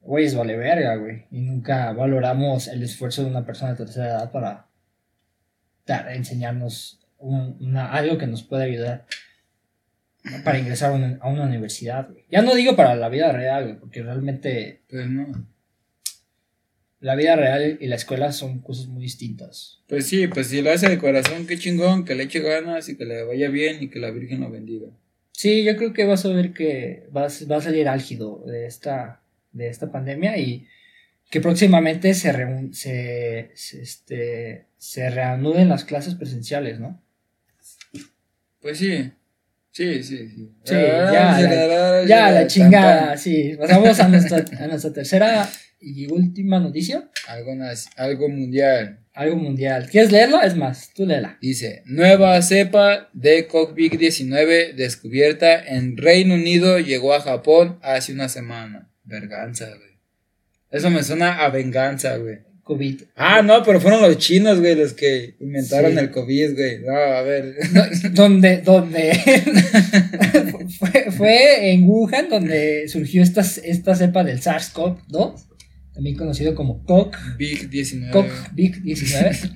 güeyes 0.00 0.34
vale 0.34 0.56
verga, 0.56 0.96
güey, 0.96 1.24
y 1.30 1.40
nunca 1.40 1.92
valoramos 1.92 2.68
el 2.68 2.82
esfuerzo 2.82 3.22
de 3.22 3.30
una 3.30 3.44
persona 3.44 3.72
de 3.72 3.76
tercera 3.78 4.06
edad 4.06 4.32
para 4.32 4.66
dar, 5.86 6.12
enseñarnos 6.14 7.00
un- 7.18 7.56
una, 7.60 7.92
algo 7.92 8.16
que 8.18 8.26
nos 8.26 8.42
puede 8.42 8.64
ayudar 8.64 9.06
para 10.44 10.58
ingresar 10.58 10.92
a 10.92 10.94
una, 10.96 11.18
a 11.20 11.28
una 11.28 11.44
universidad, 11.44 12.08
güey. 12.10 12.24
Ya 12.30 12.42
no 12.42 12.54
digo 12.54 12.76
para 12.76 12.94
la 12.94 13.08
vida 13.08 13.32
real, 13.32 13.64
güey, 13.64 13.78
porque 13.78 14.02
realmente 14.02 14.82
Pues 14.88 15.06
no. 15.08 15.26
la 17.00 17.14
vida 17.14 17.36
real 17.36 17.78
y 17.80 17.86
la 17.86 17.96
escuela 17.96 18.30
son 18.32 18.60
cosas 18.60 18.86
muy 18.86 19.02
distintas. 19.02 19.80
Pues 19.88 20.06
sí, 20.06 20.26
pues 20.26 20.48
si 20.48 20.60
lo 20.60 20.70
hace 20.70 20.88
de 20.88 20.98
corazón, 20.98 21.46
qué 21.46 21.58
chingón, 21.58 22.04
que 22.04 22.14
le 22.14 22.24
eche 22.24 22.40
ganas 22.40 22.88
y 22.90 22.96
que 22.96 23.06
le 23.06 23.22
vaya 23.24 23.48
bien 23.48 23.82
y 23.82 23.88
que 23.88 23.98
la 23.98 24.10
Virgen 24.10 24.40
lo 24.40 24.50
bendiga. 24.50 24.88
Sí, 25.32 25.64
yo 25.64 25.74
creo 25.76 25.94
que 25.94 26.04
vas 26.04 26.26
a 26.26 26.28
ver 26.28 26.52
que 26.52 27.08
va, 27.16 27.22
a- 27.26 27.46
va 27.50 27.56
a 27.56 27.60
salir 27.62 27.88
álgido 27.88 28.42
de 28.46 28.66
esta, 28.66 29.22
de 29.52 29.68
esta 29.68 29.90
pandemia 29.90 30.36
y 30.36 30.66
que 31.30 31.40
próximamente 31.40 32.12
se, 32.12 32.68
se, 32.72 33.50
este, 33.54 34.66
se 34.76 35.08
reanuden 35.10 35.70
las 35.70 35.84
clases 35.86 36.14
presenciales, 36.16 36.78
¿no? 36.80 37.00
Pues 38.60 38.76
sí, 38.78 39.10
sí, 39.72 40.02
sí, 40.02 40.28
sí. 40.28 40.50
Sí, 40.64 40.74
ya, 40.74 41.40
la, 41.40 42.04
ya 42.06 42.30
la 42.30 42.46
chingada, 42.46 43.16
sí. 43.16 43.56
Pasamos 43.58 43.98
a 44.00 44.08
nuestra, 44.08 44.44
a 44.58 44.66
nuestra 44.66 44.92
tercera 44.92 45.48
y 45.80 46.10
última 46.12 46.60
noticia, 46.60 47.08
Algo, 47.26 47.52
algo 47.96 48.28
mundial. 48.28 49.00
algo 49.14 49.36
mundial. 49.36 49.88
¿Quieres 49.90 50.12
leerla? 50.12 50.40
Es 50.42 50.54
más, 50.54 50.90
tú 50.94 51.06
léela. 51.06 51.38
Dice, 51.40 51.82
nueva 51.86 52.40
cepa 52.42 53.08
de 53.14 53.48
COVID-19 53.48 54.74
descubierta 54.74 55.64
en 55.64 55.96
Reino 55.96 56.34
Unido 56.34 56.78
llegó 56.78 57.14
a 57.14 57.20
Japón 57.22 57.78
hace 57.82 58.12
una 58.12 58.28
semana. 58.28 58.90
Verganza, 59.04 59.66
güey. 59.68 59.98
Eso 60.70 60.90
me 60.90 61.02
suena 61.02 61.38
a 61.44 61.48
venganza, 61.48 62.16
güey. 62.18 62.38
COVID. 62.70 63.00
Ah, 63.16 63.42
no, 63.42 63.64
pero 63.64 63.80
fueron 63.80 64.00
los 64.00 64.16
chinos, 64.18 64.60
güey, 64.60 64.76
los 64.76 64.92
que 64.92 65.34
inventaron 65.40 65.90
Sí. 65.92 65.98
el 65.98 66.10
COVID, 66.12 66.52
güey. 66.54 66.78
No, 66.86 66.92
a 66.94 67.22
ver. 67.22 67.56
No, 67.72 67.82
donde, 68.12 68.58
donde 68.58 69.12
fue, 70.78 71.10
fue 71.10 71.72
en 71.72 71.82
Wuhan 71.88 72.28
donde 72.28 72.86
surgió 72.86 73.22
esta, 73.24 73.40
esta 73.40 73.94
cepa 73.96 74.22
del 74.22 74.40
SARS-CoV-2, 74.40 75.34
también 75.94 76.16
conocido 76.16 76.54
como 76.54 76.84
COC, 76.84 77.16
Big 77.36 77.68
19. 77.70 78.12
COVID-19. 78.12 79.52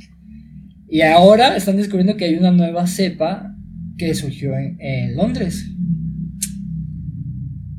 y 0.88 1.02
ahora 1.02 1.56
están 1.56 1.76
descubriendo 1.76 2.16
que 2.16 2.24
hay 2.24 2.34
una 2.34 2.50
nueva 2.50 2.86
cepa 2.88 3.54
que 3.96 4.12
surgió 4.14 4.56
en, 4.56 4.76
en 4.80 5.14
Londres. 5.14 5.66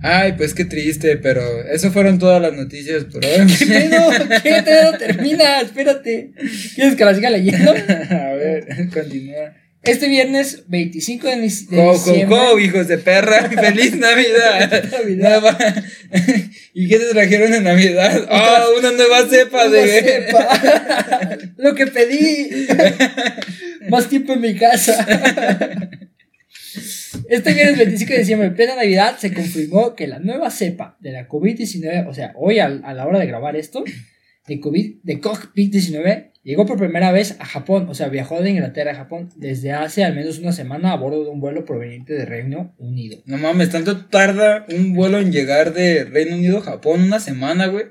Ay, 0.07 0.33
pues 0.33 0.53
qué 0.53 0.65
triste, 0.65 1.17
pero 1.17 1.41
eso 1.67 1.91
fueron 1.91 2.19
todas 2.19 2.39
las 2.41 2.53
noticias 2.53 3.05
por 3.05 3.25
hoy. 3.25 3.47
¿Qué 3.59 3.65
pedo? 3.65 4.09
¿Qué 4.43 4.61
pedo? 4.63 4.97
Termina, 4.99 5.61
espérate. 5.61 6.31
¿Quieres 6.75 6.95
que 6.95 7.05
la 7.05 7.15
siga 7.15 7.29
leyendo? 7.31 7.71
a 8.09 8.33
ver, 8.35 8.67
continúa. 8.93 9.53
Este 9.83 10.07
viernes 10.07 10.63
25 10.67 11.27
de, 11.27 11.35
de 11.37 11.49
Co, 11.69 11.75
co, 11.75 11.93
diciembre. 11.93 12.25
co, 12.27 12.59
hijos 12.59 12.87
de 12.87 12.97
perra. 12.97 13.49
¡Feliz 13.61 13.95
Navidad! 13.95 14.83
Navidad. 14.91 15.41
Nueva- 15.41 15.57
¿Y 16.73 16.87
qué 16.87 16.97
te 16.99 17.05
trajeron 17.05 17.53
en 17.53 17.63
Navidad? 17.63 18.25
¡Ah, 18.29 18.65
una 18.77 18.91
nueva 18.91 19.27
cepa 19.29 19.65
Una 19.65 19.75
de. 19.75 20.01
cepa. 20.01 21.37
Lo 21.57 21.73
que 21.75 21.87
pedí. 21.87 22.67
Más 23.89 24.07
tiempo 24.09 24.33
en 24.33 24.41
mi 24.41 24.55
casa. 24.55 25.05
Este 27.27 27.53
viernes 27.53 27.77
25 27.77 28.13
de 28.13 28.19
diciembre, 28.19 28.47
en 28.47 28.55
plena 28.55 28.75
Navidad, 28.75 29.17
se 29.17 29.33
confirmó 29.33 29.95
que 29.95 30.07
la 30.07 30.19
nueva 30.19 30.51
cepa 30.51 30.97
de 30.99 31.11
la 31.11 31.27
COVID-19, 31.27 32.07
o 32.07 32.13
sea, 32.13 32.33
hoy 32.35 32.59
a, 32.59 32.69
la 32.69 33.07
hora 33.07 33.19
de 33.19 33.25
grabar 33.25 33.55
esto, 33.55 33.83
de 34.47 34.59
COVID, 34.59 34.97
de 35.01 35.21
COVID-19, 35.21 36.31
llegó 36.43 36.65
por 36.65 36.77
primera 36.77 37.11
vez 37.11 37.37
a 37.39 37.45
Japón, 37.45 37.87
o 37.89 37.95
sea, 37.95 38.09
viajó 38.09 38.41
de 38.41 38.51
Inglaterra 38.51 38.91
a 38.91 38.95
Japón 38.95 39.29
desde 39.35 39.71
hace 39.71 40.03
al 40.03 40.15
menos 40.15 40.37
una 40.37 40.51
semana 40.51 40.91
a 40.91 40.97
bordo 40.97 41.23
de 41.23 41.29
un 41.29 41.39
vuelo 41.39 41.65
proveniente 41.65 42.13
de 42.13 42.25
Reino 42.25 42.75
Unido. 42.77 43.17
No 43.25 43.37
mames, 43.37 43.71
tanto 43.71 44.05
tarda 44.05 44.65
un 44.69 44.93
vuelo 44.93 45.19
en 45.19 45.31
llegar 45.31 45.73
de 45.73 46.05
Reino 46.05 46.35
Unido 46.35 46.59
a 46.59 46.61
Japón, 46.61 47.01
una 47.03 47.19
semana, 47.19 47.67
güey. 47.67 47.85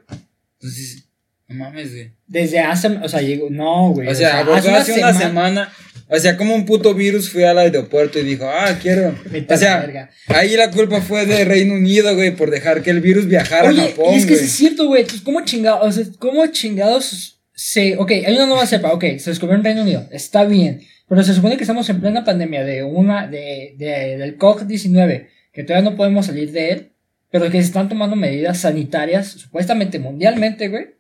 Entonces, 0.61 1.09
no 1.49 1.55
mames, 1.57 1.93
güey. 1.93 2.11
Desde 2.27 2.61
hace, 2.61 2.89
o 2.89 3.09
sea, 3.09 3.21
llegó, 3.21 3.49
no, 3.51 3.91
güey. 3.91 4.09
O 4.09 4.15
sea, 4.15 4.41
abordó 4.41 4.75
hace 4.75 4.95
una 4.95 5.13
semana. 5.13 5.73
O 6.09 6.19
sea, 6.19 6.37
como 6.37 6.55
un 6.55 6.67
puto 6.67 6.95
virus 6.95 7.31
fue 7.31 7.47
al 7.47 7.59
aeropuerto 7.59 8.19
y 8.19 8.23
dijo, 8.25 8.45
ah, 8.47 8.79
quiero. 8.81 9.15
O 9.49 9.57
sea, 9.57 9.79
verga. 9.81 10.11
ahí 10.29 10.57
la 10.57 10.71
culpa 10.71 11.01
fue 11.01 11.25
de 11.27 11.45
Reino 11.45 11.75
Unido, 11.75 12.15
güey, 12.15 12.35
por 12.37 12.51
dejar 12.51 12.83
que 12.83 12.91
el 12.91 13.01
virus 13.01 13.27
viajara 13.27 13.69
Oye, 13.71 13.81
a 13.83 13.89
Japón, 13.89 14.15
y 14.15 14.17
es 14.19 14.27
que 14.27 14.35
güey. 14.35 14.45
es 14.45 14.53
cierto, 14.53 14.87
güey. 14.87 15.05
pues, 15.05 15.23
¿Cómo 15.23 15.41
chingados? 15.45 15.87
O 15.87 15.93
sea, 15.93 16.05
¿cómo 16.19 16.47
chingados 16.49 17.41
se. 17.55 17.97
Ok, 17.97 18.11
hay 18.11 18.35
una 18.35 18.47
nueva 18.47 18.67
cepa, 18.67 18.93
ok, 18.93 19.05
se 19.19 19.31
descubrió 19.31 19.57
en 19.57 19.65
Reino 19.65 19.83
Unido, 19.83 20.07
está 20.13 20.45
bien. 20.45 20.83
Pero 21.09 21.23
se 21.23 21.35
supone 21.35 21.57
que 21.57 21.65
estamos 21.65 21.89
en 21.91 22.01
plena 22.01 22.25
pandemia 22.25 22.65
de 22.65 22.83
una. 22.83 23.27
de, 23.27 23.75
de- 23.79 24.17
del 24.19 24.39
COVID-19, 24.39 25.27
que 25.53 25.65
todavía 25.65 25.91
no 25.91 25.97
podemos 25.97 26.27
salir 26.27 26.51
de 26.53 26.71
él, 26.71 26.93
pero 27.31 27.47
que 27.51 27.59
se 27.61 27.67
están 27.69 27.89
tomando 27.89 28.15
medidas 28.17 28.59
sanitarias, 28.59 29.29
supuestamente 29.29 29.99
mundialmente, 29.99 30.69
güey, 30.69 30.94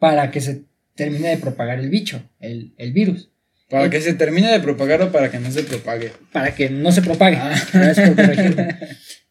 para 0.00 0.32
que 0.32 0.40
se 0.40 0.64
termine 0.96 1.28
de 1.28 1.36
propagar 1.36 1.78
el 1.78 1.90
bicho, 1.90 2.28
el, 2.40 2.72
el 2.78 2.92
virus. 2.92 3.30
Para 3.68 3.88
que 3.88 4.00
se 4.00 4.14
termine 4.14 4.50
de 4.50 4.58
propagar 4.58 5.00
o 5.02 5.12
para 5.12 5.30
que 5.30 5.38
no 5.38 5.48
se 5.52 5.62
propague. 5.62 6.10
para 6.32 6.52
que 6.52 6.68
no 6.68 6.90
se 6.90 7.02
propague. 7.02 7.36
Ah. 7.36 7.54
Por. 7.72 8.76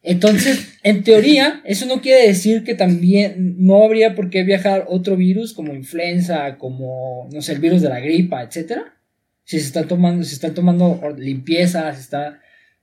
Entonces, 0.02 0.78
en 0.82 1.04
teoría, 1.04 1.60
eso 1.64 1.84
no 1.84 2.00
quiere 2.00 2.26
decir 2.26 2.64
que 2.64 2.74
también 2.74 3.56
no 3.58 3.84
habría 3.84 4.14
por 4.14 4.30
qué 4.30 4.44
viajar 4.44 4.86
otro 4.88 5.16
virus 5.16 5.52
como 5.52 5.74
influenza, 5.74 6.56
como, 6.56 7.28
no 7.30 7.42
sé, 7.42 7.52
el 7.52 7.58
virus 7.58 7.82
de 7.82 7.90
la 7.90 8.00
gripa, 8.00 8.42
etcétera. 8.42 8.96
Si 9.44 9.60
se 9.60 9.66
están 9.66 9.88
tomando, 9.88 10.24
se 10.24 10.34
están 10.34 10.54
tomando 10.54 10.98
limpieza, 11.18 11.94
se 11.94 12.00
está 12.00 12.40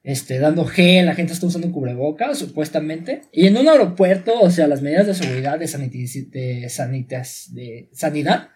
este, 0.07 0.39
dando 0.39 0.63
gel, 0.65 1.05
la 1.05 1.15
gente 1.15 1.33
está 1.33 1.47
usando 1.47 1.69
cubrebocas, 1.71 2.37
supuestamente. 2.39 3.23
Y 3.33 3.47
en 3.47 3.57
un 3.57 3.67
aeropuerto, 3.67 4.39
o 4.39 4.49
sea, 4.49 4.65
las 4.67 4.81
medidas 4.81 5.05
de 5.05 5.13
seguridad 5.13 5.59
de, 5.59 5.65
sanitiz- 5.65 6.29
de, 6.29 6.69
sanitas, 6.69 7.53
de 7.53 7.89
sanidad 7.91 8.49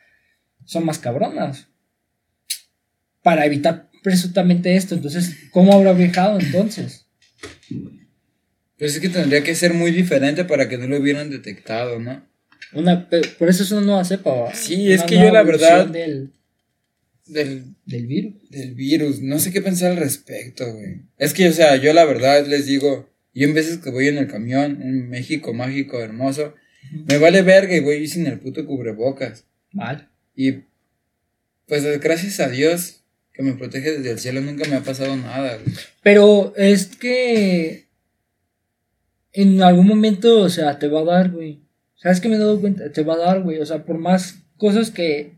son 0.64 0.86
más 0.86 0.98
cabronas. 0.98 1.68
Para 3.22 3.46
evitar 3.46 3.90
presuntamente 4.02 4.78
esto. 4.78 4.96
Entonces, 4.96 5.50
¿cómo 5.52 5.74
habrá 5.74 5.92
viajado 5.92 6.40
entonces? 6.40 7.08
Pues 8.78 8.96
es 8.96 9.02
que 9.02 9.10
tendría 9.10 9.44
que 9.44 9.54
ser 9.54 9.74
muy 9.74 9.92
diferente 9.92 10.46
para 10.46 10.70
que 10.70 10.78
no 10.78 10.88
lo 10.88 10.98
hubieran 11.00 11.30
detectado, 11.30 12.00
¿no? 12.00 12.26
Una, 12.74 13.10
por 13.38 13.50
eso 13.50 13.64
es 13.64 13.72
una 13.72 13.82
nueva 13.82 14.06
cepa. 14.06 14.54
Sí, 14.56 14.92
es 14.92 15.04
que 15.04 15.16
yo 15.16 15.32
la 15.32 15.44
verdad- 15.44 15.88
Del, 15.88 16.32
Del, 17.28 17.76
del 17.86 18.08
virus. 18.08 18.34
del 18.50 18.74
virus, 18.74 19.22
no 19.22 19.40
sé 19.40 19.52
qué 19.52 19.62
pensar 19.62 19.92
al 19.92 19.98
respecto, 19.98 20.72
güey. 20.74 21.02
Es 21.18 21.34
que, 21.34 21.48
o 21.48 21.54
sea, 21.54 21.76
yo 21.78 21.94
la 21.94 22.06
verdad 22.06 22.46
les 22.46 22.66
digo, 22.66 23.10
yo 23.34 23.48
en 23.48 23.54
veces 23.54 23.78
que 23.78 23.92
voy 23.92 24.08
en 24.08 24.18
el 24.18 24.28
camión, 24.28 24.82
en 24.82 25.10
México 25.10 25.54
mágico, 25.54 26.02
hermoso, 26.02 26.54
me 27.08 27.18
vale 27.18 27.42
verga 27.42 27.76
y 27.76 27.80
voy 27.80 28.08
sin 28.08 28.28
el 28.28 28.40
puto 28.40 28.66
cubrebocas. 28.66 29.46
Vale. 29.72 30.08
Y 30.36 30.64
pues 31.68 32.00
gracias 32.02 32.40
a 32.40 32.50
Dios 32.50 33.04
que 33.34 33.44
me 33.44 33.54
protege 33.54 33.92
desde 33.92 34.12
el 34.12 34.20
cielo, 34.20 34.42
nunca 34.42 34.68
me 34.68 34.76
ha 34.76 34.82
pasado 34.82 35.16
nada, 35.16 35.58
güey. 35.58 35.76
Pero 36.04 36.54
es 36.58 36.88
que 36.88 37.86
en 39.34 39.62
algún 39.62 39.88
momento, 39.88 40.42
o 40.42 40.50
sea, 40.50 40.80
te 40.80 40.88
va 40.88 41.02
a 41.02 41.06
dar, 41.06 41.32
güey. 41.32 41.62
¿Sabes 41.96 42.20
qué 42.20 42.30
me 42.30 42.36
he 42.36 42.40
dado 42.40 42.60
cuenta? 42.60 42.92
Te 42.92 43.04
va 43.04 43.14
a 43.14 43.20
dar, 43.20 43.42
güey. 43.42 43.60
O 43.60 43.66
sea, 43.66 43.86
por 43.86 43.98
más 43.98 44.40
cosas 44.58 44.92
que 44.92 45.34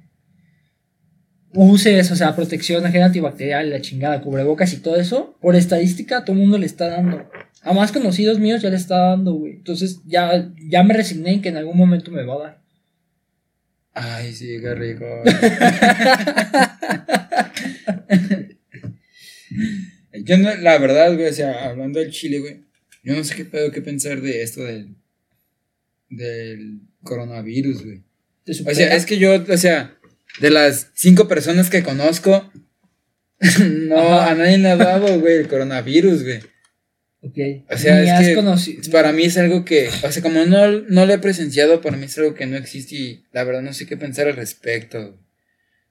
uses, 1.54 2.12
o 2.12 2.16
sea, 2.16 2.36
protección, 2.36 2.86
agente 2.86 3.04
antibacterial, 3.04 3.70
la 3.70 3.82
chingada, 3.82 4.22
cubrebocas 4.22 4.74
y 4.74 4.78
todo 4.78 4.96
eso, 4.96 5.38
por 5.42 5.56
estadística 5.56 6.18
a 6.18 6.26
todo 6.26 6.36
el 6.36 6.42
mundo 6.42 6.58
le 6.58 6.66
está 6.66 6.88
dando. 6.88 7.30
A 7.62 7.74
más 7.74 7.92
conocidos 7.92 8.40
míos 8.40 8.62
ya 8.62 8.70
le 8.70 8.76
está 8.76 8.98
dando, 8.98 9.34
güey. 9.34 9.54
Entonces 9.54 10.02
ya, 10.06 10.52
ya 10.70 10.84
me 10.84 10.94
resigné 10.94 11.34
en 11.34 11.42
que 11.42 11.50
en 11.50 11.58
algún 11.58 11.78
momento 11.78 12.12
me 12.12 12.26
va 12.26 12.36
a 12.36 12.40
dar. 12.40 12.62
Ay, 13.94 14.34
sí, 14.34 14.58
qué 14.60 14.74
rico. 14.74 15.06
Yo 20.26 20.38
no, 20.38 20.56
la 20.56 20.78
verdad, 20.78 21.14
güey, 21.14 21.28
o 21.28 21.34
sea, 21.34 21.70
hablando 21.70 22.00
del 22.00 22.12
chile, 22.12 22.40
güey, 22.40 22.62
yo 23.04 23.16
no 23.16 23.24
sé 23.24 23.36
qué 23.36 23.46
pedo, 23.46 23.72
qué 23.72 23.82
pensar 23.82 24.22
de 24.22 24.44
esto 24.44 24.64
del, 24.64 24.96
del 26.10 26.82
coronavirus, 27.04 27.84
güey. 27.84 28.02
¿Te 28.44 28.52
O 28.52 28.74
sea, 28.74 28.96
es 28.96 29.06
que 29.06 29.18
yo, 29.18 29.44
o 29.48 29.58
sea, 29.58 29.98
de 30.40 30.50
las 30.50 30.92
cinco 30.94 31.28
personas 31.28 31.70
que 31.70 31.84
conozco, 31.84 32.52
no, 33.60 33.98
Ajá. 34.20 34.32
a 34.32 34.36
nadie 34.36 34.58
le 34.58 34.70
ha 34.70 34.78
dado, 34.78 35.20
güey, 35.20 35.38
el 35.38 35.48
coronavirus, 35.48 36.24
güey. 36.24 36.40
Ok. 37.22 37.66
O 37.70 37.78
sea, 37.78 38.02
Ni 38.02 38.08
es 38.08 38.12
has 38.14 38.28
que 38.28 38.36
conocido- 38.36 38.92
para 38.92 39.12
mí 39.14 39.24
es 39.24 39.38
algo 39.38 39.64
que, 39.64 39.90
o 40.04 40.12
sea, 40.12 40.22
como 40.22 40.44
no, 40.46 40.68
no 40.82 41.06
lo 41.06 41.14
he 41.14 41.20
presenciado, 41.20 41.80
para 41.82 41.96
mí 41.98 42.06
es 42.06 42.18
algo 42.18 42.34
que 42.34 42.46
no 42.46 42.58
existe 42.58 42.96
y 42.96 43.26
la 43.32 43.44
verdad 43.46 43.62
no 43.62 43.74
sé 43.74 43.86
qué 43.86 43.96
pensar 43.96 44.28
al 44.28 44.36
respecto. 44.36 45.18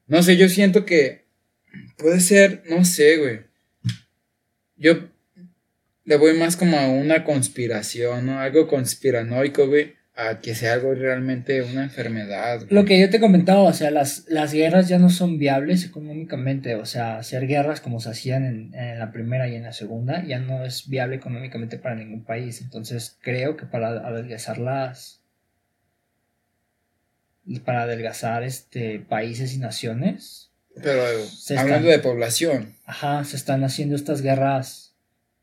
No 0.07 0.22
sé, 0.22 0.36
yo 0.36 0.49
siento 0.51 0.84
que 0.84 1.24
puede 1.97 2.20
ser, 2.20 2.62
no 2.68 2.84
sé, 2.84 3.16
güey. 3.16 3.40
Yo 4.76 5.09
le 6.05 6.16
voy 6.16 6.34
más 6.36 6.57
como 6.57 6.76
a 6.78 6.88
una 6.88 7.24
conspiración, 7.24 8.26
¿no? 8.26 8.38
Algo 8.40 8.66
conspiranoico, 8.66 9.68
güey, 9.68 9.95
a 10.14 10.40
que 10.40 10.54
sea 10.54 10.74
algo 10.74 10.92
realmente 10.94 11.62
una 11.62 11.84
enfermedad. 11.84 12.58
güey. 12.58 12.68
Lo 12.70 12.84
que 12.84 13.00
yo 13.00 13.08
te 13.08 13.18
comentaba, 13.18 13.62
o 13.62 13.72
sea, 13.72 13.90
las, 13.90 14.24
las 14.28 14.52
guerras 14.52 14.86
ya 14.88 14.98
no 14.98 15.08
son 15.08 15.38
viables 15.38 15.84
económicamente, 15.86 16.74
o 16.74 16.84
sea, 16.84 17.16
hacer 17.18 17.46
guerras 17.46 17.80
como 17.80 17.98
se 17.98 18.10
hacían 18.10 18.44
en, 18.44 18.74
en 18.74 18.98
la 18.98 19.10
primera 19.10 19.48
y 19.48 19.54
en 19.54 19.62
la 19.62 19.72
segunda 19.72 20.22
ya 20.24 20.38
no 20.38 20.64
es 20.64 20.88
viable 20.88 21.16
económicamente 21.16 21.78
para 21.78 21.94
ningún 21.94 22.24
país. 22.24 22.60
Entonces, 22.60 23.16
creo 23.22 23.56
que 23.56 23.64
para 23.64 23.88
adelgazar 24.06 24.58
las. 24.58 25.20
para 27.64 27.82
adelgazar 27.82 28.42
este 28.44 28.98
países 29.00 29.54
y 29.54 29.58
naciones, 29.58 30.50
Pero 30.82 31.02
Se 31.26 31.58
hablando 31.58 31.88
están- 31.88 32.02
de 32.02 32.08
población. 32.08 32.74
ajá, 32.86 33.24
se 33.24 33.36
están 33.36 33.64
haciendo 33.64 33.96
estas 33.96 34.22
guerras 34.22 34.81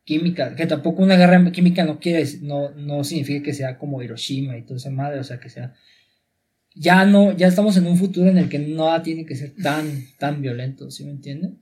químicas, 0.10 0.56
que 0.56 0.66
tampoco 0.66 1.04
una 1.04 1.16
guerra 1.18 1.52
química 1.52 1.84
no 1.86 2.00
quiere, 2.00 2.26
no, 2.42 2.72
no 2.72 3.04
significa 3.04 3.44
que 3.46 3.54
sea 3.54 3.78
como 3.78 4.02
Hiroshima 4.02 4.58
y 4.58 4.64
todo 4.64 4.78
esa 4.78 4.90
madre, 4.90 5.20
o 5.20 5.24
sea, 5.24 5.40
que 5.40 5.50
sea, 5.50 5.74
ya 6.76 7.06
no, 7.06 7.36
ya 7.38 7.48
estamos 7.48 7.78
en 7.78 7.86
un 7.88 7.98
futuro 7.98 8.30
en 8.30 8.38
el 8.38 8.50
que 8.50 8.60
nada 8.60 9.04
tiene 9.04 9.26
que 9.26 9.36
ser 9.36 9.54
tan, 9.62 9.86
tan 10.18 10.42
violento, 10.42 10.90
¿sí 10.92 11.04
me 11.06 11.12
entienden? 11.12 11.60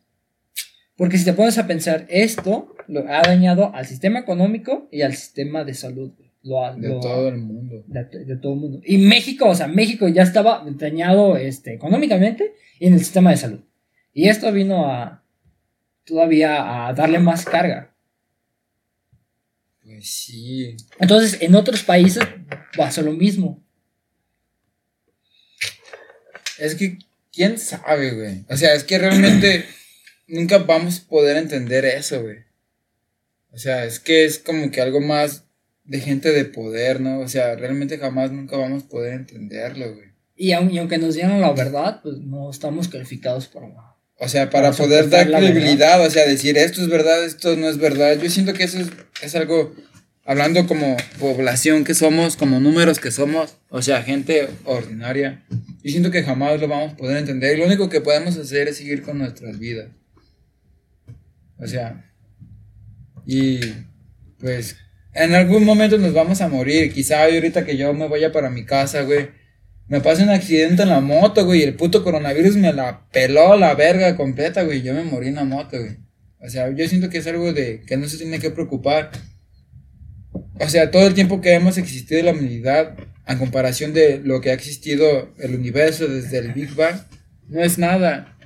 Porque 0.95 1.17
si 1.17 1.25
te 1.25 1.33
pones 1.33 1.57
a 1.57 1.67
pensar, 1.67 2.05
esto 2.09 2.73
lo 2.87 3.01
ha 3.07 3.21
dañado 3.21 3.73
al 3.75 3.85
sistema 3.85 4.19
económico 4.19 4.87
y 4.91 5.01
al 5.01 5.13
sistema 5.13 5.63
de 5.63 5.73
salud. 5.73 6.11
Lo, 6.43 6.63
ha- 6.65 6.73
De 6.75 6.87
lo- 6.87 6.99
todo 7.01 7.27
el 7.27 7.37
mundo. 7.37 7.83
de, 7.87 8.03
de 8.25 8.37
todo 8.37 8.53
el 8.53 8.59
mundo. 8.59 8.79
Y 8.85 8.97
México, 8.97 9.49
o 9.49 9.55
sea, 9.55 9.67
México 9.67 10.07
ya 10.07 10.23
estaba 10.23 10.63
dañado 10.79 11.35
este, 11.37 11.73
económicamente 11.73 12.53
y 12.79 12.87
en 12.87 12.93
el 12.93 12.99
sistema 12.99 13.31
de 13.31 13.37
salud. 13.37 13.59
Y 14.13 14.29
esto 14.29 14.51
vino 14.51 14.87
a 14.89 15.23
todavía 16.05 16.87
a 16.87 16.93
darle 16.93 17.19
más 17.19 17.43
carga. 17.45 17.93
Sí. 20.01 20.75
Entonces, 20.99 21.37
en 21.41 21.55
otros 21.55 21.83
países 21.83 22.23
pasó 22.75 23.01
lo 23.01 23.13
mismo. 23.13 23.63
Es 26.57 26.75
que, 26.75 26.97
¿quién 27.31 27.57
sabe, 27.57 28.11
güey? 28.11 28.45
O 28.49 28.57
sea, 28.57 28.73
es 28.73 28.83
que 28.83 28.97
realmente 28.97 29.65
nunca 30.27 30.57
vamos 30.57 30.99
a 30.99 31.07
poder 31.07 31.37
entender 31.37 31.85
eso, 31.85 32.21
güey. 32.21 32.37
O 33.51 33.57
sea, 33.57 33.85
es 33.85 33.99
que 33.99 34.25
es 34.25 34.39
como 34.39 34.69
que 34.71 34.81
algo 34.81 35.01
más 35.01 35.45
de 35.83 35.99
gente 35.99 36.31
de 36.31 36.45
poder, 36.45 36.99
¿no? 36.99 37.19
O 37.19 37.27
sea, 37.27 37.55
realmente 37.55 37.97
jamás 37.97 38.31
nunca 38.31 38.57
vamos 38.57 38.83
a 38.83 38.87
poder 38.87 39.13
entenderlo, 39.13 39.93
güey. 39.95 40.07
Y 40.35 40.51
aunque 40.51 40.97
nos 40.99 41.15
dieran 41.15 41.41
la 41.41 41.53
verdad, 41.53 42.01
pues 42.03 42.17
no 42.17 42.51
estamos 42.51 42.87
calificados 42.87 43.47
para 43.47 43.69
nada. 43.69 43.96
O 44.19 44.27
sea, 44.27 44.49
para 44.49 44.71
poder 44.71 45.09
dar 45.09 45.27
credibilidad, 45.27 46.03
o 46.05 46.09
sea, 46.09 46.25
decir 46.25 46.57
esto 46.57 46.81
es 46.81 46.89
verdad, 46.89 47.23
esto 47.23 47.55
no 47.55 47.69
es 47.69 47.77
verdad. 47.77 48.19
Yo 48.19 48.29
siento 48.29 48.53
que 48.53 48.63
eso 48.63 48.79
es, 48.79 48.87
es 49.21 49.35
algo, 49.35 49.75
hablando 50.25 50.65
como 50.65 50.97
población 51.19 51.83
que 51.83 51.93
somos, 51.93 52.35
como 52.35 52.59
números 52.59 52.99
que 52.99 53.11
somos, 53.11 53.57
o 53.69 53.81
sea, 53.81 54.01
gente 54.01 54.49
ordinaria. 54.65 55.43
Yo 55.83 55.91
siento 55.91 56.09
que 56.09 56.23
jamás 56.23 56.59
lo 56.59 56.67
vamos 56.67 56.93
a 56.93 56.97
poder 56.97 57.17
entender. 57.17 57.55
Y 57.55 57.59
lo 57.59 57.67
único 57.67 57.89
que 57.89 58.01
podemos 58.01 58.37
hacer 58.37 58.67
es 58.67 58.77
seguir 58.77 59.03
con 59.03 59.19
nuestras 59.19 59.59
vidas. 59.59 59.89
O 61.59 61.67
sea, 61.67 62.03
y 63.25 63.59
pues 64.39 64.77
en 65.13 65.33
algún 65.35 65.63
momento 65.63 65.97
nos 65.97 66.13
vamos 66.13 66.41
a 66.41 66.47
morir. 66.47 66.93
Quizá 66.93 67.23
ahorita 67.23 67.65
que 67.65 67.77
yo 67.77 67.93
me 67.93 68.07
vaya 68.07 68.31
para 68.31 68.49
mi 68.49 68.65
casa, 68.65 69.01
güey. 69.01 69.29
Me 69.89 70.01
pasa 70.01 70.23
un 70.23 70.29
accidente 70.29 70.83
en 70.83 70.89
la 70.89 70.99
moto, 70.99 71.45
güey, 71.45 71.61
y 71.61 71.63
el 71.63 71.75
puto 71.75 72.03
coronavirus 72.03 72.57
me 72.57 72.73
la 72.73 73.07
peló 73.11 73.55
la 73.55 73.73
verga 73.73 74.15
completa, 74.17 74.63
güey. 74.63 74.81
Yo 74.81 74.93
me 74.93 75.03
morí 75.03 75.29
en 75.29 75.35
la 75.35 75.45
moto, 75.45 75.79
güey. 75.79 75.97
O 76.39 76.49
sea, 76.49 76.69
yo 76.71 76.87
siento 76.87 77.09
que 77.09 77.19
es 77.19 77.27
algo 77.27 77.53
de 77.53 77.81
que 77.81 77.95
no 77.97 78.07
se 78.07 78.17
tiene 78.17 78.39
que 78.39 78.51
preocupar. 78.51 79.11
O 80.59 80.67
sea, 80.67 80.91
todo 80.91 81.07
el 81.07 81.13
tiempo 81.13 81.39
que 81.39 81.53
hemos 81.53 81.77
existido 81.77 82.21
la 82.23 82.31
humanidad, 82.31 82.97
a 83.25 83.37
comparación 83.37 83.93
de 83.93 84.19
lo 84.19 84.41
que 84.41 84.51
ha 84.51 84.53
existido 84.53 85.33
el 85.39 85.55
universo 85.55 86.07
desde 86.07 86.39
el 86.39 86.53
Big 86.53 86.73
Bang, 86.75 86.97
no 87.47 87.61
es 87.61 87.77
nada. 87.77 88.37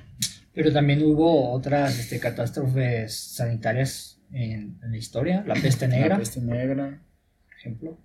Pero 0.54 0.72
también 0.72 1.02
hubo 1.02 1.50
otras 1.52 1.98
este, 1.98 2.20
catástrofes 2.20 3.14
sanitarias 3.14 4.20
en, 4.32 4.78
en 4.82 4.90
la 4.90 4.96
historia. 4.96 5.44
La 5.46 5.54
peste 5.54 5.88
negra, 5.88 6.10
La 6.10 6.18
peste 6.18 6.40
negra. 6.40 7.02
por 7.46 7.54
ejemplo. 7.58 7.98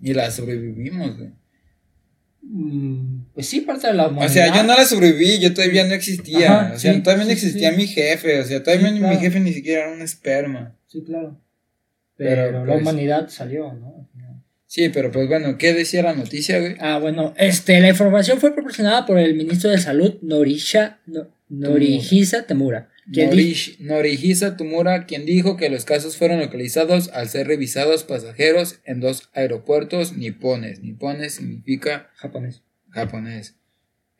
Y 0.00 0.14
la 0.14 0.30
sobrevivimos, 0.30 1.16
güey. 1.16 1.30
Mm, 2.42 3.24
pues 3.34 3.46
sí, 3.48 3.60
parte 3.60 3.86
de 3.88 3.94
la 3.94 4.06
O 4.06 4.10
humanidad. 4.10 4.32
sea, 4.32 4.54
yo 4.54 4.62
no 4.62 4.74
la 4.76 4.84
sobreviví, 4.84 5.38
yo 5.38 5.52
todavía 5.54 5.84
no 5.86 5.94
existía. 5.94 6.60
Ajá, 6.60 6.72
o 6.74 6.78
sea, 6.78 6.94
sí, 6.94 7.00
todavía 7.02 7.24
no 7.24 7.30
sí, 7.30 7.34
existía 7.34 7.70
sí. 7.70 7.76
mi 7.76 7.86
jefe. 7.86 8.40
O 8.40 8.44
sea, 8.44 8.62
todavía 8.62 8.90
mi 8.90 9.16
jefe 9.16 9.40
ni 9.40 9.52
siquiera 9.52 9.84
era 9.84 9.92
un 9.92 10.02
esperma. 10.02 10.74
Sí, 10.86 11.02
claro. 11.04 11.38
Pero, 12.16 12.42
Pero, 12.46 12.64
la 12.64 12.72
pues- 12.72 12.82
humanidad 12.82 13.28
salió, 13.28 13.72
¿no? 13.74 14.08
Sí, 14.70 14.90
pero 14.90 15.10
pues 15.10 15.26
bueno, 15.28 15.56
¿qué 15.56 15.72
decía 15.72 16.02
la 16.02 16.12
noticia, 16.14 16.60
güey? 16.60 16.76
Ah, 16.78 16.98
bueno, 16.98 17.32
este, 17.38 17.80
la 17.80 17.88
información 17.88 18.38
fue 18.38 18.52
proporcionada 18.52 19.06
por 19.06 19.18
el 19.18 19.34
ministro 19.34 19.70
de 19.70 19.78
Salud, 19.78 20.16
Norisha, 20.20 20.98
no, 21.06 21.26
Norihisa 21.48 22.42
Temura. 22.46 22.90
Norish- 23.10 23.78
Norihisa 23.78 24.56
Tumura, 24.56 25.06
quien 25.06 25.24
dijo 25.24 25.56
que 25.56 25.70
los 25.70 25.84
casos 25.84 26.16
fueron 26.16 26.40
localizados 26.40 27.08
al 27.08 27.28
ser 27.28 27.46
revisados 27.46 28.04
pasajeros 28.04 28.80
en 28.84 29.00
dos 29.00 29.30
aeropuertos 29.32 30.16
nipones. 30.16 30.80
Nipones 30.80 31.34
significa 31.34 32.10
japonés. 32.16 32.62
japonés. 32.90 33.54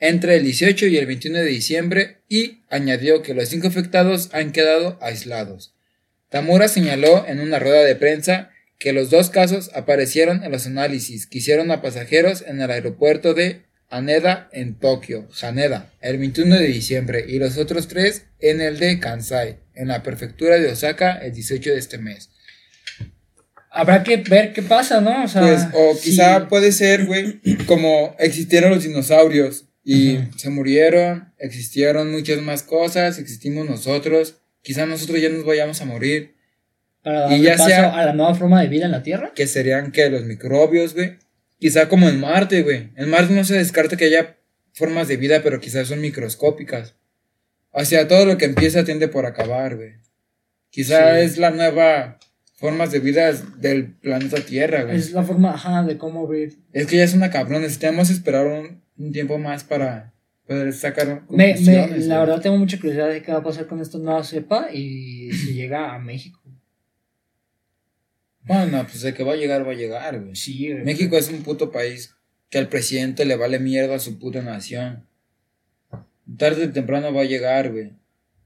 Entre 0.00 0.36
el 0.36 0.44
18 0.44 0.86
y 0.86 0.96
el 0.96 1.06
21 1.06 1.38
de 1.38 1.44
diciembre 1.46 2.18
y 2.28 2.62
añadió 2.70 3.22
que 3.22 3.34
los 3.34 3.48
cinco 3.48 3.66
afectados 3.66 4.30
han 4.32 4.52
quedado 4.52 4.96
aislados. 5.02 5.74
Tamura 6.28 6.68
señaló 6.68 7.26
en 7.26 7.40
una 7.40 7.58
rueda 7.58 7.82
de 7.84 7.96
prensa 7.96 8.50
que 8.78 8.92
los 8.92 9.10
dos 9.10 9.28
casos 9.28 9.70
aparecieron 9.74 10.44
en 10.44 10.52
los 10.52 10.66
análisis 10.66 11.26
que 11.26 11.38
hicieron 11.38 11.70
a 11.72 11.82
pasajeros 11.82 12.44
en 12.46 12.60
el 12.60 12.70
aeropuerto 12.70 13.34
de 13.34 13.62
Haneda 13.90 14.48
en 14.52 14.74
Tokio, 14.78 15.28
Haneda, 15.42 15.90
el 16.00 16.18
21 16.18 16.56
de 16.56 16.66
diciembre 16.66 17.24
y 17.26 17.38
los 17.38 17.56
otros 17.56 17.88
tres 17.88 18.26
en 18.40 18.60
el 18.60 18.78
de 18.78 18.98
Kansai, 19.00 19.58
en 19.74 19.88
la 19.88 20.02
prefectura 20.02 20.58
de 20.58 20.70
Osaka 20.72 21.12
el 21.18 21.32
18 21.32 21.70
de 21.70 21.78
este 21.78 21.98
mes. 21.98 22.30
Habrá 23.70 24.02
que 24.02 24.16
ver 24.18 24.52
qué 24.52 24.62
pasa, 24.62 25.00
¿no? 25.00 25.24
O 25.24 25.28
sea, 25.28 25.42
Pues, 25.42 25.62
o 25.74 25.94
sí. 25.94 26.10
quizá 26.10 26.48
puede 26.48 26.72
ser, 26.72 27.06
güey, 27.06 27.40
como 27.66 28.14
existieron 28.18 28.70
los 28.70 28.82
dinosaurios 28.84 29.66
y 29.84 30.18
se 30.36 30.50
murieron, 30.50 31.32
existieron 31.38 32.10
muchas 32.10 32.40
más 32.42 32.62
cosas, 32.62 33.18
existimos 33.18 33.68
nosotros, 33.68 34.36
quizá 34.62 34.84
nosotros 34.86 35.20
ya 35.20 35.28
nos 35.28 35.44
vayamos 35.44 35.80
a 35.80 35.84
morir, 35.84 36.34
para 37.02 37.34
y 37.36 37.42
ya 37.42 37.52
paso 37.56 37.68
sea- 37.68 37.94
a 37.98 38.04
la 38.06 38.12
nueva 38.12 38.34
forma 38.34 38.60
de 38.60 38.68
vida 38.68 38.84
en 38.86 38.90
la 38.92 39.02
Tierra. 39.02 39.32
que 39.34 39.46
serían 39.46 39.92
que 39.92 40.10
los 40.10 40.24
microbios, 40.24 40.94
güey, 40.94 41.16
quizá 41.58 41.88
como 41.88 42.08
en 42.08 42.20
Marte, 42.20 42.62
güey, 42.62 42.90
en 42.96 43.08
Marte 43.10 43.34
no 43.34 43.44
se 43.44 43.54
descarta 43.56 43.96
que 43.96 44.04
haya 44.06 44.36
formas 44.74 45.08
de 45.08 45.16
vida, 45.16 45.42
pero 45.42 45.60
quizás 45.60 45.88
son 45.88 46.00
microscópicas. 46.00 46.94
O 47.70 47.84
sea, 47.84 48.08
todo 48.08 48.24
lo 48.26 48.38
que 48.38 48.44
empieza 48.46 48.84
tiende 48.84 49.08
por 49.08 49.26
acabar, 49.26 49.76
güey. 49.76 49.94
Quizá 50.70 51.14
Sí. 51.18 51.24
es 51.24 51.38
la 51.38 51.50
nueva 51.50 52.18
formas 52.56 52.90
de 52.90 52.98
vida 53.00 53.32
del 53.58 53.92
planeta 53.94 54.40
Tierra, 54.40 54.82
güey. 54.84 54.96
Es 54.96 55.12
la 55.12 55.22
forma, 55.22 55.52
ajá, 55.54 55.82
de 55.84 55.96
cómo 55.96 56.26
ver. 56.26 56.52
Es 56.72 56.86
que 56.86 56.96
ya 56.96 57.04
es 57.04 57.14
una 57.14 57.30
cabrón, 57.30 57.62
necesitamos 57.62 58.10
esperar 58.10 58.46
un, 58.46 58.82
un 58.96 59.12
tiempo 59.12 59.38
más 59.38 59.62
para 59.64 60.12
poder 60.46 60.72
sacar 60.72 61.22
Me, 61.30 61.54
me- 61.54 61.74
la 61.74 61.86
güey. 61.86 62.08
verdad 62.08 62.40
tengo 62.40 62.56
mucha 62.56 62.76
curiosidad 62.78 63.10
de 63.10 63.22
qué 63.22 63.30
va 63.32 63.38
a 63.38 63.42
pasar 63.44 63.66
con 63.66 63.80
esta 63.80 63.98
nueva 63.98 64.24
cepa 64.24 64.68
y 64.72 65.30
si 65.32 65.54
llega 65.54 65.94
a 65.94 65.98
México. 65.98 66.40
Bueno, 68.48 68.84
pues 68.86 69.02
de 69.02 69.14
que 69.14 69.22
va 69.22 69.34
a 69.34 69.36
llegar, 69.36 69.66
va 69.66 69.72
a 69.72 69.76
llegar, 69.76 70.18
güey. 70.20 70.34
Sí, 70.34 70.72
güey. 70.72 70.84
México 70.84 71.16
es 71.16 71.28
un 71.28 71.42
puto 71.42 71.70
país 71.70 72.14
que 72.50 72.58
al 72.58 72.68
presidente 72.68 73.24
le 73.24 73.36
vale 73.36 73.58
mierda 73.60 73.94
a 73.96 74.00
su 74.00 74.18
puta 74.18 74.42
nación. 74.42 75.04
Tarde 76.36 76.64
o 76.64 76.70
temprano 76.70 77.12
va 77.12 77.22
a 77.22 77.26
llegar, 77.26 77.70
güey. 77.70 77.92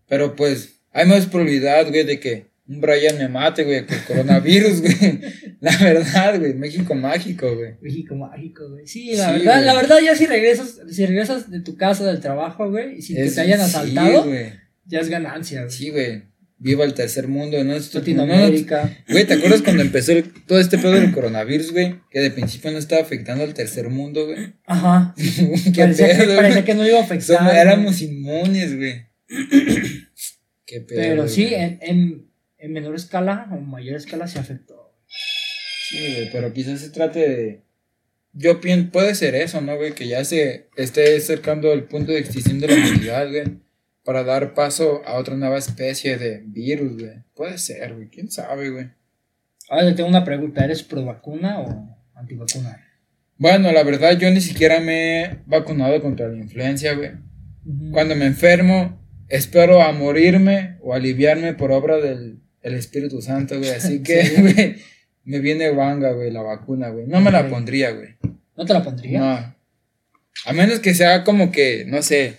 Pero 0.09 0.37
pues, 0.37 0.81
hay 0.93 1.07
más 1.07 1.27
probabilidad, 1.27 1.89
güey, 1.89 2.05
de 2.05 2.21
que 2.21 2.47
un 2.69 2.81
Brian 2.81 3.19
me 3.19 3.29
mate, 3.29 3.65
güey, 3.65 3.85
con 3.87 3.99
coronavirus, 4.07 4.81
güey. 4.83 5.21
La 5.61 5.77
verdad, 5.79 6.39
güey. 6.39 6.55
México 6.55 6.95
mágico, 6.95 7.55
güey. 7.57 7.75
México 7.81 8.15
mágico, 8.15 8.69
güey. 8.71 8.87
Sí, 8.87 9.15
la 9.17 9.27
Sí, 9.27 9.33
verdad, 9.39 9.55
güey. 9.55 9.67
la 9.67 9.75
verdad 9.75 9.99
ya 10.05 10.15
si 10.17 10.27
regresas, 10.27 10.81
si 10.91 11.07
regresas 11.07 11.51
de 11.51 11.61
tu 11.61 11.77
casa, 11.77 12.05
del 12.07 12.21
trabajo, 12.21 12.71
güey, 12.71 12.99
y 12.99 13.03
si 13.03 13.15
que 13.15 13.25
te 13.31 13.41
hayan 13.41 13.61
asaltado, 13.61 14.27
ya 14.87 15.01
es 15.01 15.09
ganancia, 15.09 15.61
güey. 15.63 15.73
Sí, 15.73 15.91
güey. 15.91 16.23
Viva 16.65 16.85
el 16.85 16.95
tercer 16.95 17.27
mundo, 17.27 17.63
¿no? 17.65 17.75
Esto- 17.75 17.99
no, 17.99 18.05
Latinoamérica. 18.05 18.97
Güey, 19.09 19.27
¿te 19.27 19.35
acuerdas 19.35 19.63
cuando 19.63 19.83
empezó 19.83 20.13
el- 20.13 20.33
todo 20.47 20.61
este 20.61 20.79
pedo 20.79 20.93
del 20.93 21.11
coronavirus, 21.13 21.73
güey? 21.73 21.97
Que 22.09 22.21
de 22.21 22.31
principio 22.31 22.71
no 22.71 22.79
estaba 22.79 23.03
afectando 23.03 23.43
al 23.43 23.53
tercer 23.53 23.89
mundo, 23.89 24.27
güey. 24.27 24.53
Ajá. 24.67 25.13
¿Qué 25.75 25.81
parecía, 25.83 26.17
que, 26.17 26.35
parecía 26.37 26.65
que 26.65 26.75
no 26.75 26.87
iba 26.87 26.99
a 27.01 27.03
afectar. 27.03 27.39
Somos- 27.39 27.53
éramos 27.55 28.01
inmunes, 28.01 28.77
güey. 28.77 29.07
Qué 30.67 30.81
pedo. 30.83 31.01
Pero 31.01 31.29
sí, 31.29 31.47
güey. 31.49 31.55
en, 31.61 31.79
en, 31.83 32.31
en 32.59 32.73
menor 32.73 32.95
escala 32.95 33.49
o 33.51 33.57
mayor 33.61 33.97
escala 33.97 34.27
se 34.29 34.39
afectó. 34.39 34.95
Sí, 35.89 35.99
güey, 36.15 36.31
pero 36.33 36.53
quizás 36.53 36.81
se 36.81 36.91
trate 36.91 37.29
de. 37.29 37.63
Yo 38.35 38.61
pienso, 38.61 38.91
puede 38.93 39.15
ser 39.15 39.35
eso, 39.35 39.61
¿no, 39.61 39.77
güey? 39.77 39.93
Que 39.93 40.07
ya 40.09 40.25
se 40.25 40.69
esté 40.77 41.17
acercando 41.17 41.73
el 41.73 41.85
punto 41.85 42.13
de 42.13 42.19
extinción 42.21 42.61
de 42.61 42.69
la 42.69 42.75
humanidad, 42.77 43.29
güey. 43.29 43.43
Para 44.05 44.25
dar 44.25 44.55
paso 44.55 45.03
a 45.07 45.15
otra 45.15 45.37
nueva 45.37 45.59
especie 45.59 46.17
de 46.19 46.43
virus, 46.45 46.99
güey. 47.01 47.15
Puede 47.35 47.59
ser, 47.59 47.95
güey. 47.95 48.09
¿Quién 48.09 48.31
sabe, 48.31 48.71
güey? 48.71 48.91
Ahora 49.69 49.87
te 49.87 49.95
tengo 49.95 50.09
una 50.09 50.25
pregunta, 50.25 50.65
¿eres 50.65 50.83
pro 50.83 51.05
vacuna 51.05 51.61
o 51.61 51.97
antivacuna? 52.15 52.83
Bueno, 53.39 53.71
la 53.73 53.83
verdad, 53.85 54.19
yo 54.19 54.31
ni 54.31 54.41
siquiera 54.41 54.81
me 54.81 55.23
he 55.23 55.39
vacunado 55.47 56.01
contra 56.03 56.29
la 56.29 56.37
influencia, 56.37 56.95
güey. 56.95 57.13
Cuando 57.93 58.17
me 58.17 58.27
enfermo, 58.27 59.01
espero 59.29 59.81
a 59.83 59.93
morirme 59.93 60.77
o 60.83 60.95
aliviarme 60.95 61.55
por 61.55 61.71
obra 61.73 61.97
del 61.99 62.41
el 62.61 62.75
Espíritu 62.75 63.21
Santo, 63.23 63.59
güey. 63.59 63.71
Así 63.71 64.03
que, 64.05 64.25
Sí. 64.25 64.41
güey, 64.41 64.77
me 65.25 65.39
viene 65.39 65.71
vanga, 65.71 66.13
güey, 66.13 66.31
la 66.33 66.43
vacuna, 66.43 66.89
güey. 66.91 67.07
No 67.07 67.21
me 67.21 67.31
la 67.31 67.49
pondría, 67.49 67.91
güey. 67.93 68.17
¿No 68.57 68.65
te 68.67 68.73
la 68.73 68.83
pondría? 68.83 69.19
No. 69.21 69.55
A 70.47 70.53
menos 70.53 70.81
que 70.81 70.95
sea 70.95 71.23
como 71.25 71.51
que, 71.53 71.85
no 71.87 72.03
sé, 72.03 72.37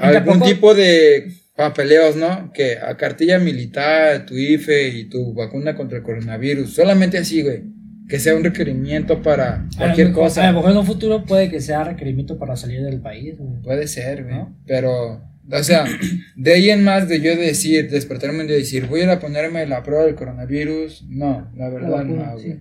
algún 0.00 0.40
tipo 0.42 0.74
de 0.74 1.32
papeleos, 1.56 2.16
¿no? 2.16 2.50
Que 2.52 2.78
a 2.78 2.96
cartilla 2.96 3.38
militar, 3.38 4.26
tu 4.26 4.34
IFE 4.34 4.88
y 4.88 5.04
tu 5.08 5.34
vacuna 5.34 5.74
contra 5.74 5.98
el 5.98 6.04
coronavirus. 6.04 6.72
Solamente 6.74 7.18
así, 7.18 7.42
güey. 7.42 7.62
Que 8.08 8.18
sea 8.18 8.34
un 8.34 8.42
requerimiento 8.42 9.22
para 9.22 9.54
A 9.54 9.58
lo 9.62 9.76
cualquier 9.76 10.08
A 10.08 10.12
cosa. 10.12 10.46
lo 10.50 10.56
mejor 10.58 10.72
en 10.72 10.76
un 10.78 10.86
futuro 10.86 11.24
puede 11.24 11.48
que 11.48 11.60
sea 11.60 11.84
requerimiento 11.84 12.38
para 12.38 12.56
salir 12.56 12.82
del 12.82 13.00
país. 13.00 13.36
güey. 13.38 13.62
Puede 13.62 13.86
ser, 13.86 14.24
güey. 14.24 14.34
¿No? 14.34 14.58
Pero, 14.66 15.22
o 15.50 15.62
sea, 15.62 15.84
de 16.36 16.52
ahí 16.52 16.70
en 16.70 16.82
más 16.82 17.08
de 17.08 17.20
yo 17.20 17.36
decir, 17.36 17.88
despertarme 17.90 18.44
y 18.44 18.48
decir, 18.48 18.86
voy 18.86 19.00
a 19.00 19.04
ir 19.04 19.10
a 19.10 19.20
ponerme 19.20 19.64
la 19.66 19.82
prueba 19.82 20.04
del 20.06 20.16
coronavirus. 20.16 21.04
No, 21.08 21.50
la 21.56 21.68
verdad 21.68 21.90
vacuna, 21.90 22.32
no, 22.32 22.38
sí. 22.38 22.46
güey. 22.48 22.60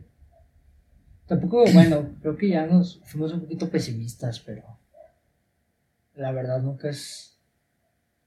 Tampoco, 1.25 1.63
bueno, 1.73 2.15
creo 2.21 2.37
que 2.37 2.49
ya 2.49 2.65
nos 2.65 3.01
fuimos 3.05 3.33
un 3.33 3.41
poquito 3.41 3.69
pesimistas, 3.69 4.39
pero 4.39 4.63
la 6.19 6.31
verdad 6.31 6.61
nunca 6.61 6.89
es... 6.89 7.37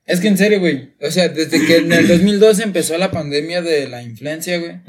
Es 0.05 0.18
que 0.20 0.28
en 0.28 0.36
serio, 0.36 0.59
güey. 0.59 0.95
O 1.01 1.11
sea, 1.11 1.28
desde 1.28 1.64
que 1.64 1.76
en 1.76 1.93
el 1.93 2.09
2012 2.09 2.64
empezó 2.64 2.99
la 2.99 3.12
pandemia 3.12 3.62
de 3.62 3.88
la 3.88 4.03
influencia, 4.03 4.59
güey. 4.59 4.80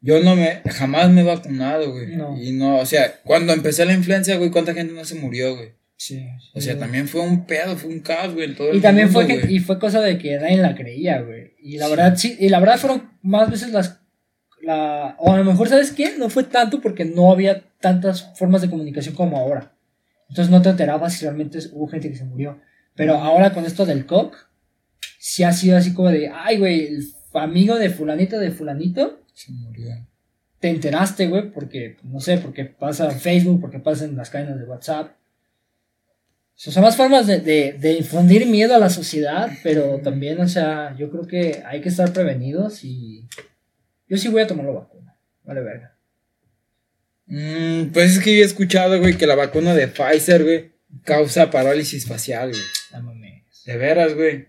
Yo 0.00 0.22
no 0.22 0.36
me, 0.36 0.60
jamás 0.66 1.10
me 1.10 1.22
he 1.22 1.24
vacunado, 1.24 1.92
güey. 1.92 2.14
No. 2.14 2.36
Y 2.40 2.52
no, 2.52 2.78
o 2.78 2.86
sea, 2.86 3.20
cuando 3.24 3.52
empezó 3.52 3.84
la 3.84 3.94
influencia, 3.94 4.36
güey, 4.36 4.50
¿cuánta 4.50 4.74
gente 4.74 4.92
no 4.92 5.04
se 5.04 5.14
murió, 5.14 5.56
güey? 5.56 5.70
Sí. 5.96 6.26
O 6.54 6.60
sí, 6.60 6.66
sea, 6.66 6.74
güey. 6.74 6.82
también 6.82 7.08
fue 7.08 7.22
un 7.22 7.46
pedo, 7.46 7.76
fue 7.76 7.90
un 7.90 8.00
caos, 8.00 8.34
güey, 8.34 8.44
el 8.44 8.76
Y 8.76 8.80
también 8.80 9.10
fue, 9.10 9.24
güey. 9.24 9.54
y 9.54 9.60
fue 9.60 9.78
cosa 9.78 10.00
de 10.02 10.18
que 10.18 10.36
nadie 10.36 10.58
la 10.58 10.76
creía, 10.76 11.22
güey. 11.22 11.54
Y 11.60 11.78
la 11.78 11.88
verdad, 11.88 12.14
sí, 12.16 12.36
y 12.38 12.50
la 12.50 12.60
verdad 12.60 12.78
fueron 12.78 13.10
más 13.22 13.50
veces 13.50 13.70
las... 13.70 14.00
La, 14.60 15.16
o 15.18 15.32
a 15.32 15.38
lo 15.38 15.44
mejor, 15.44 15.68
¿sabes 15.68 15.92
qué? 15.92 16.16
No 16.18 16.28
fue 16.28 16.44
tanto 16.44 16.80
porque 16.80 17.04
no 17.04 17.32
había 17.32 17.62
tantas 17.80 18.36
formas 18.36 18.60
de 18.60 18.68
comunicación 18.68 19.14
como 19.14 19.38
ahora. 19.38 19.72
Entonces 20.28 20.50
no 20.50 20.60
te 20.62 20.70
enterabas 20.70 21.14
si 21.14 21.24
realmente 21.24 21.58
hubo 21.72 21.88
gente 21.88 22.10
que 22.10 22.16
se 22.16 22.24
murió. 22.24 22.60
Pero 22.94 23.14
ahora 23.14 23.52
con 23.54 23.64
esto 23.64 23.86
del 23.86 24.06
COC, 24.06 24.36
sí 25.18 25.44
ha 25.44 25.52
sido 25.52 25.76
así 25.76 25.94
como 25.94 26.08
de, 26.10 26.28
ay, 26.34 26.58
güey, 26.58 26.86
el 26.86 27.04
amigo 27.34 27.76
de 27.76 27.90
fulanito 27.90 28.38
de 28.38 28.50
fulanito, 28.50 29.20
Se 29.32 29.52
murió. 29.52 29.94
te 30.60 30.68
enteraste, 30.68 31.28
güey, 31.28 31.50
porque, 31.52 31.96
no 32.02 32.20
sé, 32.20 32.38
porque 32.38 32.64
pasa 32.64 33.10
en 33.10 33.20
Facebook, 33.20 33.60
porque 33.60 33.78
pasa 33.78 34.04
en 34.04 34.16
las 34.16 34.30
cadenas 34.30 34.58
de 34.58 34.64
WhatsApp. 34.64 35.12
O 36.66 36.70
son 36.72 36.82
más 36.82 36.96
formas 36.96 37.26
de, 37.28 37.38
de, 37.40 37.74
de 37.74 37.92
infundir 37.98 38.44
miedo 38.46 38.74
a 38.74 38.78
la 38.78 38.90
sociedad, 38.90 39.48
pero 39.62 40.00
también, 40.00 40.40
o 40.40 40.48
sea, 40.48 40.96
yo 40.98 41.08
creo 41.08 41.24
que 41.24 41.62
hay 41.64 41.80
que 41.80 41.88
estar 41.88 42.12
prevenidos 42.12 42.82
y 42.82 43.28
yo 44.08 44.16
sí 44.16 44.28
voy 44.28 44.42
a 44.42 44.46
tomar 44.48 44.66
la 44.66 44.72
vacuna. 44.72 45.16
Vale, 45.44 45.60
verga. 45.60 45.96
Mm, 47.28 47.92
pues 47.92 48.16
es 48.16 48.22
que 48.22 48.36
yo 48.36 48.42
he 48.42 48.46
escuchado, 48.46 48.98
güey, 48.98 49.16
que 49.16 49.26
la 49.26 49.34
vacuna 49.34 49.74
de 49.74 49.88
Pfizer, 49.88 50.44
güey, 50.44 50.72
causa 51.04 51.50
parálisis 51.50 52.06
facial, 52.06 52.50
güey. 52.50 52.62
No 52.92 53.02
mames. 53.02 53.42
De 53.66 53.76
veras, 53.76 54.14
güey. 54.14 54.48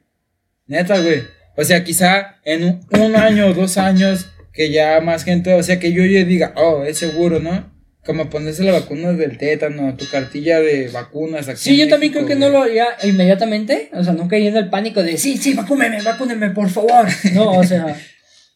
Neta, 0.68 1.00
güey. 1.00 1.24
O 1.58 1.64
sea, 1.64 1.84
quizá 1.84 2.40
en 2.46 2.64
un, 2.64 3.02
un 3.02 3.16
año 3.16 3.48
o 3.48 3.54
dos 3.54 3.78
años 3.78 4.28
que 4.54 4.72
ya 4.72 5.02
más 5.02 5.24
gente, 5.24 5.54
o 5.54 5.64
sea, 5.64 5.80
que 5.80 5.92
yo 5.92 6.06
ya 6.06 6.24
diga, 6.24 6.54
oh, 6.56 6.84
es 6.84 6.98
seguro, 6.98 7.40
¿no? 7.40 7.72
Como 8.06 8.30
ponerse 8.30 8.64
la 8.64 8.72
vacuna 8.72 9.14
del 9.14 9.38
tétano, 9.38 9.96
tu 9.96 10.10
cartilla 10.10 10.60
de 10.60 10.88
vacunas 10.88 11.48
aquí 11.48 11.60
Sí, 11.60 11.78
yo 11.78 11.88
también 11.90 12.14
creo 12.14 12.26
que 12.26 12.36
no 12.36 12.50
lo 12.50 12.64
haría 12.64 12.88
inmediatamente, 13.04 13.90
o 13.94 14.04
sea, 14.04 14.14
nunca 14.14 14.38
yendo 14.38 14.60
el 14.60 14.70
pánico 14.70 15.04
de, 15.04 15.18
sí, 15.18 15.38
sí, 15.38 15.54
vacúneme, 15.54 16.02
vacúneme, 16.02 16.50
por 16.52 16.70
favor. 16.70 17.08
No, 17.34 17.52
o 17.52 17.64
sea, 17.64 17.96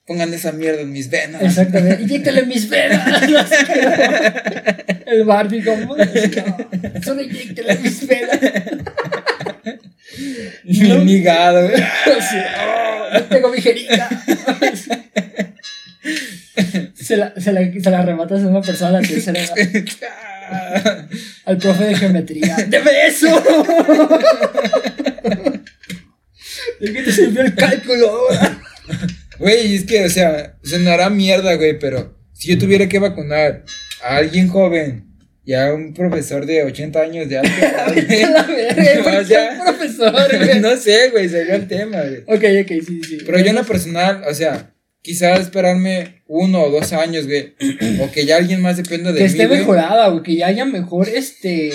Pongan 0.05 0.33
esa 0.33 0.51
mierda 0.51 0.81
en 0.81 0.91
mis 0.91 1.09
venas. 1.09 1.41
Exactamente. 1.41 2.03
Inyéctale 2.03 2.45
mis 2.45 2.69
venas. 2.69 3.23
El 5.05 5.23
Barbie 5.23 5.63
como 5.63 5.95
no, 5.95 6.05
solo 7.01 7.21
inyéctale 7.21 7.77
mis 7.77 8.07
venas. 8.07 8.39
Mi 10.65 11.13
hígado. 11.13 11.69
Sí, 12.05 12.37
oh, 12.37 13.07
yo 13.13 13.23
tengo 13.25 13.49
mi 13.49 13.61
jeringa. 13.61 14.09
Se 16.95 17.17
la, 17.17 17.33
se, 17.39 17.51
la, 17.53 17.61
se 17.81 17.89
la 17.89 17.99
arrebatas 17.99 18.43
a 18.43 18.47
una 18.47 18.61
persona 18.61 18.97
a 18.97 19.01
la 19.01 19.07
tercera 19.07 19.39
edad, 19.41 19.55
al 21.45 21.57
profe 21.57 21.85
de 21.85 21.95
geometría. 21.95 22.55
¡Deme 22.67 23.07
eso! 23.07 23.27
¿De 26.79 26.93
qué 26.93 27.03
te 27.03 27.11
sirvió 27.11 27.41
el 27.41 27.55
cálculo 27.55 28.09
ahora? 28.09 28.61
Güey, 29.39 29.75
es 29.75 29.85
que, 29.85 30.05
o 30.05 30.09
sea, 30.09 30.57
sonará 30.63 31.09
mierda, 31.09 31.55
güey, 31.55 31.77
pero 31.79 32.17
si 32.33 32.49
yo 32.49 32.57
tuviera 32.57 32.87
que 32.87 32.99
vacunar 32.99 33.63
a 34.03 34.17
alguien 34.17 34.47
joven 34.47 35.07
y 35.45 35.53
a 35.53 35.73
un 35.73 35.93
profesor 35.93 36.45
de 36.45 36.63
80 36.63 36.99
años 37.01 37.27
de 37.29 37.37
alta 37.39 37.57
edad, 37.61 37.93
güey, 37.93 38.21
La 38.21 38.43
verga, 38.43 39.03
¿por 39.03 39.13
O 39.15 39.25
sea, 39.25 39.61
profesor, 39.63 40.37
güey? 40.45 40.59
no 40.59 40.75
sé, 40.77 41.09
güey, 41.09 41.27
sería 41.29 41.55
el 41.55 41.67
tema, 41.67 41.97
güey. 42.01 42.21
Ok, 42.27 42.63
ok, 42.65 42.85
sí, 42.85 43.03
sí. 43.03 43.17
Pero 43.25 43.39
yo 43.39 43.47
en 43.47 43.55
lo 43.55 43.63
personal, 43.65 44.23
o 44.29 44.33
sea, 44.33 44.73
quizás 45.01 45.39
esperarme 45.41 46.21
uno 46.27 46.61
o 46.63 46.69
dos 46.71 46.93
años, 46.93 47.25
güey, 47.27 47.55
o 48.01 48.11
que 48.11 48.25
ya 48.25 48.37
alguien 48.37 48.61
más 48.61 48.77
dependa 48.77 49.11
de 49.11 49.17
que 49.17 49.23
mí, 49.25 49.29
esté 49.31 49.47
güey. 49.47 49.59
mejorada, 49.59 50.07
güey, 50.09 50.23
que 50.23 50.35
ya 50.35 50.47
haya 50.47 50.65
mejor, 50.65 51.09
este, 51.09 51.71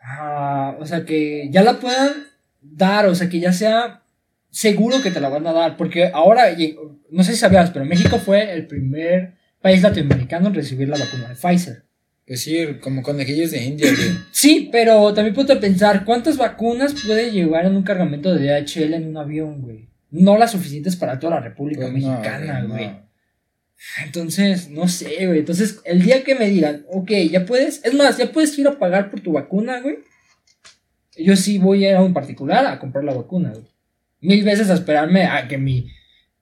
ah, 0.00 0.76
o 0.78 0.86
sea, 0.86 1.04
que 1.04 1.48
ya 1.50 1.62
la 1.62 1.80
puedan 1.80 2.12
dar, 2.60 3.06
o 3.06 3.14
sea, 3.14 3.28
que 3.28 3.40
ya 3.40 3.52
sea 3.52 4.01
seguro 4.52 5.02
que 5.02 5.10
te 5.10 5.18
la 5.20 5.30
van 5.30 5.46
a 5.46 5.52
dar, 5.52 5.76
porque 5.76 6.10
ahora, 6.12 6.44
no 7.10 7.24
sé 7.24 7.32
si 7.32 7.38
sabías, 7.38 7.70
pero 7.70 7.84
México 7.84 8.18
fue 8.18 8.52
el 8.52 8.66
primer 8.68 9.34
país 9.60 9.82
latinoamericano 9.82 10.48
en 10.48 10.54
recibir 10.54 10.88
la 10.88 10.98
vacuna 10.98 11.28
de 11.30 11.34
Pfizer. 11.34 11.84
Pues 12.26 12.42
sí, 12.42 12.64
como 12.80 13.02
conejillos 13.02 13.50
de 13.50 13.64
India, 13.64 13.90
güey. 13.90 14.10
Sí, 14.30 14.68
pero 14.70 15.12
también 15.14 15.50
a 15.50 15.60
pensar, 15.60 16.04
¿cuántas 16.04 16.36
vacunas 16.36 16.94
puede 17.06 17.32
llevar 17.32 17.66
en 17.66 17.74
un 17.74 17.82
cargamento 17.82 18.32
de 18.34 18.46
DHL 18.46 18.94
en 18.94 19.08
un 19.08 19.16
avión, 19.16 19.62
güey? 19.62 19.88
No 20.10 20.36
las 20.36 20.52
suficientes 20.52 20.94
para 20.96 21.18
toda 21.18 21.36
la 21.36 21.40
República 21.40 21.82
Pues 21.82 21.94
Mexicana, 21.94 22.60
no. 22.60 22.68
güey. 22.74 22.90
Entonces, 24.04 24.68
no 24.70 24.86
sé, 24.86 25.26
güey. 25.26 25.40
Entonces, 25.40 25.80
el 25.84 26.02
día 26.02 26.22
que 26.22 26.34
me 26.34 26.48
digan, 26.48 26.84
ok, 26.90 27.10
ya 27.30 27.44
puedes, 27.46 27.84
es 27.84 27.94
más, 27.94 28.18
ya 28.18 28.30
puedes 28.30 28.56
ir 28.58 28.68
a 28.68 28.78
pagar 28.78 29.10
por 29.10 29.20
tu 29.20 29.32
vacuna, 29.32 29.80
güey. 29.80 29.98
Yo 31.16 31.36
sí 31.36 31.58
voy 31.58 31.84
a 31.84 31.90
ir 31.90 31.96
a 31.96 32.02
un 32.02 32.14
particular 32.14 32.64
a 32.66 32.78
comprar 32.78 33.04
la 33.04 33.14
vacuna, 33.14 33.50
güey. 33.50 33.71
Mil 34.22 34.42
veces 34.44 34.70
a 34.70 34.74
esperarme 34.74 35.24
a 35.24 35.48
que 35.48 35.58
mi, 35.58 35.90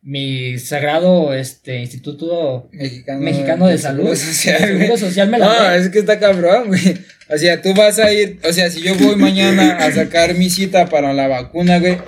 mi 0.03 0.59
sagrado 0.59 1.35
este, 1.35 1.81
instituto 1.81 2.68
Mexicano, 2.72 3.20
mexicano 3.20 3.66
de 3.66 3.78
salud, 3.78 4.14
Social, 4.14 4.78
de 4.78 4.97
social 4.97 5.28
me 5.28 5.39
la 5.39 5.47
No, 5.47 5.70
dé. 5.70 5.78
es 5.78 5.89
que 5.89 5.99
está 5.99 6.20
cabrón, 6.20 6.68
güey. 6.68 6.99
O 7.28 7.37
sea, 7.39 7.61
tú 7.62 7.74
vas 7.74 7.99
a 7.99 8.12
ir, 8.12 8.39
o 8.49 8.53
sea, 8.53 8.70
si 8.70 8.81
yo 8.83 8.95
voy 8.97 9.16
mañana 9.16 9.76
a 9.78 9.91
sacar 9.93 10.35
mi 10.35 10.51
cita 10.51 10.87
para 10.87 11.12
la 11.12 11.26
vacuna, 11.28 11.78
güey, 11.78 11.99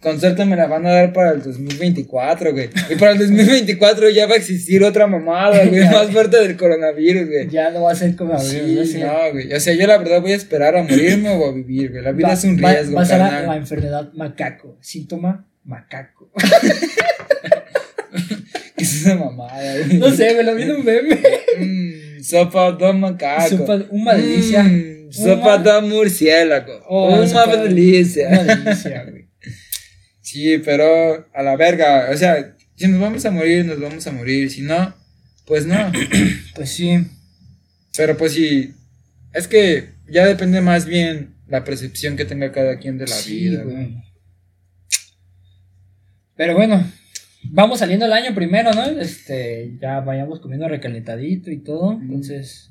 con 0.00 0.18
suerte 0.18 0.44
me 0.46 0.56
la 0.56 0.66
van 0.66 0.86
a 0.86 0.90
dar 0.90 1.12
para 1.12 1.32
el 1.32 1.42
2024, 1.42 2.52
güey. 2.52 2.70
Y 2.88 2.94
para 2.96 3.12
el 3.12 3.18
2024 3.18 4.08
ya 4.10 4.26
va 4.26 4.32
a 4.34 4.36
existir 4.38 4.82
otra 4.82 5.06
mamada, 5.06 5.64
güey, 5.66 5.82
Ya. 5.82 5.90
más 5.90 6.10
fuerte 6.10 6.38
del 6.38 6.56
coronavirus, 6.56 7.26
güey. 7.28 7.48
Ya 7.50 7.70
no 7.70 7.82
va 7.82 7.92
a 7.92 7.94
ser 7.94 8.16
como 8.16 8.38
Sí, 8.40 8.96
no 8.98 9.06
no, 9.06 9.32
güey. 9.32 9.52
O 9.52 9.60
sea, 9.60 9.74
yo 9.74 9.86
la 9.86 9.98
verdad 9.98 10.20
voy 10.22 10.32
a 10.32 10.36
esperar 10.36 10.74
a 10.76 10.82
morirme 10.82 11.28
o 11.30 11.46
a 11.50 11.52
vivir, 11.52 11.90
güey. 11.90 12.02
La 12.02 12.12
vida 12.12 12.28
Va- 12.28 12.34
es 12.34 12.44
un 12.44 12.56
va- 12.62 12.72
riesgo, 12.72 12.96
Va 12.96 13.02
a 13.02 13.04
ser 13.04 13.18
la, 13.18 13.56
enfermedad 13.56 14.10
macaco. 14.14 14.78
Síntoma 14.80 15.46
macaco. 15.64 16.30
¿Qué 18.76 18.84
es 18.84 18.94
esa 19.02 19.14
mamada, 19.16 19.74
güey? 19.84 19.98
No 19.98 20.10
sé, 20.10 20.34
me 20.34 20.42
lo 20.42 20.54
vi 20.54 20.62
en 20.62 20.70
un 20.72 20.84
meme. 20.84 21.18
Mm, 21.58 22.22
sopa 22.22 22.72
de 22.72 22.92
macaco. 22.94 23.48
Sopa- 23.56 23.86
una 23.90 24.14
delicia. 24.14 24.62
Mm, 24.62 25.10
sopa 25.12 25.56
Una- 25.56 25.80
de 25.80 25.88
murciélago. 25.88 26.72
Oh, 26.88 27.14
una 27.14 27.26
sopa- 27.26 27.62
delicia. 27.62 28.28
Una 28.28 28.44
delicia, 28.56 29.04
güey. 29.08 29.28
Sí, 30.30 30.58
pero 30.58 31.26
a 31.34 31.42
la 31.42 31.56
verga. 31.56 32.08
O 32.12 32.16
sea, 32.16 32.54
si 32.76 32.86
nos 32.86 33.00
vamos 33.00 33.24
a 33.26 33.30
morir, 33.32 33.64
nos 33.64 33.80
vamos 33.80 34.06
a 34.06 34.12
morir. 34.12 34.48
Si 34.50 34.62
no, 34.62 34.94
pues 35.44 35.66
no. 35.66 35.90
Pues 36.54 36.70
sí. 36.70 37.04
Pero 37.96 38.16
pues 38.16 38.32
sí. 38.34 38.74
Es 39.32 39.48
que 39.48 39.90
ya 40.08 40.24
depende 40.26 40.60
más 40.60 40.86
bien 40.86 41.34
la 41.48 41.64
percepción 41.64 42.16
que 42.16 42.24
tenga 42.24 42.52
cada 42.52 42.78
quien 42.78 42.96
de 42.98 43.06
la 43.06 43.14
Sí, 43.14 43.48
vida. 43.48 43.64
güey. 43.64 43.96
Pero 46.36 46.54
bueno, 46.54 46.84
vamos 47.44 47.80
saliendo 47.80 48.06
el 48.06 48.12
año 48.12 48.32
primero, 48.34 48.72
¿no? 48.72 48.84
Este, 49.00 49.76
ya 49.80 50.00
vayamos 50.00 50.38
comiendo 50.40 50.68
recalentadito 50.68 51.50
y 51.50 51.58
todo. 51.58 51.92
Entonces, 52.00 52.70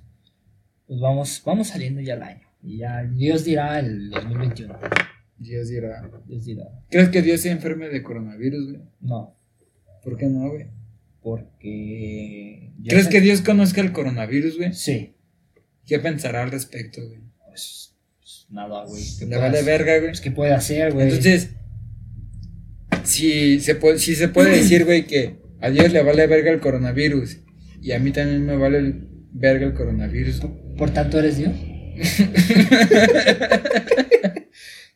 pues 0.88 0.99
vamos, 1.01 1.41
vamos 1.45 1.68
saliendo 1.68 1.99
ya 2.01 2.14
el 2.14 2.24
año. 2.24 2.47
Y 2.64 2.78
ya 2.80 3.03
Dios 3.03 3.43
dirá 3.43 3.80
el 3.80 4.10
2021. 4.12 4.80
Dios 5.40 5.70
dirá. 5.70 6.10
Dios 6.28 6.46
dirá. 6.46 6.66
¿Crees 6.90 7.10
que 7.10 7.22
Dios 7.22 7.42
se 7.42 7.52
enferme 7.52 7.90
de 7.90 8.04
coronavirus, 8.04 8.72
güey? 8.72 8.82
No, 9.02 9.36
¿Por 10.04 10.18
qué 10.18 10.28
no, 10.28 10.50
güey? 10.50 10.68
porque. 11.22 12.72
yo 12.80 12.90
¿Crees 12.90 13.08
que 13.08 13.22
Dios 13.22 13.42
conozca 13.42 13.82
el 13.82 13.92
coronavirus, 13.92 14.58
güey? 14.58 14.74
Sí. 14.74 15.16
¿Qué 15.86 16.00
pensará 16.00 16.44
al 16.44 16.52
respecto, 16.52 17.06
güey? 17.06 17.20
Pues, 17.46 17.96
pues, 18.20 18.48
nada, 18.50 18.86
güey. 18.86 19.04
¿qué 19.18 19.26
Le 19.26 19.38
vale 19.38 19.64
verga, 19.64 19.98
güey. 19.98 20.10
Pues, 20.10 20.22
¿qué 20.22 20.32
puede 20.32 20.54
hacer, 20.54 20.94
güey? 20.94 21.08
Entonces, 21.08 21.52
si 23.04 23.60
se 23.60 23.76
puede, 23.76 24.00
si 24.00 24.16
se 24.16 24.30
puede 24.30 24.58
decir, 24.58 24.86
güey, 24.86 25.06
que 25.06 25.40
a 25.62 25.70
Dios 25.70 25.92
le 25.92 26.04
vale 26.04 26.28
verga 26.28 26.52
el 26.52 26.60
coronavirus 26.60 27.40
y 27.82 27.92
a 27.92 28.00
mí 28.00 28.12
también 28.12 28.46
me 28.46 28.56
vale 28.56 28.78
el 28.78 29.08
verga 29.32 29.66
el 29.66 29.74
coronavirus. 29.74 30.42
Por 30.78 30.92
tanto, 30.92 31.20
eres 31.20 31.38
Dios. 31.38 31.54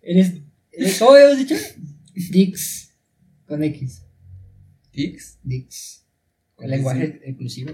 eres, 0.04 0.34
eres. 0.72 1.00
¿Cómo 1.00 1.12
habíamos 1.12 1.38
dicho? 1.40 1.56
Dix. 2.32 2.92
Con 3.46 3.64
X. 3.64 4.04
¿Dix? 4.92 5.40
Dix. 5.44 6.06
¿Cuál 6.56 6.68
El 6.68 6.74
es 6.74 6.78
lenguaje 6.78 7.08
Dix? 7.08 7.28
inclusivo. 7.28 7.72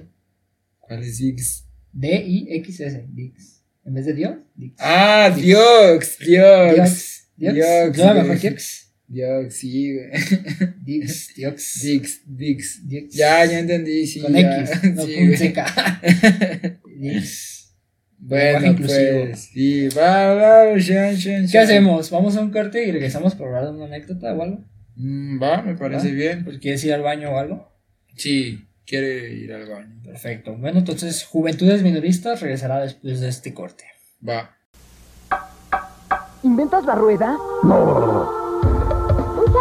¿Cuál 0.79 1.03
es 1.03 1.17
Dix? 1.17 1.65
D-I-X-S. 1.91 3.05
Dix. 3.09 3.63
En 3.85 3.93
vez 3.93 4.05
de 4.05 4.13
Dios, 4.13 4.35
Dix. 4.55 4.75
Ah, 4.79 5.33
Dios, 5.35 6.17
Dios. 6.19 6.75
Diox. 6.75 7.29
Diox. 7.37 7.55
Diox, 7.55 7.97
¿No 7.97 8.13
mejor 8.13 8.39
Diox? 8.39 8.93
Dios, 9.07 9.53
sí, 9.55 9.93
güey. 9.95 10.09
Dix. 10.83 11.33
Diox. 11.35 11.81
Dix, 11.81 12.21
Dix. 12.25 12.87
Dix. 12.87 13.13
Ya, 13.15 13.45
ya 13.45 13.59
entendí, 13.59 14.05
sí. 14.05 14.21
Con 14.21 14.33
ya. 14.33 14.61
X, 14.61 14.83
no 14.93 15.05
Sí, 15.37 15.53
con. 15.53 15.65
Dix. 17.01 17.58
Bueno, 18.21 18.75
pues, 18.77 19.49
sí, 19.53 19.87
va, 19.89 20.33
va, 20.33 20.77
shan, 20.77 21.15
shan, 21.15 21.47
¿Qué 21.49 21.57
hacemos? 21.57 22.11
¿Vamos 22.11 22.35
a 22.35 22.41
un 22.41 22.51
corte 22.51 22.85
y 22.85 22.91
regresamos 22.91 23.33
para 23.33 23.49
hablar 23.49 23.65
de 23.65 23.71
una 23.71 23.85
anécdota 23.85 24.33
o 24.33 24.41
algo? 24.43 24.65
Mm, 24.95 25.41
va, 25.41 25.61
me 25.61 25.75
parece 25.75 26.09
¿Va? 26.09 26.13
bien. 26.13 26.43
Pues, 26.43 26.59
¿Quieres 26.59 26.83
ir 26.83 26.93
al 26.93 27.01
baño 27.01 27.31
o 27.31 27.37
algo? 27.37 27.71
Sí, 28.17 28.67
quiere 28.85 29.33
ir 29.33 29.53
al 29.53 29.69
baño. 29.69 30.01
Perfecto. 30.03 30.55
Bueno, 30.57 30.79
entonces 30.79 31.23
Juventudes 31.23 31.81
Minoristas 31.81 32.41
regresará 32.41 32.81
después 32.81 33.21
de 33.21 33.29
este 33.29 33.53
corte. 33.53 33.85
Va. 34.27 34.57
¿Inventas 36.43 36.85
la 36.85 36.95
rueda? 36.95 37.37
No. 37.63 38.38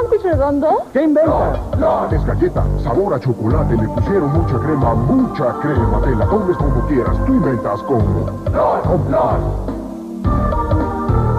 ¿Un 0.08 0.14
sándwich 0.14 0.22
redondo? 0.22 0.68
¿Qué 0.92 1.02
inventas? 1.02 1.60
No, 1.78 2.06
es 2.10 2.24
galleta, 2.24 2.64
sabor 2.82 3.14
a 3.14 3.20
chocolate, 3.20 3.76
le 3.76 3.88
pusieron 3.88 4.32
mucha 4.32 4.58
crema, 4.58 4.94
mucha 4.94 5.52
crema, 5.60 6.00
te 6.02 6.16
la 6.16 6.26
comes 6.26 6.56
como 6.56 6.86
quieras, 6.86 7.16
tú 7.26 7.34
inventas 7.34 7.82
como... 7.82 8.30
No, 8.50 9.38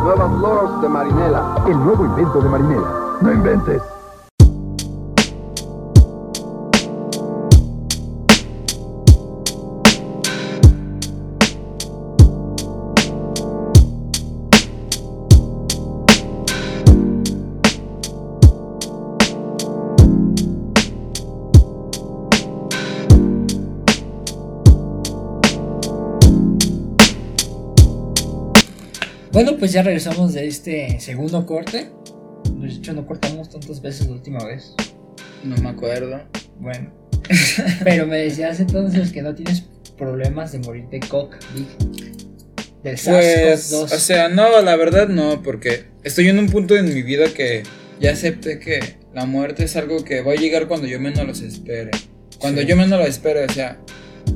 Nuevas 0.04 0.32
Loros 0.40 0.82
de 0.82 0.90
Marinela. 0.90 1.64
El 1.68 1.78
nuevo 1.78 2.06
invento 2.06 2.42
de 2.42 2.50
Marinela. 2.50 2.88
No 3.22 3.32
inventes. 3.32 3.82
Bueno, 29.42 29.56
pues 29.58 29.72
ya 29.72 29.84
regresamos 29.84 30.34
de 30.34 30.48
este 30.48 31.00
segundo 31.00 31.46
corte. 31.46 31.88
De 32.60 32.68
hecho, 32.68 32.92
no 32.92 33.08
cortamos 33.08 33.50
tantas 33.50 33.82
veces 33.82 34.08
la 34.08 34.16
última 34.16 34.44
vez. 34.44 34.74
No 35.46 35.56
me 35.56 35.70
acuerdo. 35.70 36.20
Bueno. 36.60 36.92
Pero 37.86 38.06
me 38.06 38.18
decías 38.18 38.60
entonces 38.60 39.14
que 39.14 39.22
no 39.22 39.34
tienes 39.34 39.64
problemas 39.98 40.52
de 40.52 40.60
morir 40.60 40.90
de 40.90 41.00
Big. 41.00 41.68
Del 42.84 42.98
Pues, 43.02 43.08
SARS-CoV-2. 43.08 43.84
o 43.84 43.88
sea, 43.88 44.28
no, 44.28 44.62
la 44.62 44.76
verdad 44.76 45.08
no, 45.08 45.42
porque 45.42 45.86
estoy 46.04 46.28
en 46.28 46.38
un 46.38 46.50
punto 46.50 46.76
en 46.76 46.94
mi 46.94 47.02
vida 47.02 47.34
que 47.34 47.64
ya 48.02 48.12
acepté 48.12 48.60
que 48.60 48.98
la 49.14 49.26
muerte 49.26 49.64
es 49.64 49.78
algo 49.78 50.04
que 50.04 50.20
va 50.20 50.34
a 50.34 50.36
llegar 50.36 50.68
cuando 50.68 50.86
yo 50.86 51.00
menos 51.00 51.26
los 51.26 51.40
espere. 51.40 51.92
Cuando 52.42 52.60
Sí. 52.60 52.68
yo 52.68 52.76
menos 52.76 53.00
lo 53.00 53.06
espere, 53.06 53.46
o 53.46 53.50
sea, 53.54 53.80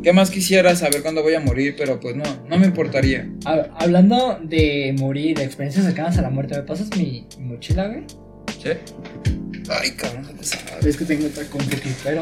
¿qué 0.03 0.13
más 0.13 0.29
quisiera 0.29 0.75
saber 0.75 1.01
cuándo 1.01 1.23
voy 1.23 1.33
a 1.33 1.39
morir? 1.39 1.75
Pero 1.77 1.99
pues 1.99 2.15
no, 2.15 2.23
no 2.49 2.57
me 2.57 2.65
importaría. 2.67 3.27
Hab- 3.45 3.69
Hablando 3.77 4.39
de 4.43 4.93
morir, 4.99 5.37
de 5.37 5.43
experiencias 5.43 5.85
cercanas 5.85 6.17
a 6.17 6.21
la 6.21 6.29
muerte, 6.29 6.55
¿me 6.55 6.63
pasas 6.63 6.89
mi, 6.97 7.25
mi 7.39 7.45
mochila, 7.45 7.87
güey? 7.87 8.03
¿Sí? 8.61 8.69
Ay, 9.69 9.91
cabrón, 9.91 10.25
qué 10.27 10.33
pesado. 10.33 10.87
Es 10.87 10.97
que 10.97 11.05
tengo 11.05 11.25
otra 11.27 11.45
con 11.45 11.61
pero. 12.03 12.21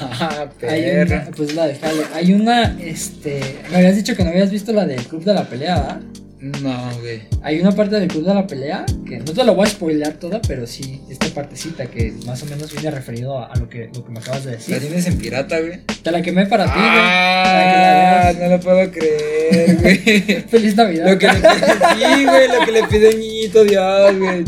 Ah, 0.00 0.46
Hay 0.68 0.90
una, 1.00 1.24
pues 1.36 1.54
la 1.54 1.66
de 1.66 1.76
Halo. 1.82 2.02
Hay 2.14 2.32
una, 2.32 2.76
este. 2.80 3.40
Me 3.70 3.78
habías 3.78 3.96
dicho 3.96 4.16
que 4.16 4.22
no 4.24 4.30
habías 4.30 4.50
visto 4.50 4.72
la 4.72 4.86
del 4.86 5.02
Club 5.02 5.24
de 5.24 5.34
la 5.34 5.48
Pelea, 5.48 5.74
¿verdad? 5.76 6.00
No, 6.40 6.98
güey. 7.00 7.22
Hay 7.42 7.58
una 7.60 7.72
parte 7.72 7.98
del 7.98 8.06
Club 8.08 8.24
de 8.24 8.34
la 8.34 8.46
Pelea 8.46 8.86
que 9.06 9.18
no 9.18 9.32
te 9.32 9.42
la 9.42 9.50
voy 9.50 9.66
a 9.66 9.70
spoilear 9.70 10.14
toda, 10.14 10.40
pero 10.46 10.66
sí, 10.68 11.00
esta 11.10 11.26
partecita 11.28 11.86
que 11.86 12.12
más 12.26 12.42
o 12.44 12.46
menos 12.46 12.72
viene 12.72 12.90
referido 12.92 13.38
a, 13.38 13.46
a 13.46 13.56
lo, 13.56 13.68
que, 13.68 13.90
lo 13.92 14.04
que 14.04 14.12
me 14.12 14.20
acabas 14.20 14.44
de 14.44 14.52
¿La 14.52 14.56
decir. 14.56 14.78
tienes 14.78 15.06
en 15.06 15.18
pirata, 15.18 15.58
güey? 15.58 15.80
Te 16.02 16.12
la 16.12 16.22
quemé 16.22 16.46
para 16.46 16.64
ti, 16.66 16.78
güey. 16.78 16.84
Ah, 16.86 18.32
la 18.38 18.48
no 18.48 18.56
lo 18.56 18.60
puedo 18.60 18.90
creer, 18.92 19.76
güey. 19.80 19.98
Feliz 20.48 20.76
Navidad. 20.76 21.10
Lo 21.10 21.18
que 21.18 21.26
le 21.26 21.34
sí, 21.34 22.24
güey, 22.26 22.48
lo 22.48 22.64
que 22.64 22.72
le 22.72 22.82
pide 22.84 23.08
el 23.08 23.18
niñito 23.18 23.64
Dios, 23.64 24.18
güey. 24.18 24.44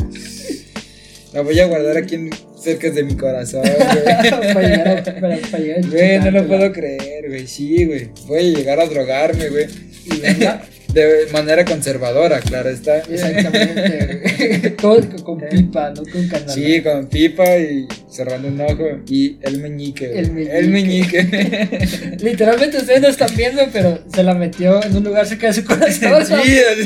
La 1.32 1.42
voy 1.42 1.58
a 1.58 1.66
guardar 1.66 1.96
aquí 1.96 2.14
en, 2.14 2.30
cerca 2.60 2.90
de 2.90 3.02
mi 3.02 3.16
corazón, 3.16 3.62
güey. 3.62 4.04
para 4.54 4.68
llegar 4.68 4.88
a, 4.88 5.04
para, 5.04 5.38
para 5.38 5.58
llegar 5.58 5.84
a 5.84 5.88
Güey, 5.88 6.18
no 6.20 6.30
lo 6.30 6.46
puedo 6.46 6.72
creer, 6.72 7.28
güey. 7.28 7.46
Sí, 7.48 7.84
güey. 7.84 8.10
Voy 8.26 8.38
a 8.38 8.42
llegar 8.42 8.78
a 8.78 8.86
drogarme, 8.86 9.48
güey. 9.48 9.66
Y 10.06 10.20
venga, 10.20 10.62
De 10.92 11.28
manera 11.32 11.64
conservadora, 11.64 12.40
claro 12.40 12.68
está. 12.68 12.98
Exactamente. 12.98 14.70
Todo 14.80 15.00
con, 15.22 15.38
pipa, 15.38 15.90
no 15.90 16.02
con 16.02 16.28
canal. 16.28 16.50
Sí, 16.50 16.82
con 16.82 17.06
pipa 17.06 17.58
y 17.58 17.86
cerrando 18.08 18.48
un 18.48 18.60
ojo. 18.60 18.84
Y 19.08 19.38
el 19.42 19.60
meñique. 19.60 20.18
El 20.18 20.32
meñique. 20.32 20.58
El 20.58 20.70
meñique. 20.70 22.16
Literalmente 22.20 22.78
ustedes 22.78 23.00
no 23.00 23.08
están 23.08 23.34
viendo, 23.36 23.62
pero 23.72 24.02
se 24.12 24.22
la 24.22 24.34
metió 24.34 24.82
en 24.82 24.96
un 24.96 25.04
lugar 25.04 25.26
cerca 25.26 25.46
de 25.48 25.52
su 25.52 25.64
corazón. 25.64 26.24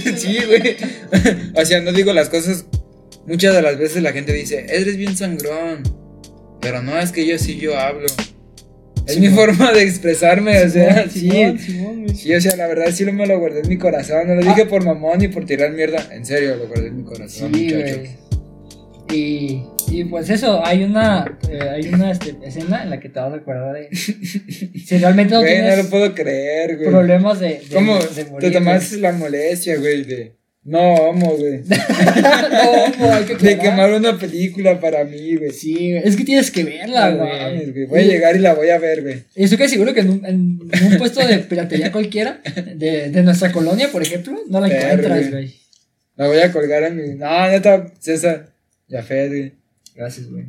sí, 0.02 0.12
sí, 0.16 0.38
güey. 0.46 0.76
O 1.55 1.64
sea, 1.64 1.80
no 1.80 1.92
digo 1.92 2.12
las 2.12 2.28
cosas. 2.28 2.66
Muchas 3.26 3.55
de 3.55 3.62
las 3.62 3.78
veces 3.78 4.02
la 4.02 4.12
gente 4.12 4.34
dice, 4.34 4.66
eres 4.68 4.98
bien 4.98 5.16
sangrón. 5.16 5.82
Pero 6.61 6.82
no, 6.82 6.98
es 6.98 7.11
que 7.11 7.26
yo 7.26 7.38
sí, 7.38 7.59
yo 7.59 7.78
hablo. 7.78 8.07
Es 9.07 9.18
mi 9.20 9.28
forma 9.28 9.72
de 9.72 9.82
expresarme, 9.82 10.62
o 10.62 10.68
sea, 10.70 11.09
sí. 11.09 11.30
Sí, 12.14 12.34
o 12.34 12.40
sea, 12.40 12.57
la 12.57 12.66
verdad 12.66 12.86
sí 12.92 13.05
lo 13.05 13.12
me 13.12 13.26
lo 13.26 13.38
guardé 13.38 13.61
en 13.61 13.68
mi 13.68 13.76
corazón. 13.76 14.26
No 14.28 14.34
lo 14.34 14.42
dije 14.42 14.66
por 14.66 14.84
mamón 14.84 15.18
ni 15.18 15.28
por 15.28 15.44
tirar 15.44 15.72
mierda. 15.72 16.09
En 16.12 16.24
serio, 16.24 16.57
lo 16.57 16.66
guardé 16.68 16.88
en 16.88 16.96
mi 16.98 17.05
corazón, 17.05 17.52
Sí, 17.55 17.64
muchacho. 17.64 17.96
güey. 18.00 18.24
Y, 19.12 19.62
y 19.90 20.05
pues 20.05 20.30
eso, 20.30 20.64
hay 20.64 20.82
una, 20.82 21.38
eh, 21.48 21.59
hay 21.70 21.88
una 21.88 22.11
este, 22.11 22.34
escena 22.42 22.82
en 22.82 22.90
la 22.90 22.98
que 23.00 23.09
te 23.11 23.20
vas 23.20 23.32
a 23.32 23.36
acordar 23.36 23.74
de. 23.74 23.88
Si 23.94 24.98
realmente 24.98 25.34
no 25.34 25.40
Güey, 25.40 25.62
no 25.62 25.76
lo 25.76 25.84
puedo 25.90 26.14
creer, 26.14 26.76
güey. 26.78 26.88
problemas 26.90 27.38
de, 27.40 27.48
de, 27.48 27.62
¿Cómo 27.72 27.98
de 27.98 28.24
morir. 28.24 28.50
te 28.50 28.59
tomaste 28.59 28.96
la 28.98 29.12
molestia, 29.12 29.76
güey, 29.76 30.05
de... 30.05 30.36
No, 30.67 30.95
homo, 30.95 31.37
güey. 31.37 31.61
no, 31.69 32.89
no, 32.99 33.12
hay 33.12 33.25
que 33.25 33.35
De 33.35 33.59
quemar 33.59 33.93
una 33.93 34.19
película 34.19 34.81
para 34.81 35.05
mí, 35.05 35.37
güey. 35.37 35.51
Sí, 35.51 35.75
güey. 35.93 36.03
Es 36.05 36.17
que 36.17 36.25
tienes 36.25 36.51
que 36.51 36.65
verla, 36.65 37.11
No 37.11 37.19
güey. 37.27 37.39
mames, 37.39 37.73
güey. 37.75 37.85
Voy 37.87 37.99
a 38.01 38.03
llegar 38.05 38.35
y 38.37 38.39
la 38.39 38.55
voy 38.55 38.71
a 38.71 38.79
ver, 38.79 39.03
güey. 39.03 39.25
Y 39.37 39.45
estoy 39.45 39.59
casi 39.59 39.73
seguro 39.75 39.93
que 39.93 40.01
en 40.01 40.11
un, 40.11 40.25
en 40.25 40.85
un 40.93 40.99
puesto 40.99 41.27
de 41.27 41.39
piratería 41.41 41.93
cualquiera, 41.93 42.41
de, 42.77 43.11
de 43.11 43.23
nuestra 43.23 43.53
colonia, 43.53 43.89
por 43.93 44.01
ejemplo, 44.03 44.39
no 44.49 44.61
la 44.61 44.69
encuentras, 44.69 45.19
güey. 45.19 45.31
güey. 45.31 45.55
La 46.17 46.29
voy 46.29 46.39
a 46.39 46.51
colgar 46.53 46.83
en 46.85 46.97
mi... 46.97 47.15
No, 47.17 47.49
neta, 47.51 47.87
César. 48.01 48.49
Ya 48.89 49.03
fe, 49.03 49.29
güey. 49.29 49.53
Gracias, 49.95 50.29
güey. 50.31 50.45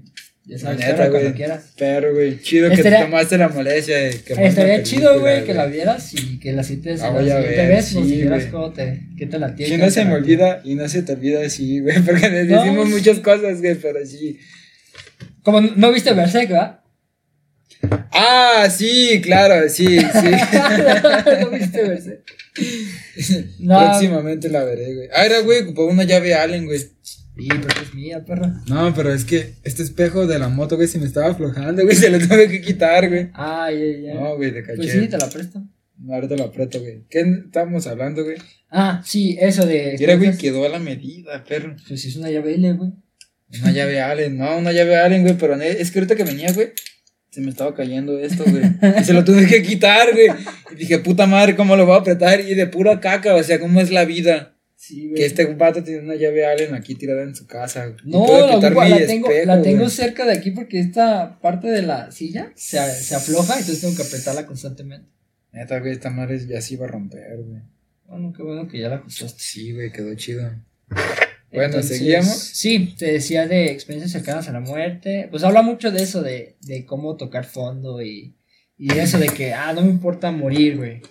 Ya 0.47 0.57
La 0.57 0.59
sabes, 0.61 0.79
neta, 0.79 0.95
pero 0.97 1.09
güey. 1.09 1.21
cuando 1.21 1.37
quieras. 1.37 1.63
Pero, 1.77 2.13
güey. 2.13 2.39
Chido 2.39 2.69
que 2.69 2.75
Estaría- 2.75 2.99
te 2.99 3.05
tomaste 3.05 3.37
la 3.39 3.49
molestia 3.49 3.97
de 3.97 4.09
Estaría 4.09 4.75
una 4.75 4.83
chido, 4.83 5.09
película, 5.09 5.17
güey, 5.17 5.43
que 5.45 5.53
la 5.55 5.65
vieras 5.65 6.13
y 6.13 6.39
que 6.39 6.53
la 6.53 6.63
siguiente, 6.63 6.97
La 6.97 7.07
la 7.07 7.09
voy 7.09 7.29
a 7.29 7.35
siguiente 7.37 7.55
ver, 7.57 7.67
vez 7.69 7.93
nos 7.95 8.05
sí, 8.07 8.11
dijeras 8.11 8.39
güey. 8.41 8.51
cómo 8.51 8.71
te, 8.73 9.01
qué 9.17 9.25
te 9.25 9.39
la 9.39 9.55
tienes. 9.55 9.75
Si 9.75 9.81
no 9.81 9.89
se 9.89 10.05
me 10.05 10.13
olvida 10.13 10.61
y 10.63 10.75
no 10.75 10.87
se 10.87 11.01
te 11.01 11.13
olvida 11.13 11.43
así, 11.45 11.79
güey. 11.79 11.99
Porque 12.05 12.29
les 12.29 12.47
No, 12.47 12.61
decimos 12.61 12.87
sí. 12.87 12.93
muchas 12.93 13.19
cosas, 13.21 13.59
güey, 13.61 13.73
pero 13.75 14.05
sí. 14.05 14.37
Como 15.41 15.61
no 15.61 15.91
viste 15.91 16.13
Berserk, 16.13 16.49
¿verdad? 16.49 16.79
Ah, 18.11 18.67
sí, 18.75 19.21
claro, 19.23 19.67
sí, 19.69 19.85
sí. 19.85 19.97
no 21.41 21.49
viste 21.49 21.83
Berserk. 21.83 22.23
No, 23.59 23.79
Próximamente 23.79 24.49
la 24.49 24.63
veré, 24.63 24.93
güey. 24.93 25.09
Ah, 25.13 25.25
era, 25.25 25.39
güey, 25.39 25.63
ocupó 25.63 25.85
una 25.87 26.03
llave 26.03 26.33
Allen, 26.35 26.65
güey. 26.65 26.79
Sí, 27.37 27.49
pero 27.49 27.81
es 27.81 27.93
mía, 27.93 28.23
perra. 28.25 28.61
No, 28.67 28.93
pero 28.93 29.13
es 29.13 29.25
que 29.25 29.55
este 29.63 29.83
espejo 29.83 30.25
de 30.25 30.39
la 30.39 30.47
moto, 30.49 30.75
güey, 30.77 30.87
se 30.87 30.99
me 30.99 31.05
estaba 31.05 31.31
aflojando, 31.31 31.83
güey. 31.83 31.95
Se 31.95 32.09
lo 32.09 32.19
tuve 32.19 32.47
que 32.49 32.61
quitar, 32.61 33.09
güey. 33.09 33.29
Ay, 33.33 33.75
ay, 33.75 34.07
ay. 34.07 34.13
No, 34.15 34.35
güey, 34.37 34.51
de 34.51 34.63
caché. 34.63 34.77
pues 34.77 34.91
sí, 34.91 35.07
te 35.07 35.17
la 35.17 35.29
presto. 35.29 35.61
Ahorita 36.09 36.35
lo 36.35 36.45
aprieto, 36.45 36.79
güey. 36.79 37.03
¿Qué 37.09 37.21
estábamos 37.45 37.87
hablando, 37.87 38.23
güey? 38.23 38.37
Ah, 38.69 39.01
sí, 39.05 39.37
eso 39.39 39.65
de. 39.65 39.95
Mira, 39.99 40.15
güey, 40.15 40.37
quedó 40.37 40.65
a 40.65 40.69
la 40.69 40.79
medida, 40.79 41.43
perro. 41.43 41.75
Pues 41.87 42.05
es 42.05 42.15
una 42.15 42.29
llave 42.29 42.55
L, 42.55 42.73
güey. 42.73 42.91
Una 43.61 43.71
llave 43.71 44.01
Allen, 44.01 44.37
no, 44.37 44.57
una 44.57 44.71
llave 44.71 44.97
Allen, 44.97 45.21
güey, 45.21 45.37
pero 45.37 45.55
es 45.55 45.91
que 45.91 45.99
ahorita 45.99 46.15
que 46.15 46.23
venía, 46.23 46.51
güey, 46.51 46.69
se 47.29 47.41
me 47.41 47.49
estaba 47.49 47.75
cayendo 47.75 48.17
esto, 48.19 48.43
güey. 48.45 48.63
Y 48.99 49.03
se 49.03 49.13
lo 49.13 49.23
tuve 49.23 49.45
que 49.45 49.61
quitar, 49.61 50.11
güey. 50.13 50.27
Y 50.71 50.75
dije, 50.75 50.99
puta 50.99 51.25
madre, 51.25 51.55
¿cómo 51.55 51.75
lo 51.75 51.85
voy 51.85 51.95
a 51.95 51.99
apretar? 51.99 52.39
Y 52.41 52.55
de 52.55 52.67
pura 52.67 52.99
caca, 52.99 53.35
o 53.35 53.43
sea, 53.43 53.59
¿cómo 53.59 53.79
es 53.79 53.91
la 53.91 54.05
vida? 54.05 54.54
Sí. 54.87 55.11
Que 55.15 55.25
este 55.25 55.45
vato 55.45 55.83
tiene 55.83 56.01
una 56.01 56.13
llave 56.13 56.45
Allen 56.45 56.75
aquí 56.75 56.93
tirada 56.93 57.23
en 57.23 57.33
su 57.33 57.47
casa. 57.47 57.95
No, 58.03 58.27
la, 58.27 58.59
tengo, 58.59 58.83
espejo, 58.83 59.45
la 59.47 59.61
tengo 59.63 59.89
cerca 59.89 60.25
de 60.25 60.33
aquí 60.33 60.51
porque 60.51 60.79
esta 60.79 61.39
parte 61.39 61.69
de 61.69 61.81
la 61.81 62.11
silla 62.11 62.51
se, 62.53 62.77
se 62.93 63.15
afloja, 63.15 63.57
entonces 63.57 63.81
tengo 63.81 63.95
que 63.95 64.03
apretarla 64.03 64.45
constantemente. 64.45 65.09
Neta, 65.51 65.79
güey, 65.79 65.93
esta 65.93 66.11
madre 66.11 66.39
ya 66.45 66.61
se 66.61 66.75
iba 66.75 66.85
a 66.85 66.89
romper, 66.89 67.35
güey. 67.41 67.61
Bueno, 68.05 68.31
qué 68.31 68.43
bueno 68.43 68.67
que 68.67 68.77
ya 68.77 68.89
la 68.89 68.97
ajustaste. 68.97 69.41
Sí, 69.41 69.73
güey, 69.73 69.91
quedó 69.91 70.13
chido. 70.13 70.51
Bueno, 70.87 71.65
Entonces, 71.65 71.97
¿seguíamos? 71.97 72.37
Sí, 72.37 72.93
te 72.95 73.13
decía 73.13 73.47
de 73.47 73.71
experiencias 73.71 74.11
cercanas 74.11 74.47
a 74.47 74.51
la 74.51 74.59
muerte. 74.59 75.29
Pues 75.31 75.43
habla 75.43 75.63
mucho 75.63 75.89
de 75.89 76.03
eso, 76.03 76.21
de, 76.21 76.57
de 76.61 76.85
cómo 76.85 77.15
tocar 77.15 77.45
fondo 77.45 78.03
y, 78.03 78.35
y 78.77 78.99
eso 78.99 79.17
de 79.17 79.29
que, 79.29 79.53
ah, 79.53 79.73
no 79.73 79.81
me 79.81 79.89
importa 79.89 80.29
morir, 80.29 80.77
güey. 80.77 81.01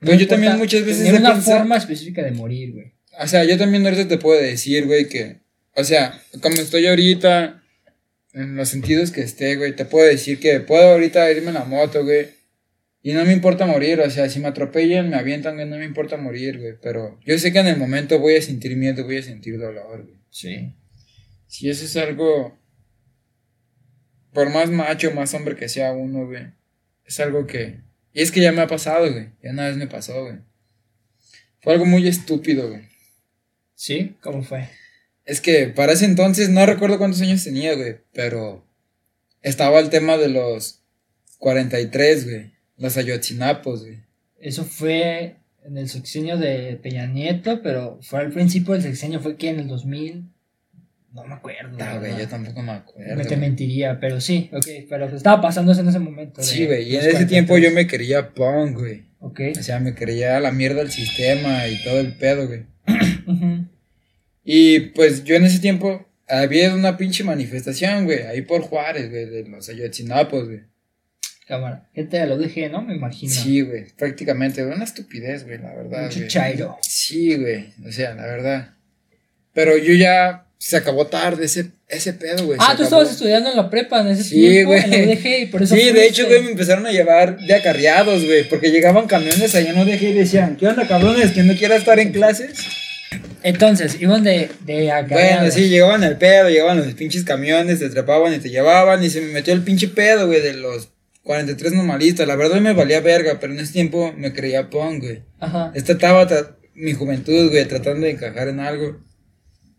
No 0.00 0.14
yo 0.14 0.28
también 0.28 0.58
muchas 0.58 0.84
veces 0.84 1.08
he 1.08 1.12
una 1.14 1.36
forma 1.36 1.76
específica 1.76 2.22
de 2.22 2.32
morir, 2.32 2.72
güey. 2.72 2.92
O 3.18 3.26
sea, 3.26 3.44
yo 3.44 3.56
también 3.56 3.84
ahorita 3.84 4.08
te 4.08 4.18
puedo 4.18 4.40
decir, 4.40 4.86
güey, 4.86 5.08
que, 5.08 5.40
o 5.74 5.84
sea, 5.84 6.20
como 6.42 6.56
estoy 6.56 6.86
ahorita, 6.86 7.62
en 8.34 8.56
los 8.56 8.68
sentidos 8.68 9.10
que 9.10 9.22
esté, 9.22 9.56
güey, 9.56 9.74
te 9.74 9.86
puedo 9.86 10.06
decir 10.06 10.38
que 10.38 10.60
puedo 10.60 10.90
ahorita 10.90 11.30
irme 11.32 11.48
en 11.48 11.54
la 11.54 11.64
moto, 11.64 12.04
güey, 12.04 12.28
Y 13.06 13.12
no 13.12 13.24
me 13.24 13.32
importa 13.32 13.66
morir, 13.66 14.00
o 14.00 14.10
sea, 14.10 14.28
si 14.28 14.40
me 14.40 14.48
atropellan, 14.48 15.08
me 15.08 15.14
avientan, 15.14 15.54
güey, 15.54 15.68
no 15.68 15.78
me 15.78 15.84
importa 15.84 16.16
morir, 16.16 16.58
güey. 16.58 16.74
Pero 16.82 17.20
yo 17.24 17.38
sé 17.38 17.52
que 17.52 17.60
en 17.60 17.68
el 17.68 17.76
momento 17.76 18.18
voy 18.18 18.34
a 18.34 18.42
sentir 18.42 18.76
miedo, 18.76 19.04
voy 19.04 19.18
a 19.18 19.22
sentir 19.22 19.60
dolor, 19.60 20.02
güey. 20.02 20.18
Sí. 20.28 20.74
Si 21.46 21.70
eso 21.70 21.84
es 21.84 21.96
algo. 21.96 22.58
Por 24.32 24.50
más 24.50 24.70
macho, 24.70 25.12
más 25.12 25.32
hombre 25.34 25.54
que 25.54 25.68
sea 25.68 25.92
uno, 25.92 26.26
güey. 26.26 26.48
Es 27.04 27.20
algo 27.20 27.46
que. 27.46 27.85
Y 28.16 28.22
es 28.22 28.32
que 28.32 28.40
ya 28.40 28.50
me 28.50 28.62
ha 28.62 28.66
pasado, 28.66 29.12
güey. 29.12 29.28
Ya 29.42 29.50
una 29.50 29.66
vez 29.66 29.76
me 29.76 29.88
pasó, 29.88 30.24
güey. 30.24 30.36
Fue 31.60 31.74
algo 31.74 31.84
muy 31.84 32.08
estúpido, 32.08 32.70
güey. 32.70 32.80
¿Sí? 33.74 34.16
¿Cómo 34.22 34.42
fue? 34.42 34.70
Es 35.26 35.42
que 35.42 35.66
para 35.66 35.92
ese 35.92 36.06
entonces 36.06 36.48
no 36.48 36.64
recuerdo 36.64 36.96
cuántos 36.96 37.20
años 37.20 37.44
tenía, 37.44 37.74
güey. 37.74 37.98
Pero. 38.14 38.64
Estaba 39.42 39.80
el 39.80 39.90
tema 39.90 40.16
de 40.16 40.30
los 40.30 40.80
43, 41.40 42.24
güey. 42.24 42.52
Los 42.78 42.96
ayotzinapos, 42.96 43.82
güey. 43.82 43.98
Eso 44.40 44.64
fue 44.64 45.36
en 45.66 45.76
el 45.76 45.90
sexenio 45.90 46.38
de 46.38 46.80
Peña 46.82 47.06
Nieto, 47.06 47.60
pero 47.62 47.98
fue 48.00 48.20
al 48.20 48.32
principio 48.32 48.72
del 48.72 48.82
sexenio, 48.82 49.20
fue 49.20 49.36
que 49.36 49.50
en 49.50 49.60
el 49.60 49.68
2000. 49.68 50.24
No 51.22 51.28
me 51.28 51.34
acuerdo. 51.34 51.76
Güey, 51.76 52.00
verdad. 52.00 52.18
yo 52.18 52.28
tampoco 52.28 52.62
me 52.62 52.72
acuerdo. 52.72 53.16
Me 53.16 53.24
te 53.24 53.36
mentiría, 53.36 53.98
pero 54.00 54.20
sí, 54.20 54.50
ok. 54.52 54.66
Pero 54.88 55.06
estaba 55.06 55.40
pasando 55.40 55.72
eso 55.72 55.80
en 55.80 55.88
ese 55.88 55.98
momento. 55.98 56.42
Sí, 56.42 56.66
güey. 56.66 56.88
Y 56.90 56.96
en 56.96 57.04
ese 57.04 57.26
tiempo 57.26 57.56
yo 57.58 57.70
43. 57.70 57.74
me 57.74 57.86
quería 57.86 58.34
punk, 58.34 58.78
güey. 58.78 59.04
Ok. 59.20 59.40
O 59.58 59.62
sea, 59.62 59.80
me 59.80 59.94
creía 59.94 60.38
la 60.40 60.52
mierda 60.52 60.78
del 60.80 60.90
sistema 60.90 61.66
y 61.66 61.82
todo 61.82 62.00
el 62.00 62.12
pedo, 62.16 62.46
güey. 62.46 62.64
Ujú. 63.26 63.66
Y 64.44 64.80
pues 64.90 65.24
yo 65.24 65.34
en 65.34 65.44
ese 65.44 65.58
tiempo 65.58 66.06
había 66.28 66.74
una 66.74 66.96
pinche 66.96 67.24
manifestación, 67.24 68.04
güey, 68.04 68.22
ahí 68.22 68.42
por 68.42 68.62
Juárez, 68.62 69.10
güey, 69.10 69.26
de 69.26 69.48
los 69.48 69.68
Ayotzinapos, 69.68 70.46
güey. 70.46 70.60
Cámara. 71.46 71.88
Gente 71.94 72.24
lo 72.26 72.36
dije, 72.38 72.68
¿no? 72.68 72.82
Me 72.82 72.96
imagino. 72.96 73.32
Sí, 73.32 73.60
güey, 73.60 73.86
prácticamente, 73.96 74.64
una 74.64 74.84
estupidez, 74.84 75.44
güey, 75.44 75.58
la 75.58 75.74
verdad. 75.74 76.04
Mucho 76.04 76.18
güey. 76.18 76.28
chairo. 76.28 76.76
Sí, 76.82 77.36
güey, 77.36 77.72
o 77.86 77.92
sea, 77.92 78.14
la 78.14 78.26
verdad. 78.26 78.74
Pero 79.52 79.78
yo 79.78 79.94
ya 79.94 80.45
se 80.58 80.76
acabó 80.76 81.06
tarde 81.06 81.44
ese, 81.44 81.70
ese 81.88 82.12
pedo, 82.14 82.46
güey. 82.46 82.58
Ah, 82.60 82.68
tú 82.76 82.82
acabó. 82.82 82.84
estabas 82.84 83.10
estudiando 83.12 83.50
en 83.50 83.56
la 83.56 83.68
prepa 83.70 84.00
en 84.00 84.08
ese 84.08 84.24
Sí, 84.24 84.40
tiempo, 84.40 84.70
güey. 84.72 84.82
en 84.84 85.08
UDG, 85.10 85.26
y 85.42 85.46
por 85.46 85.62
eso 85.62 85.74
Sí, 85.76 85.90
de 85.92 86.06
hecho, 86.06 86.26
güey, 86.26 86.42
me 86.42 86.50
empezaron 86.52 86.86
a 86.86 86.92
llevar 86.92 87.38
de 87.38 87.54
acarreados, 87.54 88.24
güey, 88.24 88.48
porque 88.48 88.70
llegaban 88.70 89.06
camiones 89.06 89.54
allá 89.54 89.70
en 89.70 89.78
ODG 89.78 90.02
y 90.02 90.12
decían, 90.14 90.56
¿qué 90.56 90.66
onda, 90.68 90.88
cabrones? 90.88 91.32
¿Quién 91.32 91.46
no 91.46 91.54
quiera 91.54 91.76
estar 91.76 91.98
en 91.98 92.12
clases? 92.12 92.50
Entonces, 93.42 94.00
iban 94.00 94.24
de, 94.24 94.50
de 94.64 94.74
Bueno, 94.74 94.92
acarreados. 94.94 95.54
sí, 95.54 95.68
llegaban 95.68 96.02
al 96.02 96.18
pedo, 96.18 96.48
llegaban 96.48 96.78
los 96.78 96.92
pinches 96.94 97.22
camiones, 97.24 97.78
te 97.78 97.88
trepaban 97.90 98.34
y 98.34 98.38
te 98.38 98.50
llevaban 98.50 99.02
y 99.04 99.10
se 99.10 99.20
me 99.20 99.32
metió 99.32 99.52
el 99.54 99.62
pinche 99.62 99.88
pedo, 99.88 100.26
güey, 100.26 100.40
de 100.40 100.54
los 100.54 100.88
43 101.22 101.72
normalistas. 101.72 102.26
La 102.26 102.34
verdad 102.36 102.60
me 102.60 102.72
valía 102.72 103.00
verga, 103.00 103.38
pero 103.40 103.52
en 103.52 103.60
ese 103.60 103.72
tiempo 103.72 104.12
me 104.16 104.32
creía 104.32 104.68
punk, 104.70 105.02
güey. 105.04 105.22
Ajá. 105.38 105.70
Esta 105.74 105.92
estaba 105.92 106.26
mi 106.74 106.92
juventud, 106.94 107.50
güey, 107.50 107.64
tratando 107.66 108.06
de 108.06 108.12
encajar 108.12 108.48
en 108.48 108.60
algo. 108.60 109.00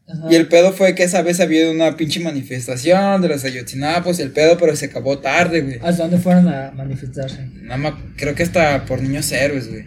Ajá. 0.08 0.28
Y 0.30 0.36
el 0.36 0.48
pedo 0.48 0.74
fue 0.74 0.96
que 0.96 1.04
esa 1.04 1.22
vez 1.22 1.40
había 1.40 1.70
una 1.70 1.98
pinche 1.98 2.20
manifestación 2.20 3.22
de 3.22 3.28
los 3.28 3.44
ayotzinapos 3.44 4.20
y 4.20 4.24
el 4.24 4.32
pedo, 4.32 4.58
pero 4.58 4.76
se 4.76 4.86
acabó 4.86 5.20
tarde, 5.20 5.62
güey. 5.62 5.80
¿Hasta 5.82 6.04
dónde 6.04 6.18
fueron 6.18 6.48
a 6.48 6.72
manifestarse? 6.72 7.48
Nada 7.54 7.78
más, 7.78 7.94
creo 8.16 8.36
que 8.36 8.44
hasta 8.44 8.86
por 8.86 9.02
niños 9.02 9.32
héroes, 9.32 9.70
güey. 9.70 9.86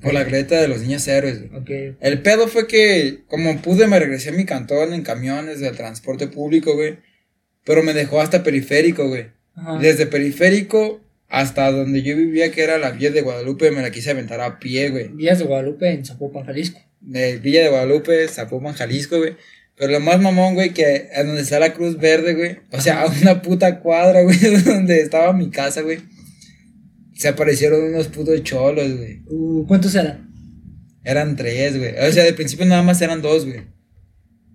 Por 0.00 0.14
la 0.14 0.24
grieta 0.24 0.60
de 0.60 0.68
los 0.68 0.80
niños 0.80 1.06
héroes, 1.08 1.48
güey. 1.48 1.60
Ok. 1.60 1.96
El 2.00 2.22
pedo 2.22 2.48
fue 2.48 2.66
que, 2.66 3.24
como 3.26 3.60
pude, 3.60 3.86
me 3.86 3.98
regresé 3.98 4.30
a 4.30 4.32
mi 4.32 4.44
cantón 4.44 4.94
en 4.94 5.02
camiones 5.02 5.60
del 5.60 5.76
transporte 5.76 6.28
público, 6.28 6.74
güey. 6.74 6.98
Pero 7.64 7.82
me 7.82 7.94
dejó 7.94 8.20
hasta 8.20 8.42
periférico, 8.42 9.08
güey. 9.08 9.26
Ajá. 9.54 9.78
Desde 9.78 10.06
periférico 10.06 11.00
hasta 11.28 11.70
donde 11.70 12.02
yo 12.02 12.16
vivía, 12.16 12.50
que 12.50 12.62
era 12.62 12.78
la 12.78 12.90
Villa 12.90 13.10
de 13.10 13.20
Guadalupe, 13.20 13.70
me 13.70 13.82
la 13.82 13.90
quise 13.90 14.10
aventar 14.10 14.40
a 14.40 14.58
pie, 14.58 14.90
güey. 14.90 15.08
Vías 15.08 15.38
de 15.38 15.44
Guadalupe 15.44 15.90
en 15.90 16.04
Zapopan, 16.04 16.44
Jalisco. 16.44 16.80
De 17.00 17.38
Villa 17.38 17.62
de 17.62 17.68
Guadalupe, 17.68 18.26
Zapopan, 18.28 18.74
Jalisco, 18.74 19.18
güey. 19.18 19.36
Pero 19.78 19.92
lo 19.92 20.00
más 20.00 20.20
mamón, 20.20 20.54
güey, 20.54 20.74
que 20.74 21.08
a 21.14 21.22
donde 21.22 21.42
está 21.42 21.60
la 21.60 21.72
Cruz 21.72 21.98
Verde, 21.98 22.34
güey. 22.34 22.58
O 22.72 22.80
sea, 22.80 23.02
a 23.02 23.06
una 23.06 23.42
puta 23.42 23.80
cuadra, 23.80 24.22
güey, 24.24 24.36
de 24.36 24.62
donde 24.62 25.00
estaba 25.00 25.32
mi 25.32 25.50
casa, 25.50 25.82
güey. 25.82 26.00
Se 27.14 27.28
aparecieron 27.28 27.82
unos 27.82 28.08
putos 28.08 28.42
cholos, 28.42 28.96
güey. 28.96 29.22
Uh, 29.26 29.66
¿Cuántos 29.66 29.94
eran? 29.94 30.28
Eran 31.04 31.36
tres, 31.36 31.78
güey. 31.78 31.94
O 32.06 32.12
sea, 32.12 32.24
de 32.24 32.32
principio 32.32 32.66
nada 32.66 32.82
más 32.82 33.00
eran 33.00 33.22
dos, 33.22 33.46
güey. 33.46 33.62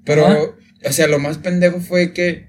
Pero, 0.05 0.57
o 0.86 0.91
sea, 0.91 1.07
lo 1.07 1.19
más 1.19 1.38
pendejo 1.38 1.80
fue 1.80 2.13
que. 2.13 2.47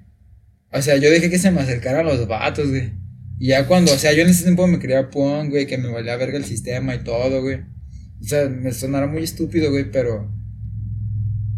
O 0.73 0.83
sea, 0.83 0.97
yo 0.97 1.11
dejé 1.11 1.31
que 1.31 1.39
se 1.39 1.53
me 1.53 1.61
acercaran 1.61 2.05
los 2.05 2.27
vatos, 2.27 2.69
güey. 2.69 2.93
Y 3.39 3.49
ya 3.49 3.67
cuando, 3.67 3.93
o 3.93 3.99
sea, 3.99 4.13
yo 4.13 4.23
en 4.23 4.29
ese 4.29 4.45
tiempo 4.45 4.67
me 4.67 4.79
creía 4.81 5.11
punk, 5.11 5.51
güey, 5.51 5.67
que 5.67 5.79
me 5.79 5.89
valía 5.89 6.17
verga 6.17 6.39
el 6.39 6.45
sistema 6.45 6.95
y 6.95 7.05
todo, 7.05 7.43
güey. 7.43 7.61
O 8.21 8.25
sea, 8.25 8.49
me 8.49 8.73
sonara 8.73 9.07
muy 9.07 9.23
estúpido, 9.23 9.71
güey, 9.71 9.91
pero. 9.91 10.33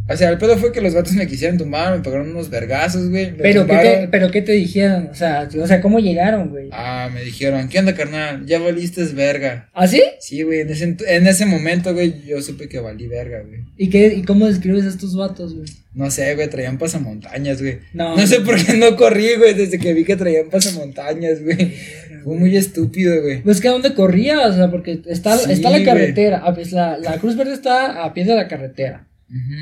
O 0.09 0.16
sea, 0.16 0.30
el 0.30 0.38
pedo 0.38 0.57
fue 0.57 0.70
que 0.70 0.80
los 0.80 0.94
vatos 0.94 1.14
me 1.14 1.26
quisieran 1.26 1.59
tumbar, 1.59 1.96
me 1.96 2.02
pegaron 2.02 2.30
unos 2.30 2.48
vergazos, 2.48 3.11
güey. 3.11 3.36
¿Pero 3.36 3.66
qué, 3.66 3.76
te, 3.76 4.09
¿Pero 4.09 4.30
qué 4.30 4.40
te 4.40 4.52
dijeron? 4.52 5.09
O 5.11 5.14
sea, 5.14 5.48
o 5.61 5.66
sea, 5.66 5.80
¿cómo 5.80 5.98
llegaron, 5.98 6.50
güey? 6.50 6.68
Ah, 6.70 7.11
me 7.12 7.22
dijeron, 7.22 7.68
¿qué 7.68 7.80
onda, 7.80 7.94
carnal? 7.94 8.46
Ya 8.46 8.61
valiste 8.61 9.02
verga. 9.07 9.68
¿Ah, 9.74 9.88
sí? 9.88 10.02
Sí, 10.20 10.42
güey, 10.42 10.61
en 10.61 10.70
ese, 10.70 10.96
en 11.09 11.26
ese 11.26 11.44
momento, 11.44 11.92
güey, 11.92 12.22
yo 12.24 12.40
supe 12.40 12.68
que 12.68 12.78
valí 12.78 13.09
verga, 13.09 13.42
güey. 13.42 13.61
¿Y, 13.76 13.90
qué, 13.90 14.14
¿Y 14.14 14.22
cómo 14.22 14.46
describes 14.46 14.84
a 14.84 14.88
estos 14.88 15.16
vatos, 15.16 15.54
güey? 15.54 15.66
No 15.92 16.11
sé, 16.11 16.34
güey, 16.36 16.48
traían 16.48 16.78
pasamontañas, 16.78 17.61
güey. 17.61 17.80
No. 17.92 18.16
No 18.16 18.26
sé 18.26 18.40
por 18.42 18.64
qué 18.64 18.74
no 18.74 18.96
corrí, 18.96 19.34
güey, 19.36 19.54
desde 19.54 19.78
que 19.78 19.92
vi 19.92 20.04
que 20.04 20.14
traían 20.14 20.50
pasamontañas, 20.50 21.42
güey. 21.42 21.74
Fue 22.22 22.36
muy 22.36 22.57
estúpido, 22.57 23.22
güey. 23.22 23.42
Pues 23.42 23.61
que 23.61 23.68
a 23.68 23.72
dónde 23.72 23.94
corría, 23.94 24.46
o 24.46 24.52
sea, 24.52 24.70
porque 24.70 25.00
está, 25.07 25.36
Sí, 25.38 25.52
está 25.52 25.70
la 25.70 25.82
carretera, 25.82 26.42
ah, 26.44 26.54
pues 26.54 26.70
la, 26.72 26.96
la 26.98 27.18
Cruz 27.18 27.36
Verde 27.36 27.54
está 27.54 28.04
a 28.04 28.12
pie 28.14 28.24
de 28.24 28.34
la 28.34 28.46
carretera. 28.46 29.05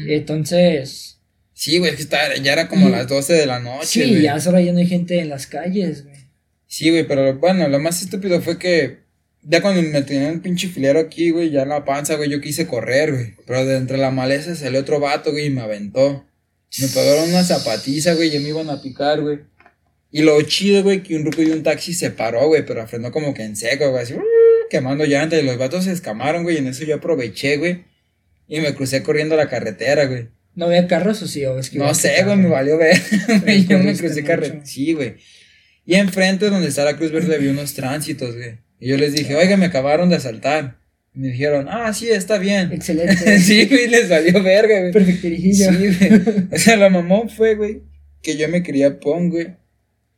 Entonces, 0.08 1.10
Sí, 1.56 1.78
güey, 1.78 1.90
es 1.92 1.96
que 1.96 2.02
estaba- 2.02 2.34
ya 2.36 2.52
era 2.52 2.68
como 2.68 2.88
las 2.88 3.06
12 3.06 3.32
de 3.32 3.46
la 3.46 3.60
noche, 3.60 3.86
sí, 3.86 4.10
güey. 4.10 4.22
ya 4.22 4.34
ahora 4.34 4.60
ya 4.60 4.72
no 4.72 4.78
hay 4.80 4.86
gente 4.88 5.20
en 5.20 5.28
las 5.28 5.46
calles, 5.46 6.02
güey. 6.04 6.16
Sí, 6.66 6.90
güey, 6.90 7.06
pero 7.06 7.38
bueno, 7.38 7.68
lo 7.68 7.78
más 7.78 8.02
estúpido 8.02 8.40
fue 8.42 8.58
que 8.58 9.04
ya 9.42 9.62
cuando 9.62 9.80
me 9.82 10.02
tenían 10.02 10.32
un 10.32 10.40
pinche 10.40 10.66
filero 10.68 10.98
aquí, 10.98 11.30
güey, 11.30 11.50
ya 11.50 11.62
en 11.62 11.68
la 11.68 11.84
panza, 11.84 12.16
güey, 12.16 12.28
yo 12.28 12.40
quise 12.40 12.66
correr, 12.66 13.12
güey. 13.12 13.34
Pero 13.46 13.64
de 13.64 13.76
entre 13.76 13.98
la 13.98 14.10
maleza 14.10 14.56
salió 14.56 14.80
otro 14.80 14.98
vato, 14.98 15.30
güey, 15.30 15.46
y 15.46 15.50
me 15.50 15.60
aventó. 15.60 16.26
Me 16.80 16.88
pegaron 16.88 17.28
una 17.28 17.44
zapatiza, 17.44 18.14
güey, 18.14 18.34
y 18.34 18.38
me 18.40 18.48
iban 18.48 18.68
a 18.68 18.82
picar, 18.82 19.20
güey. 19.20 19.38
Y 20.10 20.22
lo 20.22 20.42
chido, 20.42 20.82
güey, 20.82 21.04
que 21.04 21.14
un 21.14 21.24
ruco 21.24 21.40
y 21.42 21.50
un 21.50 21.62
taxi 21.62 21.94
se 21.94 22.10
paró, 22.10 22.48
güey, 22.48 22.66
pero 22.66 22.84
frenó 22.88 23.12
como 23.12 23.32
que 23.32 23.44
en 23.44 23.54
seco, 23.54 23.90
güey, 23.92 24.02
así, 24.02 24.14
"Uh", 24.14 24.22
quemando 24.70 25.04
llantas. 25.04 25.40
Y 25.40 25.44
los 25.44 25.56
vatos 25.56 25.84
se 25.84 25.92
escamaron, 25.92 26.42
güey, 26.42 26.56
y 26.56 26.58
en 26.58 26.66
eso 26.66 26.84
yo 26.84 26.96
aproveché, 26.96 27.58
güey. 27.58 27.84
Y 28.46 28.60
me 28.60 28.74
crucé 28.74 29.02
corriendo 29.02 29.36
la 29.36 29.48
carretera, 29.48 30.06
güey. 30.06 30.28
¿No 30.54 30.66
había 30.66 30.86
carros 30.86 31.22
o 31.22 31.26
sí? 31.26 31.44
O 31.44 31.58
es 31.58 31.70
que 31.70 31.78
No 31.78 31.94
sé, 31.94 32.22
güey, 32.24 32.36
me 32.36 32.48
valió 32.48 32.78
ver. 32.78 32.96
yo 33.68 33.78
me 33.78 33.96
crucé 33.96 34.22
carretera. 34.22 34.64
Sí, 34.64 34.92
güey. 34.92 35.16
Y 35.86 35.94
enfrente 35.94 36.48
donde 36.48 36.68
está 36.68 36.84
la 36.84 36.96
Cruz 36.96 37.12
Verde 37.12 37.34
había 37.34 37.50
unos 37.50 37.74
tránsitos, 37.74 38.36
güey. 38.36 38.58
Y 38.80 38.88
yo 38.88 38.96
les 38.96 39.12
dije, 39.12 39.34
oiga, 39.34 39.56
me 39.56 39.66
acabaron 39.66 40.08
de 40.08 40.16
asaltar. 40.16 40.78
Y 41.14 41.20
me 41.20 41.28
dijeron, 41.28 41.66
ah, 41.68 41.92
sí, 41.92 42.08
está 42.08 42.38
bien. 42.38 42.72
Excelente. 42.72 43.38
sí, 43.40 43.66
güey, 43.66 43.88
les 43.88 44.08
valió 44.08 44.42
verga, 44.42 44.80
güey. 44.80 44.92
Perfectirijillo. 44.92 45.70
Sí, 45.72 45.76
güey. 45.76 46.48
O 46.52 46.58
sea, 46.58 46.76
la 46.76 46.88
mamón 46.88 47.28
fue, 47.28 47.54
güey, 47.54 47.82
que 48.22 48.36
yo 48.36 48.48
me 48.48 48.62
quería 48.62 48.98
pon, 48.98 49.30
güey. 49.30 49.56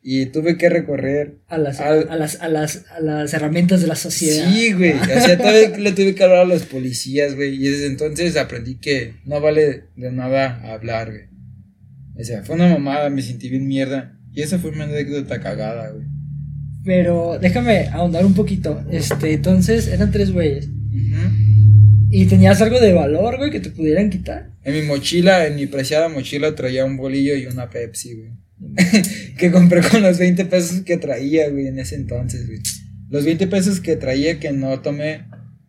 Y 0.08 0.26
tuve 0.26 0.56
que 0.56 0.68
recorrer. 0.68 1.38
A 1.48 1.58
las, 1.58 1.80
Al- 1.80 2.06
a, 2.08 2.14
las, 2.14 2.40
a, 2.40 2.46
las, 2.48 2.84
a 2.96 3.00
las 3.00 3.34
herramientas 3.34 3.80
de 3.80 3.88
la 3.88 3.96
sociedad. 3.96 4.48
Sí, 4.52 4.72
güey. 4.72 4.92
O 4.92 5.04
sea, 5.04 5.36
todavía 5.36 5.70
le 5.78 5.90
tuve 5.90 6.14
que 6.14 6.22
hablar 6.22 6.38
a 6.42 6.44
los 6.44 6.62
policías, 6.62 7.34
güey. 7.34 7.56
Y 7.56 7.68
desde 7.68 7.86
entonces 7.86 8.36
aprendí 8.36 8.76
que 8.76 9.14
no 9.24 9.40
vale 9.40 9.82
de 9.96 10.12
nada 10.12 10.60
hablar, 10.72 11.10
güey. 11.10 11.24
O 12.16 12.22
sea, 12.22 12.44
fue 12.44 12.54
una 12.54 12.68
mamada, 12.68 13.10
me 13.10 13.20
sentí 13.20 13.48
bien 13.48 13.66
mierda. 13.66 14.16
Y 14.32 14.42
esa 14.42 14.60
fue 14.60 14.70
una 14.70 14.84
anécdota 14.84 15.40
cagada, 15.40 15.90
güey. 15.90 16.06
Pero 16.84 17.38
déjame 17.40 17.88
ahondar 17.88 18.24
un 18.24 18.34
poquito. 18.34 18.84
Este, 18.92 19.32
entonces 19.32 19.88
eran 19.88 20.12
tres 20.12 20.30
güeyes. 20.32 20.68
¿Y 22.10 22.26
tenías 22.26 22.62
algo 22.62 22.78
de 22.78 22.92
valor, 22.92 23.38
güey, 23.38 23.50
que 23.50 23.58
te 23.58 23.70
pudieran 23.70 24.08
quitar? 24.10 24.50
En 24.62 24.74
mi 24.74 24.82
mochila, 24.82 25.46
en 25.48 25.56
mi 25.56 25.66
preciada 25.66 26.08
mochila, 26.08 26.54
traía 26.54 26.84
un 26.84 26.96
bolillo 26.96 27.34
y 27.34 27.46
una 27.46 27.68
Pepsi, 27.68 28.14
güey. 28.14 28.30
que 29.38 29.50
compré 29.50 29.82
con 29.82 30.02
los 30.02 30.18
20 30.18 30.44
pesos 30.46 30.82
que 30.82 30.96
traía, 30.96 31.48
güey, 31.50 31.66
en 31.66 31.78
ese 31.78 31.96
entonces, 31.96 32.46
güey. 32.46 32.60
Los 33.08 33.24
20 33.24 33.46
pesos 33.46 33.80
que 33.80 33.96
traía 33.96 34.40
que 34.40 34.52
no 34.52 34.80
tomé, 34.80 35.26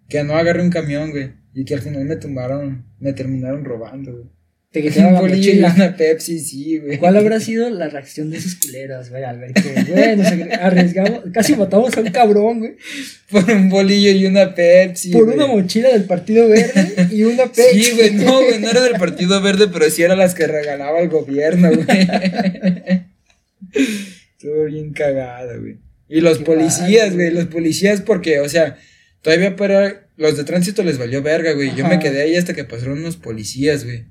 que 0.09 0.23
no 0.23 0.35
agarré 0.35 0.61
un 0.61 0.69
camión, 0.69 1.11
güey. 1.11 1.33
Y 1.53 1.65
que 1.65 1.73
al 1.73 1.81
final 1.81 2.05
me 2.05 2.15
tumbaron, 2.15 2.85
me 2.99 3.13
terminaron 3.13 3.65
robando, 3.65 4.11
güey. 4.13 4.36
Te 4.77 4.89
quitaron 4.89 5.07
Un 5.09 5.13
la 5.15 5.21
bolillo 5.21 5.51
y 5.51 5.55
mochila. 5.59 5.73
una 5.75 5.95
Pepsi, 5.97 6.39
sí, 6.39 6.77
güey. 6.79 6.97
¿Cuál 6.97 7.17
habrá 7.17 7.39
sido 7.39 7.69
la 7.69 7.89
reacción 7.89 8.29
de 8.29 8.37
esos 8.37 8.55
culeros, 8.55 9.09
güey? 9.09 9.23
Al 9.23 9.39
ver 9.39 9.53
que, 9.53 9.83
güey, 9.91 10.15
nos 10.17 10.27
arriesgamos, 10.59 11.21
casi 11.33 11.55
matamos 11.55 11.95
a 11.97 12.01
un 12.01 12.09
cabrón, 12.11 12.59
güey, 12.59 12.75
Por 13.31 13.49
un 13.51 13.69
bolillo 13.69 14.11
y 14.11 14.25
una 14.25 14.53
Pepsi. 14.53 15.11
por 15.11 15.25
güey. 15.25 15.35
una 15.35 15.47
mochila 15.47 15.89
del 15.89 16.03
Partido 16.05 16.47
Verde 16.47 17.07
y 17.11 17.23
una 17.23 17.45
Pepsi. 17.45 17.83
Sí, 17.83 17.91
güey, 17.95 18.11
no, 18.13 18.41
güey, 18.43 18.59
no 18.59 18.69
era 18.69 18.81
del 18.81 18.93
Partido 18.99 19.41
Verde, 19.41 19.67
pero 19.71 19.89
sí 19.89 20.03
eran 20.03 20.17
las 20.19 20.35
que 20.35 20.47
regalaba 20.47 20.99
el 20.99 21.09
gobierno, 21.09 21.69
güey. 21.73 21.85
Estuvo 23.73 24.65
bien 24.65 24.93
cagada, 24.93 25.57
güey. 25.57 25.77
Y 26.09 26.21
los 26.21 26.37
Qué 26.39 26.45
policías, 26.45 27.07
mal, 27.09 27.15
güey, 27.15 27.31
los 27.31 27.45
policías 27.45 28.01
porque, 28.01 28.39
o 28.39 28.47
sea, 28.49 28.77
todavía 29.21 29.55
para 29.55 30.07
los 30.15 30.37
de 30.37 30.43
tránsito 30.43 30.83
les 30.83 30.97
valió 30.97 31.21
verga, 31.21 31.51
güey. 31.53 31.75
Yo 31.75 31.87
me 31.87 31.99
quedé 31.99 32.21
ahí 32.21 32.35
hasta 32.35 32.53
que 32.53 32.63
pasaron 32.63 32.99
unos 32.99 33.17
policías, 33.17 33.83
güey. 33.83 34.05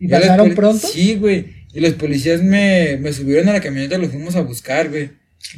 ¿Y 0.00 0.08
Ya 0.08 0.18
pasaron 0.20 0.54
pronto? 0.54 0.88
Sí, 0.88 1.14
güey. 1.14 1.60
Y 1.72 1.78
los 1.80 1.92
policías 1.92 2.42
me, 2.42 2.96
me 3.00 3.12
subieron 3.12 3.48
a 3.48 3.52
la 3.52 3.60
camioneta 3.60 3.94
y 3.96 4.00
los 4.00 4.10
fuimos 4.10 4.34
a 4.34 4.40
buscar, 4.40 4.88
güey. 4.88 5.10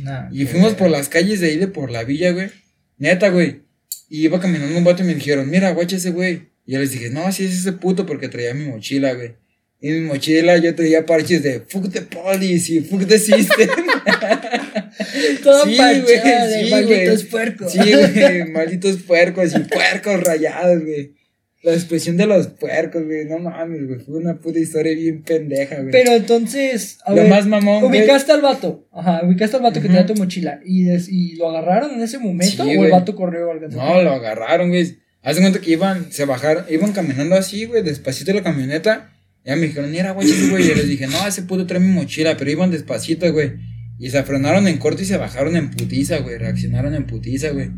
Nah, 0.03 0.29
Y 0.31 0.45
fuimos 0.45 0.75
por 0.75 0.91
las 0.91 1.09
calles 1.09 1.41
de 1.41 1.47
ahí 1.49 1.57
de 1.57 1.69
por 1.69 1.91
la 1.91 2.05
villa, 2.05 2.33
güey. 2.33 2.51
Neta, 2.99 3.31
güey. 3.31 3.63
Y 4.11 4.25
iba 4.25 4.39
caminando 4.41 4.77
un 4.77 4.85
vato 4.85 5.03
y 5.03 5.07
me 5.07 5.15
dijeron, 5.15 5.49
mira, 5.49 5.71
guacha 5.71 5.97
ese 5.97 6.11
güey. 6.11 6.51
Y 6.67 6.73
yo 6.73 6.81
les 6.81 6.91
dije, 6.93 7.09
no, 7.09 7.33
sí 7.33 7.45
es 7.47 7.53
ese 7.59 7.73
puto 7.73 8.05
porque 8.05 8.29
traía 8.29 8.53
mi 8.53 8.67
mochila, 8.67 9.15
güey. 9.15 9.35
Y 9.81 9.89
en 9.89 10.03
mi 10.03 10.09
mochila 10.09 10.59
yo 10.59 10.75
traía 10.75 11.05
parches 11.07 11.43
de 11.43 11.61
fuck 11.61 11.91
the 11.91 12.03
police 12.03 12.73
y 12.73 12.81
fuck 12.81 13.07
the 13.07 13.19
system. 13.19 13.69
Todo 15.43 15.65
Sí, 15.65 15.77
güey, 15.77 16.05
sí, 16.07 16.71
malditos 16.71 17.25
puercos. 17.25 17.73
sí, 17.73 17.79
güey, 17.79 18.45
malditos 18.51 18.97
puercos 18.99 19.55
y 19.55 19.59
puercos 19.61 20.21
rayados, 20.23 20.83
güey. 20.85 21.15
La 21.63 21.75
expresión 21.75 22.17
de 22.17 22.27
los 22.27 22.49
puercos, 22.49 23.05
güey. 23.05 23.25
No 23.27 23.39
mames, 23.39 23.87
güey. 23.87 24.01
Fue 24.01 24.17
una 24.17 24.37
puta 24.39 24.59
historia 24.59 24.95
bien 24.95 25.23
pendeja, 25.23 25.77
güey. 25.77 25.93
Pero 25.93 26.13
entonces, 26.13 26.99
a 27.05 27.11
Lo 27.11 27.19
ver, 27.23 27.29
más 27.31 27.47
mamón, 27.47 27.85
güey. 27.85 28.01
ubicaste 28.01 28.33
al 28.33 28.41
vato. 28.43 28.89
Ajá, 28.93 29.21
ubicaste 29.25 29.57
al 29.57 29.63
vato 29.63 29.75
que 29.81 29.87
Ujú. 29.87 29.95
tenía 29.97 30.07
tu 30.07 30.15
mochila. 30.17 30.59
¿Y, 30.65 30.85
des- 30.85 31.09
¿Y 31.09 31.37
lo 31.37 31.49
agarraron 31.51 31.93
en 31.95 32.01
ese 32.03 32.19
momento? 32.19 32.65
Sí, 32.65 32.77
¿O 32.77 32.85
el 32.85 32.91
vato 32.91 33.15
corrió 33.15 33.53
así? 33.53 33.77
No, 33.77 34.03
lo 34.03 34.11
agarraron, 34.13 34.71
güey. 34.71 34.99
Hace 35.23 35.41
cuenta 35.41 35.61
que 35.61 35.71
iban, 35.71 36.11
se 36.11 36.25
bajaron, 36.25 36.65
iban 36.69 36.91
caminando 36.93 37.37
así, 37.37 37.65
güey, 37.67 37.83
despacito 37.85 38.33
la 38.35 38.43
camioneta. 38.43 39.13
Ya 39.45 39.55
me 39.55 39.63
dijeron, 39.69 39.91
mira, 39.93 40.11
güey, 40.13 40.27
güey. 40.51 40.65
Y 40.65 40.75
les 40.75 40.89
dije, 40.89 41.07
no, 41.07 41.27
ese 41.29 41.43
puto 41.43 41.65
trae 41.67 41.79
mi 41.81 41.93
mochila, 41.93 42.37
pero 42.37 42.51
iban 42.51 42.73
despacito, 42.73 43.33
güey. 43.33 43.53
Y 44.01 44.11
se 44.11 44.21
frenaron 44.25 44.67
en 44.67 44.79
corto 44.79 45.03
y 45.03 45.05
se 45.05 45.17
bajaron 45.17 45.55
en 45.57 45.71
putiza, 45.71 46.19
güey. 46.19 46.39
Reaccionaron 46.39 46.93
en 46.97 47.07
putiza, 47.07 47.51
güey. 47.51 47.71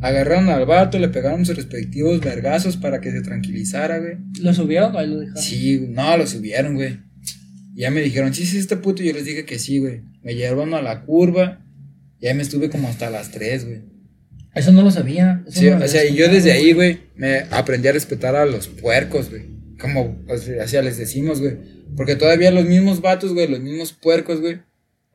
Agarraron 0.00 0.48
al 0.48 0.66
vato, 0.66 0.98
le 0.98 1.08
pegaron 1.08 1.44
sus 1.44 1.56
respectivos 1.56 2.20
vergazos 2.20 2.76
para 2.76 3.00
que 3.00 3.10
se 3.10 3.20
tranquilizara, 3.20 3.98
güey. 3.98 4.16
¿Lo 4.40 4.54
subieron 4.54 4.94
o 4.94 4.98
ahí 4.98 5.08
lo 5.08 5.20
dejaron? 5.20 5.42
Sí, 5.42 5.86
no, 5.90 6.16
lo 6.16 6.26
subieron, 6.26 6.74
güey. 6.74 6.98
Y 7.74 7.82
ya 7.82 7.90
me 7.90 8.00
dijeron, 8.00 8.32
sí, 8.32 8.46
sí, 8.46 8.58
este 8.58 8.76
puto. 8.76 9.02
Y 9.02 9.06
yo 9.06 9.12
les 9.12 9.24
dije 9.24 9.44
que 9.44 9.58
sí, 9.58 9.78
güey. 9.78 10.02
Me 10.22 10.34
llevaron 10.34 10.74
a 10.74 10.82
la 10.82 11.02
curva. 11.02 11.64
Y 12.18 12.26
ahí 12.26 12.34
me 12.34 12.42
estuve 12.42 12.70
como 12.70 12.88
hasta 12.88 13.10
las 13.10 13.30
3, 13.30 13.66
güey. 13.66 13.82
Eso 14.54 14.72
no 14.72 14.82
lo 14.82 14.90
sabía. 14.90 15.44
Sí, 15.48 15.70
no 15.70 15.78
lo 15.78 15.84
o 15.84 15.88
sea, 15.88 16.04
y 16.04 16.14
yo 16.14 16.28
desde 16.28 16.52
ahí, 16.52 16.72
güey, 16.72 17.00
me 17.14 17.44
aprendí 17.50 17.88
a 17.88 17.92
respetar 17.92 18.36
a 18.36 18.46
los 18.46 18.68
puercos, 18.68 19.30
güey. 19.30 19.42
Como, 19.78 20.22
o 20.28 20.38
sea, 20.66 20.82
les 20.82 20.98
decimos, 20.98 21.40
güey. 21.40 21.56
Porque 21.96 22.16
todavía 22.16 22.50
los 22.50 22.66
mismos 22.66 23.00
vatos, 23.00 23.32
güey, 23.32 23.48
los 23.48 23.60
mismos 23.60 23.92
puercos, 23.92 24.40
güey, 24.40 24.60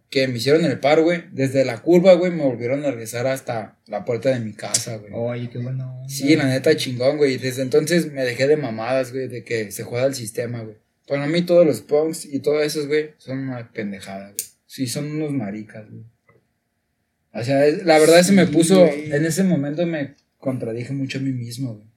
que 0.10 0.28
me 0.28 0.38
hicieron 0.38 0.64
el 0.66 0.80
paro, 0.80 1.04
güey, 1.04 1.24
desde 1.32 1.66
la 1.66 1.82
curva, 1.82 2.14
güey, 2.14 2.32
me 2.32 2.44
volvieron 2.44 2.86
a 2.86 2.92
regresar 2.92 3.28
hasta 3.28 3.78
la 3.88 4.06
puerta 4.06 4.30
de 4.30 4.40
mi 4.40 4.54
casa, 4.54 4.98
güey. 4.98 5.12
Oye, 5.14 5.50
qué 5.50 5.58
bueno. 5.58 6.04
Sí, 6.08 6.36
la 6.36 6.46
neta 6.46 6.76
chingón, 6.78 7.18
güey. 7.18 7.38
Desde 7.38 7.62
entonces 7.64 8.12
me 8.12 8.24
dejé 8.24 8.48
de 8.48 8.58
mamadas, 8.58 9.12
güey, 9.12 9.28
de 9.28 9.44
que 9.44 9.72
se 9.72 9.84
juega 9.84 10.06
el 10.06 10.16
sistema, 10.16 10.62
güey. 10.62 10.78
Para 11.08 11.28
mí 11.28 11.42
todos 11.42 11.66
los 11.66 11.82
punks 11.82 12.26
y 12.26 12.40
todos 12.40 12.64
esos, 12.64 12.88
güey, 12.88 13.12
son 13.18 13.40
una 13.40 13.72
pendejada, 13.72 14.26
güey. 14.32 14.38
Sí, 14.66 14.88
son 14.88 15.12
unos 15.12 15.32
maricas, 15.32 15.90
güey. 15.90 16.04
O 17.34 17.44
sea, 17.44 17.66
es- 17.66 17.84
la 17.86 18.00
verdad 18.00 18.22
se 18.24 18.32
me 18.32 18.48
puso, 18.48 18.86
güey. 18.86 19.12
en 19.12 19.26
ese 19.26 19.44
momento 19.44 19.86
me 19.86 20.16
contradije 20.38 20.94
mucho 20.94 21.18
a 21.18 21.22
mí 21.22 21.32
mismo, 21.32 21.76
güey. 21.76 21.88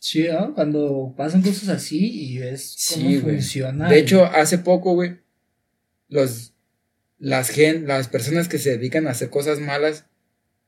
Sí, 0.00 0.26
¿no? 0.30 0.54
Cuando 0.54 1.14
pasan 1.16 1.42
cosas 1.42 1.68
así 1.68 1.98
y 2.34 2.38
ves 2.38 2.76
cómo 2.94 3.08
Sí, 3.10 3.18
güey. 3.18 3.34
funciona. 3.36 3.88
De 3.88 3.98
hecho, 3.98 4.24
hace 4.24 4.58
poco, 4.58 4.94
güey, 4.94 5.18
los, 6.08 6.54
las 7.18 7.48
gen, 7.50 7.86
las 7.86 8.08
personas 8.08 8.48
que 8.48 8.58
se 8.58 8.70
dedican 8.76 9.06
a 9.06 9.10
hacer 9.10 9.30
cosas 9.30 9.58
malas 9.60 10.04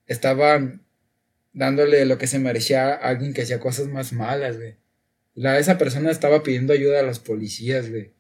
estaban 0.07 0.83
dándole 1.53 2.05
lo 2.07 2.19
que 2.19 2.27
se 2.27 2.39
merecía 2.39 2.89
a 2.91 2.95
alguien 2.95 3.35
que 3.35 3.43
hacía 3.43 3.61
cosas 3.61 3.89
más 3.89 4.13
malas, 4.13 4.57
güey. 4.57 4.77
La, 5.35 5.59
esa 5.59 5.79
persona 5.79 6.11
estaba 6.11 6.43
pidiendo 6.43 6.73
ayuda 6.73 7.01
a 7.01 7.03
los 7.05 7.19
policías, 7.19 7.91
güey. 7.91 8.13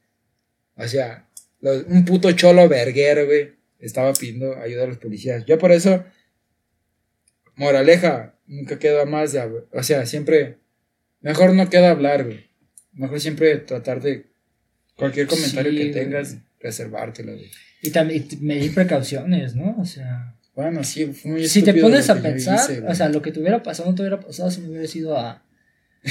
O 0.77 0.87
sea, 0.87 1.29
los- 1.61 1.85
un 1.87 2.05
puto 2.05 2.31
cholo 2.33 2.69
verguero, 2.69 3.27
güey, 3.27 3.55
estaba 3.79 4.13
pidiendo 4.13 4.57
ayuda 4.57 4.85
a 4.85 4.89
los 4.89 4.99
policías. 4.99 5.45
Yo 5.47 5.59
por 5.59 5.73
eso, 5.73 6.05
moraleja, 7.57 8.35
nunca 8.47 8.79
queda 8.79 9.05
más 9.05 9.33
de, 9.33 9.41
o 9.73 9.83
sea, 9.83 10.07
siempre, 10.07 10.59
mejor 11.21 11.55
no 11.55 11.69
queda 11.71 11.91
hablar, 11.91 12.25
güey. 12.25 12.49
Mejor 12.93 13.21
siempre 13.21 13.57
tratar 13.59 14.01
de 14.01 14.27
cualquier 14.97 15.27
comentario 15.27 15.71
Sí, 15.73 15.77
que 15.79 15.85
güey. 15.85 15.95
Reservártelo, 16.61 17.33
güey. 17.35 17.51
Y 17.83 17.91
también 17.91 18.27
medir 18.41 18.75
precauciones, 18.75 19.55
¿no? 19.55 19.77
O 19.79 19.85
sea, 19.85 20.35
Bueno, 20.55 20.83
sí, 20.85 21.07
fue 21.07 21.31
muy 21.33 21.49
si 21.49 21.63
te 21.63 21.75
pones 21.75 22.11
a 22.11 22.21
pensar, 22.21 22.59
hice, 22.71 22.83
o 22.87 22.95
sea, 22.95 23.09
lo 23.09 23.23
que 23.23 23.31
te 23.33 23.41
hubiera 23.41 23.63
pasado 23.63 23.91
no 23.91 23.95
te 23.95 24.03
hubiera 24.03 24.19
pasado 24.21 24.51
si 24.51 24.61
no 24.63 24.69
hubieras 24.71 24.95
ido 24.97 25.17
a, 25.17 25.43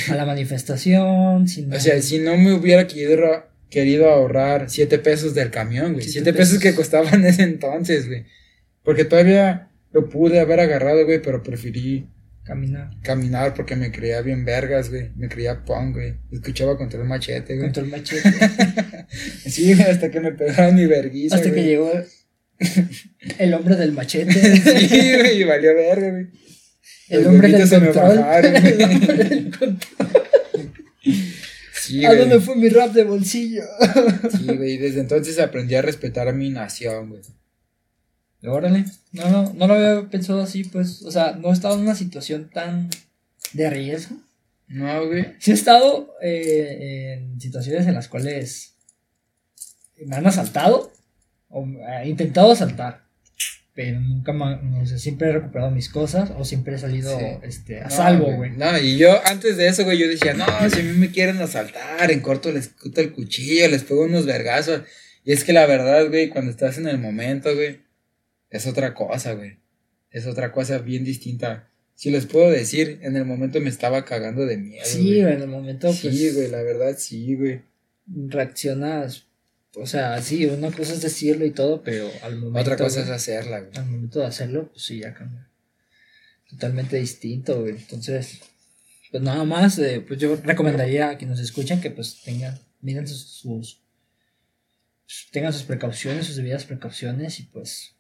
a 0.10 0.16
la 0.16 0.26
manifestación, 0.26 1.48
si 1.48 1.64
no- 1.64 1.76
O 1.78 1.80
sea, 1.80 2.02
si 2.02 2.20
no 2.20 2.38
me 2.38 2.54
hubiera 2.54 2.88
querido, 2.88 3.46
querido 3.70 4.10
ahorrar 4.10 4.70
siete 4.70 4.98
pesos 5.00 5.34
del 5.36 5.52
camión, 5.52 5.94
güey. 5.94 6.04
Siete 6.06 6.12
Siete 6.24 6.34
pesos 6.34 6.58
pesos. 6.60 6.64
que 6.64 6.76
costaban 6.76 7.14
en 7.16 7.26
ese 7.26 7.44
entonces, 7.44 8.08
güey. 8.08 8.26
Porque 8.84 9.04
todavía 9.04 9.70
lo 9.92 10.08
pude 10.10 10.40
haber 10.40 10.62
agarrado, 10.62 11.04
güey, 11.06 11.22
pero 11.22 11.44
preferí 11.44 12.08
caminar 12.44 12.92
caminar 13.04 13.54
porque 13.54 13.76
me 13.76 13.92
creía 13.92 14.22
bien 14.22 14.46
vergas, 14.46 14.90
güey. 14.90 15.12
Me 15.18 15.28
creía 15.28 15.66
punk, 15.66 15.96
güey. 15.96 16.14
Escuchaba 16.32 16.78
contra 16.78 17.02
el 17.02 17.06
machete, 17.06 17.56
güey. 17.58 17.66
contra 17.68 17.84
el 17.84 17.90
machete 17.90 18.32
Sí, 19.46 19.72
hasta 19.74 20.12
que 20.12 20.20
me 20.20 20.32
pegaron 20.32 20.76
mi 20.76 20.86
verguiza, 20.86 21.36
hasta 21.36 21.52
que 21.54 21.64
llegó 21.64 21.92
el 23.40 23.54
hombre 23.54 23.76
del 23.76 23.92
machete, 23.94 24.34
Sí, 24.34 25.14
güey, 25.16 25.42
y 25.42 25.44
valió 25.44 25.74
verga, 25.76 26.10
güey. 26.12 26.28
el 27.10 27.24
Los 27.24 27.28
hombre 27.34 27.48
del 27.50 27.62
huevitos 27.62 27.70
se 27.70 27.80
me 27.80 27.86
control. 27.92 28.18
bajaron, 28.20 28.52
güey. 28.62 28.74
El 28.82 28.84
hombre 29.00 29.24
del 29.24 29.58
control. 29.58 29.78
Sí, 31.74 32.04
¿A 32.06 32.14
dónde 32.16 32.40
fue 32.42 32.56
mi 32.58 32.68
rap 32.70 32.92
de 32.94 33.04
bolsillo? 33.06 33.64
Sí, 34.38 34.46
güey. 34.46 34.74
y 34.74 34.78
Desde 34.78 35.00
entonces 35.00 35.40
aprendí 35.40 35.76
a 35.76 35.82
respetar 35.82 36.28
a 36.28 36.34
mi 36.34 36.50
nación, 36.50 37.10
güey. 37.10 37.22
Órale. 38.44 38.86
No, 39.14 39.30
no, 39.30 39.54
no 39.54 39.68
lo 39.68 39.74
había 39.76 40.10
pensado 40.10 40.42
así, 40.42 40.64
pues. 40.66 41.02
O 41.04 41.12
sea, 41.12 41.34
no 41.40 41.50
he 41.50 41.54
estado 41.54 41.76
en 41.76 41.82
una 41.82 41.96
situación 41.96 42.50
tan 42.54 42.90
de 43.54 43.70
riesgo. 43.70 44.18
No, 44.68 45.08
güey. 45.08 45.28
Sí 45.40 45.52
he 45.52 45.54
estado 45.54 46.14
eh, 46.22 47.14
en 47.20 47.40
situaciones 47.40 47.88
en 47.88 47.94
las 47.94 48.10
cuales 48.10 48.74
me 50.06 50.16
han 50.16 50.28
asaltado 50.28 50.92
o 51.50 51.66
he 52.04 52.10
intentado 52.10 52.52
asaltar, 52.52 53.06
pero 53.74 54.00
nunca 54.00 54.34
me, 54.34 54.58
no 54.64 54.86
sé, 54.86 54.98
siempre 55.00 55.30
he 55.30 55.34
recuperado 55.34 55.72
mis 55.72 55.90
cosas 55.90 56.32
o 56.38 56.44
siempre 56.44 56.76
he 56.76 56.80
salido 56.80 57.18
Sí. 57.18 57.26
este, 57.44 57.80
a 57.82 57.86
No, 57.86 57.90
salvo, 57.92 58.32
güey. 58.36 58.52
No, 58.52 58.78
y 58.78 58.98
yo 58.98 59.20
antes 59.26 59.56
de 59.58 59.68
eso, 59.68 59.84
güey, 59.84 59.98
yo 60.00 60.08
decía, 60.08 60.34
no, 60.34 60.46
si 60.70 60.80
a 60.82 60.84
mí 60.84 60.98
me 60.98 61.12
quieren 61.12 61.38
asaltar, 61.38 62.10
en 62.12 62.20
corto 62.22 62.52
les 62.52 62.70
quito 62.70 63.02
el 63.02 63.12
cuchillo, 63.14 63.68
les 63.70 63.84
pego 63.84 64.04
unos 64.04 64.26
vergazos. 64.26 64.82
Y 65.24 65.32
es 65.34 65.44
que 65.44 65.54
la 65.54 65.66
verdad, 65.66 66.08
güey, 66.10 66.30
cuando 66.30 66.52
estás 66.52 66.78
en 66.78 66.88
el 66.88 66.98
momento, 66.98 67.54
güey, 67.54 67.82
es 68.50 68.66
otra 68.66 68.94
cosa, 68.94 69.34
güey. 69.34 69.58
Es 70.10 70.26
otra 70.26 70.52
cosa 70.52 70.80
bien 70.80 71.04
distinta. 71.04 71.68
Si 71.96 72.10
les 72.12 72.26
puedo 72.26 72.50
decir, 72.50 73.00
en 73.02 73.16
el 73.18 73.26
momento 73.26 73.60
me 73.60 73.70
estaba 73.70 74.06
cagando 74.06 74.46
de 74.46 74.58
miedo. 74.58 74.86
Sí, 74.86 75.22
güey, 75.22 75.34
en 75.34 75.42
el 75.42 75.48
momento 75.50 75.88
pues 75.88 76.00
Sí, 76.00 76.32
güey, 76.32 76.50
la 76.50 76.62
verdad, 76.64 76.96
sí, 76.98 77.36
güey. 77.36 77.62
reaccionas, 78.28 79.27
o 79.80 79.86
sea, 79.86 80.22
sí, 80.22 80.46
una 80.46 80.72
cosa 80.72 80.94
es 80.94 81.02
decirlo 81.02 81.46
y 81.46 81.52
todo, 81.52 81.84
pero 81.84 82.10
al 82.24 82.36
momento, 82.38 82.60
Otra 82.72 82.78
cosa 82.78 83.02
es 83.02 83.10
hacerla, 83.10 83.60
güey. 83.62 83.78
al 83.78 83.86
momento 83.86 84.20
de 84.20 84.26
hacerlo, 84.26 84.70
pues 84.72 84.84
sí, 84.86 85.00
ya 85.00 85.14
cambia. 85.14 85.48
Totalmente 86.50 86.98
distinto, 86.98 87.62
güey. 87.62 87.76
Entonces, 87.76 88.40
pues 89.12 89.22
nada 89.24 89.44
más, 89.44 89.78
eh, 89.80 90.04
pues 90.08 90.20
yo 90.20 90.36
recomendaría 90.44 91.10
a 91.10 91.18
quienes 91.18 91.38
nos 91.38 91.46
escuchen 91.46 91.82
que 91.82 91.92
pues 91.92 92.22
tengan, 92.24 92.58
miren 92.82 93.08
sus, 93.08 93.22
sus- 93.22 93.82
pues, 95.06 95.28
tengan 95.32 95.54
sus 95.54 95.64
precauciones, 95.64 96.26
sus 96.26 96.36
debidas 96.38 96.66
precauciones 96.66 97.40
y 97.40 97.44
pues 97.44 97.96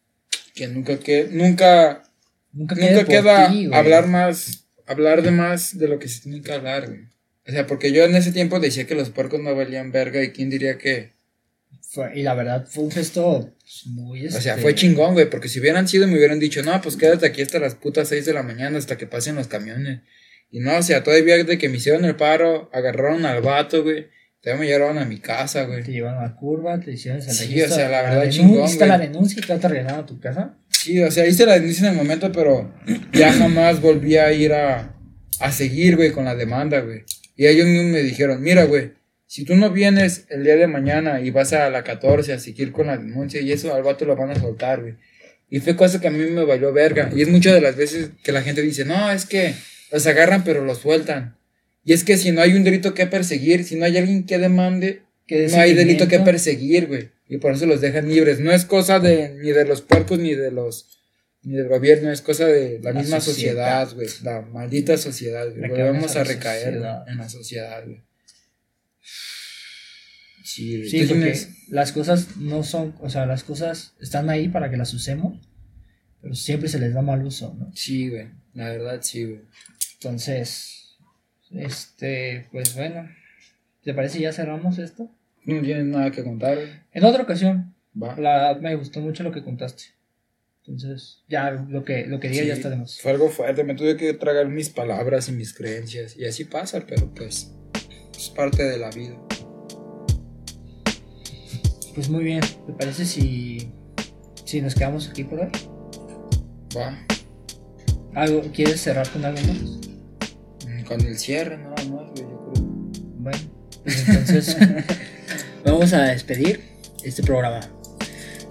Que 0.56 0.68
nunca, 0.68 0.98
que, 1.00 1.28
nunca, 1.32 2.04
nunca, 2.52 2.76
nunca 2.76 3.06
queda 3.06 3.50
ti, 3.50 3.70
hablar 3.74 4.08
más, 4.08 4.66
hablar 4.86 5.22
de 5.22 5.32
más 5.32 5.78
de 5.78 5.88
lo 5.88 6.00
que 6.00 6.08
se 6.08 6.22
tiene 6.22 6.42
que 6.42 6.52
hablar, 6.54 6.88
güey. 6.88 7.02
O 7.48 7.52
sea, 7.52 7.66
porque 7.68 7.92
yo 7.94 8.04
en 8.04 8.16
ese 8.16 8.32
tiempo 8.34 8.60
decía 8.60 8.86
que 8.88 8.96
los 8.96 9.10
puercos 9.10 9.40
no 9.42 9.56
valían 9.56 9.92
verga 9.92 10.22
y 10.24 10.32
quién 10.32 10.50
diría 10.50 10.78
que... 10.78 11.16
Fue- 11.98 12.12
y 12.20 12.22
la 12.22 12.36
verdad 12.36 12.68
fue 12.70 12.84
un 12.84 12.92
gesto 12.92 13.56
muy... 13.88 14.28
O 14.28 14.32
sea, 14.32 14.52
este, 14.54 14.62
fue 14.62 14.76
chingón, 14.76 15.14
güey, 15.16 15.28
porque 15.30 15.50
si 15.50 15.60
hubieran 15.60 15.88
sido 15.88 16.08
me 16.08 16.16
hubieran 16.16 16.40
dicho, 16.40 16.62
no, 16.62 16.80
pues 16.80 16.96
quédate 16.96 17.26
aquí 17.26 17.42
hasta 17.42 17.58
las 17.58 17.74
putas 17.74 18.08
6 18.10 18.24
de 18.26 18.34
la 18.34 18.44
mañana 18.44 18.78
hasta 18.78 18.98
que 18.98 19.08
pasen 19.08 19.34
los 19.36 19.48
camiones. 19.48 20.02
Y 20.52 20.60
no, 20.60 20.78
o 20.78 20.84
sea, 20.84 21.02
todavía 21.04 21.44
de 21.44 21.58
que 21.58 21.70
me 21.70 21.78
hicieron 21.78 22.06
el 22.06 22.16
paro, 22.16 22.70
agarraron 22.72 23.26
al 23.26 23.42
vato, 23.42 23.82
güey, 23.84 24.08
todavía 24.42 24.62
me 24.62 24.68
llevaron 24.68 25.00
a 25.00 25.06
mi 25.06 25.18
casa, 25.20 25.62
Te 25.62 25.68
güey. 25.68 25.84
llevaron 25.86 26.20
a 26.20 26.28
la 26.28 26.36
curva, 26.36 26.80
te 26.80 26.92
hicieron 26.92 27.20
el 27.20 27.28
Sí, 27.30 27.46
registro, 27.46 27.74
o 27.74 27.78
sea, 27.78 27.90
la 27.90 28.02
verdad, 28.04 28.24
denun- 28.26 28.30
chingón, 28.30 28.66
hiciste 28.66 28.86
la 28.86 28.98
denuncia 29.00 29.40
y 29.44 29.48
te 29.48 29.58
te 29.58 29.68
regresaron 29.68 30.00
a 30.02 30.06
tu 30.06 30.20
casa. 30.20 30.58
Sí, 30.70 31.02
o 31.02 31.10
sea, 31.12 31.26
hice 31.28 31.46
la 31.48 31.56
denuncia 31.60 31.88
en 31.88 31.94
el 31.94 31.98
momento, 31.98 32.32
pero 32.32 32.74
ya 33.12 33.34
jamás 33.34 33.82
volví 33.82 34.18
a 34.18 34.32
ir 34.32 34.54
a, 34.54 34.96
a 35.40 35.52
seguir, 35.52 35.96
güey, 35.96 36.12
con 36.12 36.26
la 36.26 36.36
demanda, 36.36 36.80
güey. 36.82 37.04
Y 37.36 37.48
ellos 37.48 37.66
mismos 37.68 37.92
me 37.92 38.04
dijeron, 38.04 38.42
mira, 38.42 38.64
güey, 38.66 38.94
si 39.28 39.44
tú 39.44 39.56
no 39.56 39.72
vienes 39.72 40.26
el 40.30 40.44
día 40.44 40.56
de 40.56 40.68
mañana 40.68 41.22
y 41.22 41.32
vas 41.32 41.54
a 41.54 41.70
la 41.70 41.84
14 41.84 42.34
a 42.34 42.40
seguir 42.40 42.72
con 42.72 42.88
la 42.88 42.98
denuncia 42.98 43.42
y 43.42 43.52
eso, 43.52 43.74
al 43.74 43.84
vato 43.84 44.06
lo 44.06 44.16
van 44.16 44.32
a 44.32 44.40
soltar, 44.40 44.82
güey. 44.82 44.96
Y 45.50 45.60
fue 45.60 45.76
cosa 45.76 46.02
que 46.02 46.08
a 46.08 46.12
mí 46.12 46.18
me 46.30 46.44
valió 46.46 46.74
verga. 46.74 47.10
Y 47.16 47.22
es 47.22 47.30
muchas 47.30 47.54
de 47.54 47.62
las 47.62 47.76
veces 47.76 48.12
que 48.24 48.32
la 48.32 48.42
gente 48.42 48.62
dice, 48.62 48.86
no, 48.86 49.12
es 49.12 49.26
que 49.26 49.54
los 49.92 50.08
agarran 50.08 50.44
pero 50.44 50.64
los 50.64 50.80
sueltan. 50.80 51.38
Y 51.84 51.94
es 51.94 52.04
que 52.04 52.18
si 52.18 52.32
no 52.32 52.42
hay 52.42 52.54
un 52.54 52.64
delito 52.64 52.94
que 52.94 53.06
perseguir, 53.08 53.64
si 53.64 53.76
no 53.76 53.86
hay 53.86 53.98
alguien 53.98 54.26
que 54.26 54.38
demande, 54.38 55.04
Que 55.26 55.48
no 55.48 55.58
hay 55.58 55.74
delito 55.74 56.08
que 56.08 56.20
perseguir, 56.20 56.88
güey. 56.88 57.10
Y 57.30 57.38
por 57.38 57.54
eso 57.54 57.66
los 57.66 57.82
dejan 57.82 58.08
libres. 58.08 58.40
No 58.40 58.52
es 58.52 58.66
cosa 58.66 59.00
de 59.00 59.36
ni 59.42 59.52
de 59.52 59.66
los 59.66 59.82
puercos 59.82 60.20
ni 60.20 60.36
de 60.36 60.52
los 60.52 60.98
ni 61.44 61.56
del 61.56 61.68
gobierno, 61.70 62.12
es 62.12 62.22
cosa 62.22 62.46
de 62.46 62.80
la, 62.82 62.92
La 62.92 63.00
misma 63.00 63.22
sociedad. 63.22 63.90
güey. 63.94 64.08
La 64.24 64.42
maldita 64.42 64.98
sociedad, 64.98 65.48
güey. 65.50 65.70
Volvemos 65.70 66.16
a 66.18 66.24
recaer 66.26 66.74
sociedad. 66.74 67.06
en 67.08 67.18
la 67.18 67.30
sociedad, 67.30 67.84
güey. 67.86 68.04
Sí. 70.58 70.90
Sí, 70.90 71.06
porque 71.08 71.38
las 71.70 71.92
cosas 71.92 72.38
no 72.38 72.64
son, 72.64 72.96
o 73.00 73.10
sea, 73.10 73.28
las 73.28 73.44
cosas 73.44 73.94
están 74.02 74.30
ahí 74.32 74.50
para 74.50 74.72
que 74.72 74.78
las 74.78 74.92
usemos, 74.94 75.38
pero 76.20 76.34
siempre 76.34 76.68
se 76.68 76.80
les 76.80 76.96
da 76.96 77.04
mal 77.04 77.24
uso, 77.24 77.56
¿no? 77.60 77.72
Sí, 77.76 78.10
güey. 78.10 78.30
La 78.56 78.70
verdad, 78.70 79.00
sí, 79.04 79.24
güey. 79.24 79.42
Entonces, 79.94 80.98
este, 81.52 82.48
pues 82.52 82.76
bueno, 82.76 83.08
¿te 83.84 83.94
parece 83.94 84.20
ya 84.20 84.34
cerramos 84.34 84.80
esto? 84.80 85.12
No 85.46 85.62
tienes 85.62 85.86
nada 85.86 86.10
que 86.10 86.24
contar, 86.24 86.56
güey. 86.56 86.70
En 86.92 87.06
otra 87.06 87.22
ocasión, 87.22 87.76
Va. 88.02 88.16
la 88.20 88.34
verdad 88.34 88.62
me 88.62 88.76
gustó 88.76 89.00
mucho 89.00 89.22
lo 89.22 89.32
que 89.32 89.44
contaste. 89.44 89.84
Entonces, 90.66 91.24
ya 91.30 91.52
lo 91.52 91.86
que, 91.86 92.08
lo 92.08 92.20
que 92.20 92.30
diga 92.30 92.42
Sí, 92.42 92.48
ya 92.48 92.56
está 92.56 92.72
de 92.72 92.78
más. 92.78 93.00
Fue 93.00 93.12
algo 93.12 93.30
fuerte, 93.30 93.64
me 93.64 93.76
tuve 93.76 93.96
que 93.96 94.14
tragar 94.14 94.50
mis 94.50 94.70
palabras 94.70 95.30
y 95.30 95.34
mis 95.34 95.54
creencias. 95.54 96.18
Y 96.18 96.26
así 96.26 96.46
pasa, 96.46 96.84
pero 96.88 97.14
pues 97.14 97.52
es 98.18 98.30
parte 98.30 98.64
de 98.64 98.78
la 98.80 98.90
vida. 98.90 99.27
Pues 101.98 102.10
muy 102.10 102.24
bien, 102.24 102.42
¿te 102.42 102.74
parece 102.74 103.06
si, 103.06 103.72
si 104.46 104.62
nos 104.62 104.76
quedamos 104.76 105.10
aquí 105.10 105.24
por 105.24 105.40
hoy? 105.40 105.48
Va. 106.78 106.96
¿Algo, 108.14 108.44
¿Quieres 108.54 108.82
cerrar 108.82 109.10
con 109.10 109.26
algo 109.26 109.40
más? 109.40 109.80
Mm, 110.68 110.84
Con 110.84 111.02
el 111.02 111.18
cierre, 111.18 111.58
nada 111.58 111.74
más, 111.86 112.08
yo 112.14 112.28
creo. 112.28 112.54
Bueno, 113.18 113.40
pues 113.84 114.08
entonces 114.08 114.58
vamos 115.66 115.92
a 115.94 116.04
despedir 116.04 116.62
este 117.04 117.24
programa. 117.24 117.62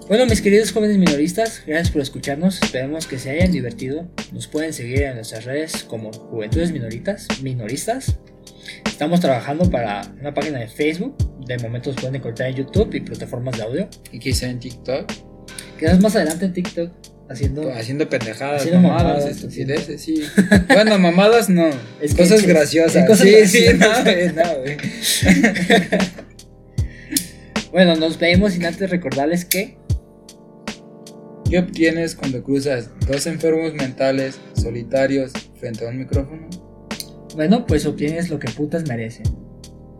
Bueno, 0.09 0.25
mis 0.25 0.41
queridos 0.41 0.73
jóvenes 0.73 0.97
minoristas, 0.97 1.63
gracias 1.65 1.91
por 1.91 2.01
escucharnos. 2.01 2.61
Esperemos 2.61 3.07
que 3.07 3.17
se 3.17 3.29
hayan 3.29 3.53
divertido. 3.53 4.11
Nos 4.33 4.47
pueden 4.47 4.73
seguir 4.73 5.03
en 5.03 5.15
nuestras 5.15 5.45
redes 5.45 5.85
como 5.85 6.11
Juventudes 6.11 6.73
Minoritas, 6.73 7.27
Minoristas. 7.41 8.19
Estamos 8.97 9.19
trabajando 9.19 9.69
para 9.69 10.11
una 10.19 10.33
página 10.33 10.57
de 10.57 10.67
Facebook. 10.67 11.15
De 11.45 11.55
momento 11.59 11.91
nos 11.91 12.01
pueden 12.01 12.15
encontrar 12.15 12.49
en 12.49 12.55
YouTube 12.55 12.95
y 12.95 13.01
plataformas 13.01 13.55
de 13.55 13.61
audio. 13.61 13.87
Y 14.11 14.17
quizá 14.17 14.49
en 14.49 14.57
TikTok, 14.57 15.11
Quizás 15.77 16.01
más 16.01 16.15
adelante 16.15 16.45
en 16.45 16.53
TikTok 16.53 16.91
haciendo. 17.29 17.71
haciendo 17.71 18.09
pendejadas, 18.09 18.61
Haciendo 18.61 18.81
mamadas, 18.81 19.03
mamadas, 19.03 19.29
estupideces, 19.29 20.01
sí. 20.01 20.23
Bueno, 20.73 20.97
mamadas 20.97 21.47
no. 21.47 21.69
Es 22.01 22.15
que 22.15 22.23
cosas 22.23 22.41
graciosas. 22.41 23.05
cosas 23.05 23.27
sí, 23.27 23.45
sí, 23.45 23.65
no, 23.77 23.87
no, 23.87 24.03
güey. 24.61 24.77
Bueno, 27.71 27.95
nos 27.97 28.17
vemos 28.17 28.53
sin 28.53 28.65
antes 28.65 28.89
recordarles 28.89 29.45
que 29.45 29.77
¿Qué 31.47 31.59
obtienes 31.59 32.15
cuando 32.15 32.43
cruzas 32.43 32.89
dos 33.07 33.27
enfermos 33.27 33.75
mentales 33.75 34.39
solitarios 34.59 35.33
frente 35.59 35.85
a 35.85 35.89
un 35.89 35.99
micrófono? 35.99 36.49
Bueno, 37.37 37.67
pues 37.67 37.85
obtienes 37.85 38.31
lo 38.31 38.39
que 38.39 38.49
putas 38.49 38.87
merecen 38.87 39.27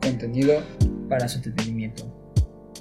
Contenido. 0.02 0.64
para 1.08 1.28
su 1.28 1.38
entretenimiento. 1.38 2.04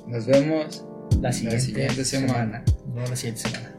Nos 0.08 0.24
vemos. 0.24 0.82
La 1.20 1.30
siguiente, 1.30 1.60
siguiente 1.60 2.04
semana. 2.06 2.64
semana. 2.64 2.64
No 2.94 3.02
la 3.02 3.14
siguiente 3.16 3.42
semana. 3.42 3.75